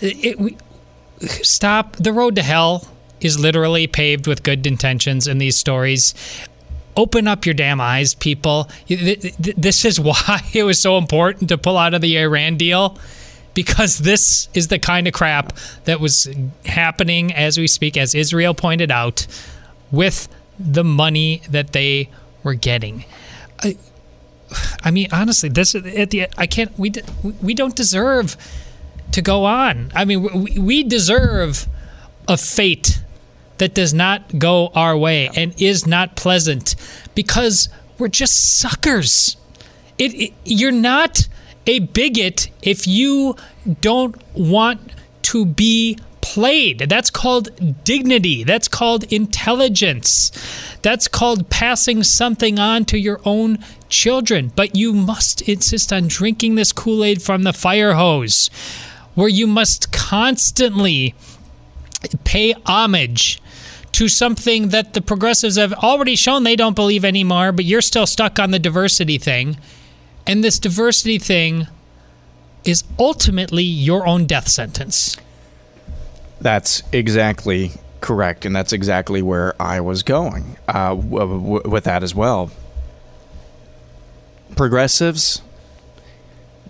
It- 0.00 0.24
it- 0.24 0.40
we, 0.40 0.56
stop. 1.28 1.96
The 1.96 2.12
road 2.12 2.36
to 2.36 2.42
hell 2.42 2.88
is 3.20 3.38
literally 3.38 3.86
paved 3.86 4.26
with 4.26 4.42
good 4.42 4.66
intentions 4.66 5.26
in 5.28 5.38
these 5.38 5.56
stories. 5.56 6.14
Open 6.96 7.26
up 7.26 7.46
your 7.46 7.54
damn 7.54 7.80
eyes, 7.80 8.14
people. 8.14 8.68
Th- 8.86 9.20
th- 9.20 9.36
th- 9.36 9.56
This 9.56 9.84
is 9.84 9.98
why 10.08 10.40
it 10.52 10.64
was 10.64 10.80
so 10.80 10.98
important 10.98 11.48
to 11.50 11.58
pull 11.58 11.78
out 11.78 11.94
of 11.94 12.00
the 12.00 12.18
Iran 12.18 12.56
deal. 12.56 12.98
Because 13.54 13.98
this 13.98 14.48
is 14.54 14.68
the 14.68 14.78
kind 14.78 15.06
of 15.06 15.12
crap 15.12 15.52
that 15.84 16.00
was 16.00 16.26
happening 16.64 17.34
as 17.34 17.58
we 17.58 17.66
speak, 17.66 17.98
as 17.98 18.14
Israel 18.14 18.54
pointed 18.54 18.90
out, 18.90 19.26
with 19.90 20.26
the 20.58 20.82
money 20.82 21.42
that 21.50 21.72
they 21.74 22.08
were 22.42 22.54
getting. 22.54 23.04
I 23.60 23.76
I 24.82 24.90
mean, 24.90 25.08
honestly, 25.12 25.50
this 25.50 25.74
at 25.74 26.10
the 26.10 26.28
I 26.38 26.46
can't. 26.46 26.76
We 26.78 26.92
we 27.42 27.52
don't 27.52 27.76
deserve 27.76 28.36
to 29.12 29.22
go 29.22 29.44
on. 29.44 29.92
I 29.94 30.04
mean, 30.04 30.42
we, 30.42 30.58
we 30.58 30.82
deserve 30.82 31.68
a 32.28 32.36
fate 32.36 33.00
that 33.58 33.74
does 33.74 33.94
not 33.94 34.38
go 34.38 34.68
our 34.74 34.96
way 34.96 35.30
and 35.34 35.54
is 35.60 35.86
not 35.86 36.16
pleasant 36.16 36.74
because 37.14 37.68
we're 37.98 38.08
just 38.08 38.58
suckers. 38.58 39.36
It, 39.98 40.14
it 40.14 40.32
you're 40.44 40.72
not 40.72 41.28
a 41.66 41.80
bigot 41.80 42.50
if 42.62 42.86
you 42.86 43.36
don't 43.80 44.16
want 44.34 44.80
to 45.22 45.46
be 45.46 45.98
played. 46.20 46.78
That's 46.78 47.10
called 47.10 47.84
dignity. 47.84 48.42
That's 48.44 48.68
called 48.68 49.04
intelligence. 49.12 50.32
That's 50.82 51.06
called 51.06 51.50
passing 51.50 52.02
something 52.02 52.58
on 52.58 52.84
to 52.86 52.98
your 52.98 53.20
own 53.24 53.58
children. 53.88 54.52
But 54.54 54.74
you 54.74 54.92
must 54.92 55.42
insist 55.42 55.92
on 55.92 56.08
drinking 56.08 56.54
this 56.54 56.72
Kool 56.72 57.04
Aid 57.04 57.22
from 57.22 57.42
the 57.42 57.52
fire 57.52 57.94
hose, 57.94 58.50
where 59.14 59.28
you 59.28 59.46
must 59.46 59.92
constantly 59.92 61.14
pay 62.24 62.54
homage 62.66 63.40
to 63.92 64.08
something 64.08 64.68
that 64.68 64.94
the 64.94 65.02
progressives 65.02 65.56
have 65.56 65.72
already 65.74 66.16
shown 66.16 66.44
they 66.44 66.56
don't 66.56 66.74
believe 66.74 67.04
anymore, 67.04 67.52
but 67.52 67.64
you're 67.64 67.82
still 67.82 68.06
stuck 68.06 68.38
on 68.38 68.50
the 68.50 68.58
diversity 68.58 69.18
thing. 69.18 69.58
And 70.26 70.42
this 70.42 70.58
diversity 70.58 71.18
thing 71.18 71.66
is 72.64 72.84
ultimately 72.98 73.64
your 73.64 74.06
own 74.06 74.26
death 74.26 74.48
sentence. 74.48 75.16
That's 76.40 76.82
exactly 76.92 77.72
correct, 78.00 78.44
and 78.44 78.54
that's 78.54 78.72
exactly 78.72 79.22
where 79.22 79.60
I 79.60 79.80
was 79.80 80.02
going 80.02 80.56
uh, 80.68 80.94
w- 80.94 81.18
w- 81.18 81.70
with 81.70 81.84
that 81.84 82.02
as 82.02 82.14
well. 82.14 82.50
Progressives 84.56 85.42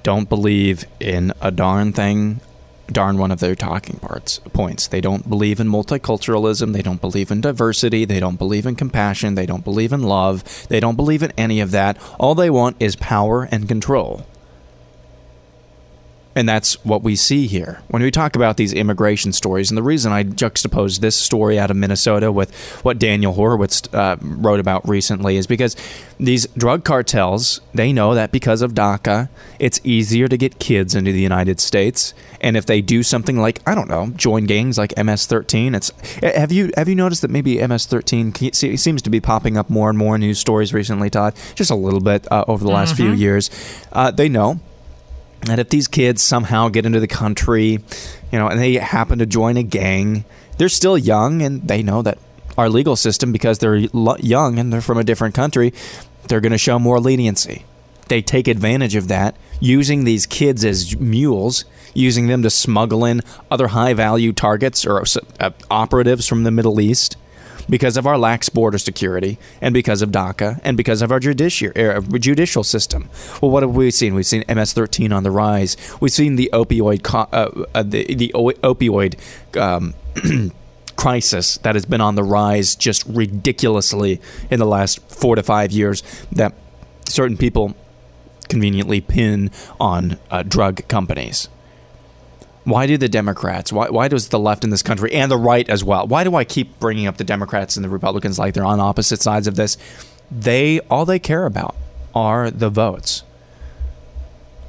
don't 0.02 0.28
believe 0.28 0.84
in 1.00 1.32
a 1.40 1.50
darn 1.50 1.92
thing, 1.92 2.40
darn 2.88 3.18
one 3.18 3.30
of 3.30 3.40
their 3.40 3.54
talking 3.54 3.98
parts 3.98 4.38
points. 4.52 4.86
They 4.88 5.00
don't 5.00 5.28
believe 5.28 5.60
in 5.60 5.68
multiculturalism. 5.68 6.72
They 6.72 6.82
don't 6.82 7.00
believe 7.00 7.30
in 7.30 7.40
diversity. 7.40 8.04
They 8.04 8.20
don't 8.20 8.38
believe 8.38 8.66
in 8.66 8.76
compassion. 8.76 9.34
They 9.34 9.46
don't 9.46 9.64
believe 9.64 9.92
in 9.92 10.02
love. 10.02 10.66
They 10.68 10.80
don't 10.80 10.96
believe 10.96 11.22
in 11.22 11.32
any 11.38 11.60
of 11.60 11.70
that. 11.70 11.98
All 12.18 12.34
they 12.34 12.50
want 12.50 12.76
is 12.80 12.96
power 12.96 13.48
and 13.50 13.68
control. 13.68 14.26
And 16.34 16.48
that's 16.48 16.82
what 16.84 17.02
we 17.02 17.14
see 17.14 17.46
here. 17.46 17.82
When 17.88 18.02
we 18.02 18.10
talk 18.10 18.36
about 18.36 18.56
these 18.56 18.72
immigration 18.72 19.32
stories, 19.32 19.70
and 19.70 19.76
the 19.76 19.82
reason 19.82 20.12
I 20.12 20.24
juxtapose 20.24 21.00
this 21.00 21.14
story 21.14 21.58
out 21.58 21.70
of 21.70 21.76
Minnesota 21.76 22.32
with 22.32 22.54
what 22.82 22.98
Daniel 22.98 23.34
Horowitz 23.34 23.82
uh, 23.92 24.16
wrote 24.20 24.60
about 24.60 24.88
recently 24.88 25.36
is 25.36 25.46
because 25.46 25.76
these 26.18 26.46
drug 26.56 26.84
cartels, 26.84 27.60
they 27.74 27.92
know 27.92 28.14
that 28.14 28.32
because 28.32 28.62
of 28.62 28.72
DACA, 28.72 29.28
it's 29.58 29.80
easier 29.84 30.28
to 30.28 30.36
get 30.36 30.58
kids 30.58 30.94
into 30.94 31.12
the 31.12 31.20
United 31.20 31.60
States. 31.60 32.14
And 32.40 32.56
if 32.56 32.64
they 32.64 32.80
do 32.80 33.02
something 33.02 33.38
like, 33.38 33.60
I 33.66 33.74
don't 33.74 33.88
know, 33.88 34.08
join 34.16 34.44
gangs 34.44 34.78
like 34.78 34.96
MS-13, 34.96 35.76
it's 35.76 35.92
have 36.22 36.50
you 36.50 36.70
have 36.76 36.88
you 36.88 36.94
noticed 36.94 37.22
that 37.22 37.30
maybe 37.30 37.58
MS-13 37.58 38.78
seems 38.78 39.02
to 39.02 39.10
be 39.10 39.20
popping 39.20 39.56
up 39.56 39.68
more 39.68 39.90
and 39.90 39.98
more 39.98 40.16
news 40.16 40.38
stories 40.38 40.72
recently, 40.72 41.10
Todd? 41.10 41.34
Just 41.54 41.70
a 41.70 41.74
little 41.74 42.00
bit 42.00 42.30
uh, 42.32 42.44
over 42.48 42.64
the 42.64 42.70
last 42.70 42.96
few 42.96 43.12
years. 43.12 43.50
Uh, 43.92 44.10
they 44.10 44.28
know 44.28 44.60
that 45.46 45.58
if 45.58 45.68
these 45.68 45.88
kids 45.88 46.22
somehow 46.22 46.68
get 46.68 46.86
into 46.86 47.00
the 47.00 47.08
country, 47.08 47.78
you 48.30 48.38
know, 48.38 48.48
and 48.48 48.60
they 48.60 48.74
happen 48.74 49.18
to 49.18 49.26
join 49.26 49.56
a 49.56 49.62
gang, 49.62 50.24
they're 50.58 50.68
still 50.68 50.96
young 50.96 51.42
and 51.42 51.66
they 51.66 51.82
know 51.82 52.02
that 52.02 52.18
our 52.56 52.68
legal 52.68 52.96
system, 52.96 53.32
because 53.32 53.58
they're 53.58 53.76
young 53.76 54.58
and 54.58 54.72
they're 54.72 54.80
from 54.80 54.98
a 54.98 55.04
different 55.04 55.34
country, 55.34 55.72
they're 56.28 56.40
going 56.40 56.52
to 56.52 56.58
show 56.58 56.78
more 56.78 57.00
leniency. 57.00 57.64
They 58.08 58.20
take 58.20 58.46
advantage 58.46 58.94
of 58.94 59.08
that, 59.08 59.36
using 59.58 60.04
these 60.04 60.26
kids 60.26 60.64
as 60.64 60.98
mules, 60.98 61.64
using 61.94 62.26
them 62.26 62.42
to 62.42 62.50
smuggle 62.50 63.04
in 63.04 63.22
other 63.50 63.68
high 63.68 63.94
value 63.94 64.32
targets 64.32 64.84
or 64.84 65.02
uh, 65.40 65.50
operatives 65.70 66.26
from 66.26 66.44
the 66.44 66.50
Middle 66.50 66.80
East 66.80 67.16
because 67.68 67.96
of 67.96 68.06
our 68.06 68.18
lax 68.18 68.48
border 68.48 68.78
security 68.78 69.38
and 69.60 69.72
because 69.72 70.02
of 70.02 70.10
DACA 70.10 70.60
and 70.64 70.76
because 70.76 71.02
of 71.02 71.10
our 71.10 71.18
uh, 71.18 72.00
judicial 72.18 72.64
system. 72.64 73.08
Well, 73.40 73.50
what 73.50 73.62
have 73.62 73.74
we 73.74 73.90
seen? 73.90 74.14
We've 74.14 74.26
seen 74.26 74.44
MS-13 74.48 75.14
on 75.14 75.22
the 75.22 75.30
rise. 75.30 75.76
We've 76.00 76.12
seen 76.12 76.36
the 76.36 76.50
opioid 76.52 77.02
co- 77.02 77.28
uh, 77.32 77.64
uh, 77.74 77.82
the, 77.82 78.14
the 78.14 78.32
o- 78.34 78.50
opioid 78.50 79.16
um, 79.56 79.94
crisis 80.96 81.58
that 81.58 81.74
has 81.74 81.86
been 81.86 82.00
on 82.00 82.14
the 82.14 82.22
rise 82.22 82.74
just 82.74 83.04
ridiculously 83.06 84.20
in 84.50 84.58
the 84.58 84.66
last 84.66 85.00
four 85.10 85.36
to 85.36 85.42
five 85.42 85.72
years. 85.72 86.02
That 86.30 86.54
certain 87.06 87.36
people 87.36 87.74
conveniently 88.48 89.00
pin 89.00 89.50
on 89.80 90.18
uh, 90.30 90.42
drug 90.42 90.86
companies. 90.88 91.48
Why 92.64 92.86
do 92.86 92.96
the 92.96 93.08
Democrats, 93.08 93.72
why, 93.72 93.88
why 93.90 94.06
does 94.08 94.28
the 94.28 94.38
left 94.38 94.62
in 94.62 94.70
this 94.70 94.82
country 94.82 95.12
and 95.12 95.30
the 95.30 95.36
right 95.36 95.68
as 95.68 95.82
well, 95.82 96.06
why 96.06 96.22
do 96.22 96.36
I 96.36 96.44
keep 96.44 96.78
bringing 96.78 97.06
up 97.08 97.16
the 97.16 97.24
Democrats 97.24 97.76
and 97.76 97.84
the 97.84 97.88
Republicans 97.88 98.38
like 98.38 98.54
they're 98.54 98.64
on 98.64 98.78
opposite 98.78 99.20
sides 99.20 99.48
of 99.48 99.56
this? 99.56 99.76
They, 100.30 100.78
all 100.88 101.04
they 101.04 101.18
care 101.18 101.44
about 101.44 101.74
are 102.14 102.50
the 102.50 102.70
votes. 102.70 103.24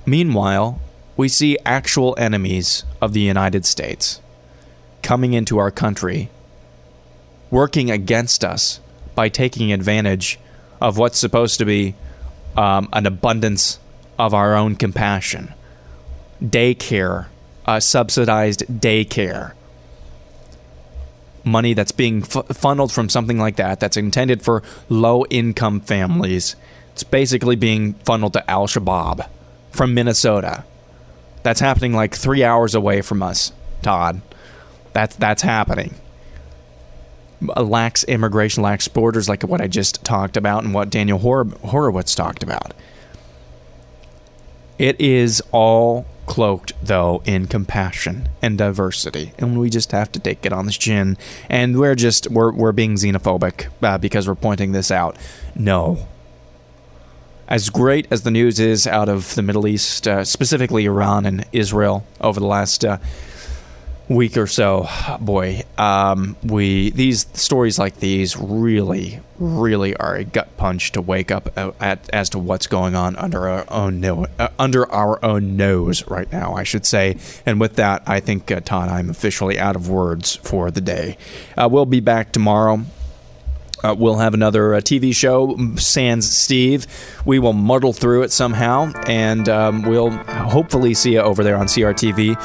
Meanwhile, 0.05 0.81
we 1.15 1.29
see 1.29 1.57
actual 1.65 2.15
enemies 2.17 2.83
of 2.99 3.13
the 3.13 3.21
United 3.21 3.65
States 3.65 4.19
coming 5.03 5.33
into 5.33 5.59
our 5.59 5.69
country, 5.69 6.29
working 7.51 7.91
against 7.91 8.43
us 8.43 8.79
by 9.13 9.29
taking 9.29 9.71
advantage 9.71 10.39
of 10.81 10.97
what's 10.97 11.19
supposed 11.19 11.59
to 11.59 11.65
be 11.65 11.93
um, 12.57 12.89
an 12.91 13.05
abundance 13.05 13.77
of 14.17 14.33
our 14.33 14.55
own 14.55 14.75
compassion. 14.75 15.53
Daycare 16.41 17.27
uh, 17.65 17.79
subsidized 17.79 18.65
daycare. 18.67 19.53
Money 21.43 21.73
that's 21.73 21.91
being 21.91 22.23
f- 22.23 22.47
funneled 22.55 22.91
from 22.91 23.09
something 23.09 23.37
like 23.37 23.57
that, 23.57 23.79
that's 23.79 23.97
intended 23.97 24.41
for 24.41 24.63
low 24.89 25.25
income 25.29 25.81
families. 25.81 26.55
It's 26.93 27.03
basically 27.03 27.55
being 27.55 27.95
funneled 27.95 28.33
to 28.33 28.49
Al 28.49 28.67
Shabaab 28.67 29.27
from 29.71 29.93
Minnesota. 29.93 30.63
That's 31.41 31.59
happening 31.59 31.93
like 31.93 32.15
three 32.15 32.43
hours 32.43 32.73
away 32.75 33.01
from 33.01 33.21
us, 33.21 33.51
Todd. 33.81 34.21
That's 34.93 35.15
that's 35.15 35.41
happening. 35.41 35.95
Lax 37.41 38.05
immigration, 38.05 38.63
lax 38.63 38.87
borders, 38.87 39.27
like 39.27 39.43
what 39.43 39.59
I 39.59 39.67
just 39.67 40.05
talked 40.05 40.37
about, 40.37 40.63
and 40.63 40.73
what 40.73 40.89
Daniel 40.89 41.19
Hor- 41.19 41.43
Horowitz 41.45 42.15
talked 42.15 42.41
about. 42.41 42.73
It 44.79 44.99
is 45.01 45.41
all 45.51 46.05
cloaked 46.25 46.73
though 46.81 47.21
in 47.25 47.47
compassion 47.47 48.29
and 48.41 48.57
diversity. 48.57 49.33
And 49.37 49.59
we 49.59 49.69
just 49.69 49.91
have 49.91 50.11
to 50.13 50.19
take 50.19 50.45
it 50.45 50.53
on 50.53 50.65
the 50.65 50.71
chin. 50.71 51.17
And 51.49 51.79
we're 51.79 51.95
just 51.95 52.29
we're, 52.29 52.51
we're 52.51 52.71
being 52.71 52.95
xenophobic 52.95 53.67
uh, 53.81 53.97
because 53.97 54.27
we're 54.27 54.35
pointing 54.35 54.71
this 54.71 54.91
out. 54.91 55.17
No. 55.55 56.07
As 57.47 57.69
great 57.69 58.07
as 58.09 58.23
the 58.23 58.31
news 58.31 58.59
is 58.59 58.87
out 58.87 59.09
of 59.09 59.35
the 59.35 59.41
middle 59.41 59.67
east 59.67 60.07
uh, 60.07 60.23
specifically 60.23 60.85
iran 60.85 61.25
and 61.25 61.45
israel 61.51 62.05
over 62.21 62.39
the 62.39 62.47
last 62.47 62.85
uh, 62.85 62.97
week 64.13 64.37
or 64.37 64.47
so, 64.47 64.87
boy, 65.19 65.63
um, 65.77 66.35
we 66.43 66.91
these 66.91 67.27
stories 67.33 67.77
like 67.77 67.97
these 67.97 68.37
really, 68.37 69.19
really 69.39 69.95
are 69.95 70.15
a 70.15 70.23
gut 70.23 70.55
punch 70.57 70.91
to 70.93 71.01
wake 71.01 71.31
up 71.31 71.57
at, 71.57 72.09
as 72.11 72.29
to 72.29 72.39
what's 72.39 72.67
going 72.67 72.95
on 72.95 73.15
under 73.17 73.47
our 73.47 73.65
own 73.69 73.99
no, 73.99 74.27
uh, 74.39 74.49
under 74.57 74.89
our 74.91 75.23
own 75.23 75.57
nose 75.57 76.07
right 76.07 76.31
now, 76.31 76.53
I 76.53 76.63
should 76.63 76.85
say. 76.85 77.17
And 77.45 77.59
with 77.59 77.75
that, 77.75 78.03
I 78.07 78.19
think 78.19 78.51
uh, 78.51 78.59
Todd, 78.61 78.89
I'm 78.89 79.09
officially 79.09 79.59
out 79.59 79.75
of 79.75 79.89
words 79.89 80.35
for 80.37 80.71
the 80.71 80.81
day. 80.81 81.17
Uh, 81.57 81.67
we'll 81.71 81.85
be 81.85 81.99
back 81.99 82.31
tomorrow. 82.31 82.83
Uh, 83.83 83.93
we'll 83.97 84.17
have 84.17 84.33
another 84.33 84.75
uh, 84.75 84.79
TV 84.79 85.13
show, 85.15 85.57
Sans 85.75 86.29
Steve. 86.29 86.87
We 87.25 87.39
will 87.39 87.53
muddle 87.53 87.93
through 87.93 88.23
it 88.23 88.31
somehow, 88.31 88.91
and 89.07 89.49
um, 89.49 89.81
we'll 89.83 90.11
hopefully 90.11 90.93
see 90.93 91.13
you 91.13 91.19
over 91.19 91.43
there 91.43 91.57
on 91.57 91.67
CRTV. 91.67 92.37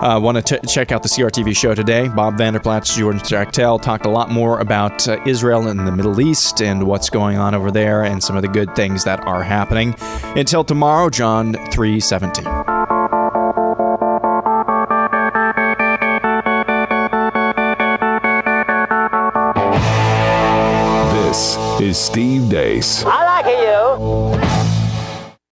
Uh, 0.00 0.20
Want 0.20 0.46
to 0.46 0.60
check 0.66 0.92
out 0.92 1.02
the 1.02 1.08
CRTV 1.08 1.56
show 1.56 1.74
today? 1.74 2.08
Bob 2.08 2.38
Vander 2.38 2.60
Plaats, 2.60 2.96
Jordan 2.96 3.20
Trachtel 3.20 3.78
talked 3.78 4.06
a 4.06 4.10
lot 4.10 4.30
more 4.30 4.60
about 4.60 5.08
uh, 5.08 5.20
Israel 5.26 5.66
and 5.68 5.80
the 5.80 5.92
Middle 5.92 6.20
East 6.20 6.62
and 6.62 6.86
what's 6.86 7.10
going 7.10 7.36
on 7.36 7.54
over 7.54 7.70
there 7.70 8.04
and 8.04 8.22
some 8.22 8.36
of 8.36 8.42
the 8.42 8.48
good 8.48 8.74
things 8.76 9.04
that 9.04 9.20
are 9.26 9.42
happening. 9.42 9.94
Until 10.36 10.62
tomorrow, 10.62 11.10
John 11.10 11.54
317. 11.72 12.77
Is 21.80 21.96
Steve 21.96 22.50
Deace. 22.50 23.04
I 23.06 23.22
like 23.24 24.42
you. 24.42 24.47